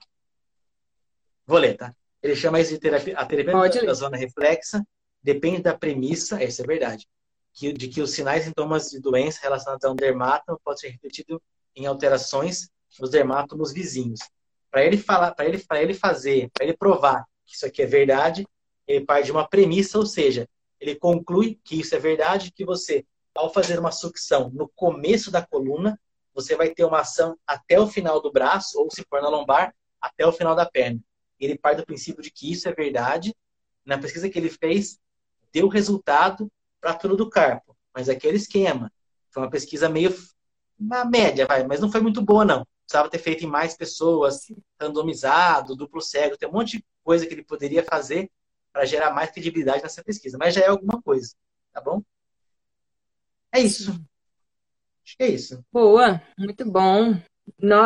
Vou 1.46 1.58
ler, 1.58 1.76
tá? 1.76 1.94
Ele 2.22 2.34
chama 2.34 2.60
isso 2.60 2.72
de 2.72 2.78
terapia, 2.78 3.16
a 3.16 3.24
terapia 3.24 3.52
Pode 3.52 3.86
da, 3.86 3.94
zona 3.94 4.16
reflexa. 4.16 4.84
Depende 5.22 5.62
da 5.62 5.76
premissa, 5.76 6.42
essa 6.42 6.62
é 6.62 6.66
verdade, 6.66 7.06
que, 7.52 7.72
de 7.74 7.88
que 7.88 8.00
os 8.00 8.12
sinais 8.12 8.42
e 8.42 8.46
sintomas 8.46 8.88
de 8.88 9.00
doença 9.00 9.40
relacionados 9.42 9.84
a 9.84 9.90
um 9.90 9.94
dermátomo 9.94 10.58
podem 10.64 10.80
ser 10.80 10.88
refletidos 10.88 11.38
em 11.76 11.86
alterações 11.86 12.70
nos 12.98 13.10
dermátomos 13.10 13.72
vizinhos. 13.72 14.20
Para 14.70 14.84
ele 14.84 14.96
falar, 14.96 15.32
para 15.32 15.46
ele, 15.46 15.58
para 15.58 15.82
ele 15.82 15.94
fazer, 15.94 16.50
para 16.52 16.64
ele 16.64 16.76
provar 16.76 17.24
que 17.44 17.54
isso 17.54 17.66
aqui 17.66 17.82
é 17.82 17.86
verdade, 17.86 18.46
ele 18.86 19.04
parte 19.04 19.26
de 19.26 19.32
uma 19.32 19.46
premissa, 19.46 19.98
ou 19.98 20.06
seja, 20.06 20.48
ele 20.80 20.94
conclui 20.94 21.60
que 21.64 21.80
isso 21.80 21.94
é 21.94 21.98
verdade, 21.98 22.52
que 22.52 22.64
você, 22.64 23.04
ao 23.34 23.52
fazer 23.52 23.78
uma 23.78 23.92
sucção 23.92 24.50
no 24.50 24.68
começo 24.68 25.30
da 25.30 25.44
coluna, 25.44 26.00
você 26.32 26.56
vai 26.56 26.70
ter 26.70 26.84
uma 26.84 27.00
ação 27.00 27.36
até 27.46 27.78
o 27.78 27.86
final 27.86 28.20
do 28.20 28.32
braço, 28.32 28.80
ou 28.80 28.90
se 28.90 29.04
for 29.08 29.20
na 29.20 29.28
lombar, 29.28 29.74
até 30.00 30.26
o 30.26 30.32
final 30.32 30.54
da 30.54 30.64
perna. 30.64 31.00
Ele 31.38 31.58
parte 31.58 31.78
do 31.78 31.86
princípio 31.86 32.22
de 32.22 32.30
que 32.30 32.50
isso 32.50 32.68
é 32.68 32.72
verdade. 32.72 33.34
Na 33.84 33.98
pesquisa 33.98 34.28
que 34.28 34.38
ele 34.38 34.50
fez, 34.50 34.98
deu 35.52 35.68
resultado 35.68 36.50
para 36.80 36.94
tudo 36.94 37.16
do 37.16 37.28
carpo. 37.28 37.76
Mas 37.94 38.08
aquele 38.08 38.36
esquema. 38.36 38.92
Foi 39.30 39.42
uma 39.42 39.50
pesquisa 39.50 39.88
meio 39.88 40.14
uma 40.78 41.04
média, 41.04 41.46
vai, 41.46 41.66
mas 41.66 41.78
não 41.80 41.92
foi 41.92 42.00
muito 42.00 42.22
boa, 42.22 42.44
não. 42.44 42.66
Precisava 42.90 43.08
ter 43.08 43.18
feito 43.18 43.44
em 43.44 43.48
mais 43.48 43.76
pessoas, 43.76 44.46
randomizado, 44.82 45.76
duplo 45.76 46.00
cego, 46.00 46.36
tem 46.36 46.48
um 46.48 46.52
monte 46.52 46.78
de 46.78 46.84
coisa 47.04 47.24
que 47.24 47.32
ele 47.32 47.44
poderia 47.44 47.84
fazer 47.84 48.28
para 48.72 48.84
gerar 48.84 49.12
mais 49.12 49.30
credibilidade 49.30 49.80
nessa 49.80 50.02
pesquisa, 50.02 50.36
mas 50.36 50.56
já 50.56 50.62
é 50.62 50.66
alguma 50.66 51.00
coisa, 51.00 51.32
tá 51.72 51.80
bom? 51.80 52.02
É 53.52 53.60
isso. 53.60 53.92
Acho 55.04 55.16
que 55.16 55.22
é 55.22 55.28
isso. 55.28 55.64
Boa, 55.72 56.20
muito 56.36 56.68
bom. 56.68 57.16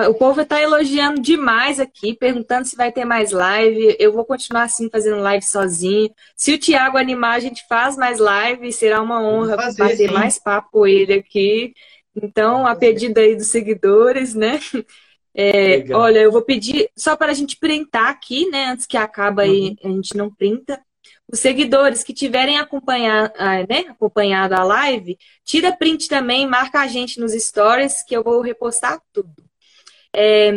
O 0.09 0.15
povo 0.15 0.41
está 0.41 0.63
elogiando 0.63 1.21
demais 1.21 1.79
aqui, 1.79 2.17
perguntando 2.17 2.67
se 2.67 2.75
vai 2.75 2.91
ter 2.91 3.05
mais 3.05 3.31
live. 3.31 3.95
Eu 4.01 4.11
vou 4.11 4.25
continuar 4.25 4.63
assim 4.63 4.89
fazendo 4.89 5.21
live 5.21 5.45
sozinho. 5.45 6.11
Se 6.35 6.55
o 6.55 6.59
Thiago 6.59 6.97
animar, 6.97 7.35
a 7.35 7.41
gente 7.41 7.63
faz 7.69 7.95
mais 7.95 8.19
live. 8.19 8.73
Será 8.73 9.03
uma 9.03 9.23
honra 9.23 9.57
fazer, 9.57 9.79
bater 9.83 10.09
sim. 10.09 10.15
mais 10.15 10.39
papo 10.39 10.71
com 10.71 10.87
ele 10.87 11.13
aqui. 11.13 11.75
Então, 12.17 12.67
a 12.67 12.75
pedido 12.77 13.19
aí 13.19 13.37
dos 13.37 13.49
seguidores, 13.49 14.35
né? 14.35 14.61
É, 15.37 15.93
olha, 15.93 16.21
eu 16.21 16.31
vou 16.31 16.43
pedir 16.43 16.89
só 16.97 17.17
para 17.17 17.33
a 17.33 17.35
gente 17.35 17.57
printar 17.57 18.09
aqui, 18.09 18.49
né? 18.51 18.67
Antes 18.67 18.87
que 18.87 18.97
acaba 18.97 19.43
aí, 19.43 19.71
Uhum. 19.71 19.77
a 19.83 19.89
gente 19.97 20.17
não 20.17 20.33
printa. 20.33 20.81
Os 21.27 21.41
seguidores 21.41 22.05
que 22.05 22.15
tiverem 22.15 22.57
acompanhar, 22.57 23.33
ah, 23.37 23.67
né, 23.69 23.81
acompanhado 23.89 24.55
a 24.55 24.63
live, 24.63 25.19
tira 25.45 25.73
print 25.77 26.09
também, 26.09 26.47
marca 26.47 26.81
a 26.81 26.87
gente 26.87 27.19
nos 27.19 27.33
stories 27.33 28.05
que 28.05 28.17
eu 28.17 28.23
vou 28.23 28.41
repostar 28.43 29.03
tudo. 29.13 29.35
É, 30.15 30.53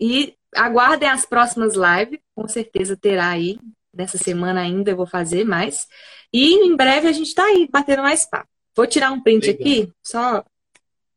e 0.00 0.34
aguardem 0.54 1.08
as 1.08 1.24
próximas 1.24 1.74
lives, 1.74 2.18
com 2.34 2.48
certeza 2.48 2.96
terá 2.96 3.28
aí. 3.28 3.58
Nessa 3.92 4.16
semana 4.18 4.60
ainda 4.62 4.90
eu 4.90 4.96
vou 4.96 5.06
fazer 5.06 5.44
mais. 5.44 5.86
E 6.32 6.54
em 6.66 6.74
breve 6.74 7.08
a 7.08 7.12
gente 7.12 7.28
está 7.28 7.44
aí 7.44 7.68
batendo 7.70 8.02
mais 8.02 8.24
papo. 8.24 8.48
Vou 8.74 8.86
tirar 8.86 9.12
um 9.12 9.20
print 9.22 9.46
Legal. 9.46 9.60
aqui, 9.60 9.92
só 10.02 10.44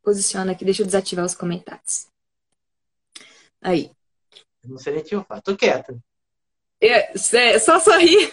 posiciona 0.04 0.52
aqui, 0.52 0.66
deixa 0.66 0.82
eu 0.82 0.86
desativar 0.86 1.26
os 1.26 1.36
comentários. 1.36 2.08
Aí. 3.62 3.92
Eu 4.64 4.70
não 4.72 4.78
sei 4.78 4.94
nem 4.94 5.02
o 5.02 5.06
que 5.06 5.16
eu 5.16 5.24
faço. 5.24 5.42
Tô 5.44 5.56
quieto. 5.58 6.02
É, 6.82 7.18
cê- 7.18 7.60
só 7.60 7.80
sorrir. 7.80 8.30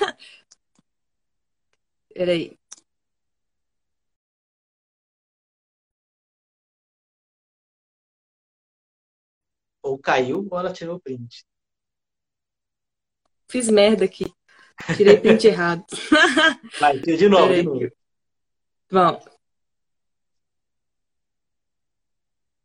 Peraí. 2.14 2.58
Ou 9.82 9.98
caiu 9.98 10.46
ou 10.50 10.58
ela 10.58 10.72
tirou 10.72 10.96
o 10.96 11.00
print. 11.00 11.44
Fiz 13.48 13.68
merda 13.68 14.04
aqui. 14.04 14.24
Tirei 14.96 15.18
print 15.20 15.44
errado. 15.48 15.84
Vai, 16.80 16.98
tira 17.00 17.16
de 17.16 17.28
novo, 17.28 17.42
de 17.48 17.48
Peraí. 17.48 17.62
novo. 17.64 18.01
Vamos. 18.92 19.24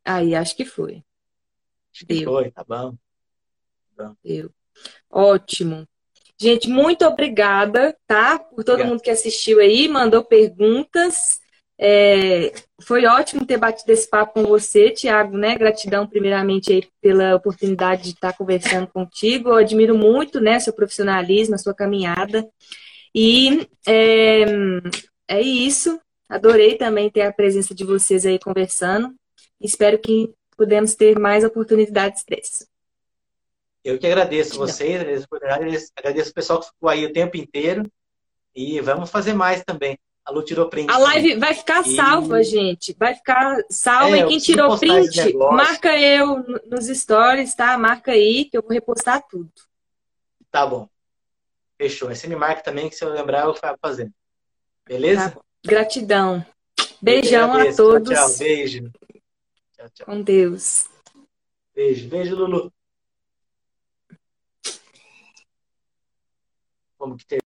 Aí, 0.04 0.36
acho 0.36 0.58
que 0.58 0.66
foi. 0.66 1.02
Acho 1.94 2.06
que 2.06 2.20
Deu. 2.20 2.26
foi, 2.26 2.52
tá 2.52 2.66
bom. 2.68 2.98
Deu. 4.22 4.52
Ótimo. 5.10 5.88
Gente, 6.38 6.70
muito 6.70 7.06
obrigada, 7.06 7.98
tá? 8.06 8.38
Por 8.38 8.64
todo 8.64 8.74
Obrigado. 8.74 8.90
mundo 8.90 9.02
que 9.02 9.10
assistiu 9.10 9.62
aí, 9.62 9.88
mandou 9.88 10.22
perguntas. 10.22 11.40
É, 11.80 12.52
foi 12.82 13.06
ótimo 13.06 13.46
ter 13.46 13.58
batido 13.58 13.92
esse 13.94 14.10
papo 14.10 14.34
com 14.34 14.44
você, 14.44 14.92
Tiago, 14.92 15.38
né? 15.38 15.58
Gratidão, 15.58 16.06
primeiramente, 16.06 16.74
aí, 16.74 16.84
pela 17.00 17.36
oportunidade 17.36 18.04
de 18.04 18.10
estar 18.10 18.34
conversando 18.34 18.88
contigo. 18.88 19.50
Eu 19.50 19.56
admiro 19.56 19.98
muito, 19.98 20.42
né, 20.42 20.60
seu 20.60 20.74
profissionalismo, 20.74 21.56
a 21.56 21.58
sua 21.58 21.74
caminhada. 21.74 22.48
E 23.16 23.68
é, 23.88 24.44
é 25.30 25.42
isso. 25.42 26.00
Adorei 26.30 26.76
também 26.76 27.10
ter 27.10 27.22
a 27.22 27.32
presença 27.32 27.74
de 27.74 27.84
vocês 27.84 28.26
aí 28.26 28.38
conversando. 28.38 29.16
Espero 29.60 29.98
que 29.98 30.34
pudemos 30.58 30.96
ter 30.96 31.18
mais 31.18 31.44
oportunidades 31.44 32.24
dessas. 32.28 32.68
Eu 33.84 33.98
que 33.98 34.06
agradeço 34.06 34.58
vocês, 34.58 35.26
agradeço 35.96 36.32
o 36.32 36.34
pessoal 36.34 36.60
que 36.60 36.68
ficou 36.68 36.90
aí 36.90 37.06
o 37.06 37.14
tempo 37.14 37.38
inteiro. 37.38 37.90
E 38.54 38.82
vamos 38.82 39.10
fazer 39.10 39.34
mais 39.34 39.64
também. 39.64 39.98
A 40.26 40.32
Lu 40.32 40.44
tirou 40.44 40.68
print. 40.68 40.92
A 40.92 40.98
live 40.98 41.38
vai 41.38 41.54
ficar 41.54 41.88
e... 41.88 41.96
salva, 41.96 42.44
gente. 42.44 42.94
Vai 43.00 43.16
ficar 43.16 43.64
salva. 43.70 44.18
É, 44.18 44.22
e 44.22 44.28
quem 44.28 44.40
tirou 44.40 44.78
print, 44.78 45.34
marca 45.38 45.98
eu 45.98 46.44
nos 46.70 46.88
stories, 46.88 47.56
tá? 47.56 47.78
Marca 47.78 48.12
aí 48.12 48.44
que 48.44 48.58
eu 48.58 48.62
vou 48.62 48.72
repostar 48.72 49.26
tudo. 49.30 49.50
Tá 50.52 50.66
bom. 50.66 50.90
Fechou. 51.78 52.10
Você 52.10 52.28
me 52.28 52.36
marca 52.36 52.62
também, 52.62 52.90
que 52.90 52.96
se 52.96 53.06
eu 53.06 53.10
lembrar, 53.10 53.46
eu 53.46 53.54
vou 53.54 53.78
fazendo. 53.82 54.12
Beleza? 54.86 55.32
Tá 55.32 55.42
Gratidão. 55.68 56.46
Beijão 57.02 57.54
a 57.54 57.76
todos. 57.76 58.10
Tchau, 58.10 58.28
tchau. 58.30 58.38
Beijo. 58.38 58.92
Tchau, 59.74 59.90
tchau. 59.90 60.06
Com 60.06 60.22
Deus. 60.22 60.86
Beijo. 61.76 62.10
Beijo, 62.10 62.36
Lulu. 62.36 62.74
Como 66.98 67.18
que 67.18 67.26
tem? 67.26 67.47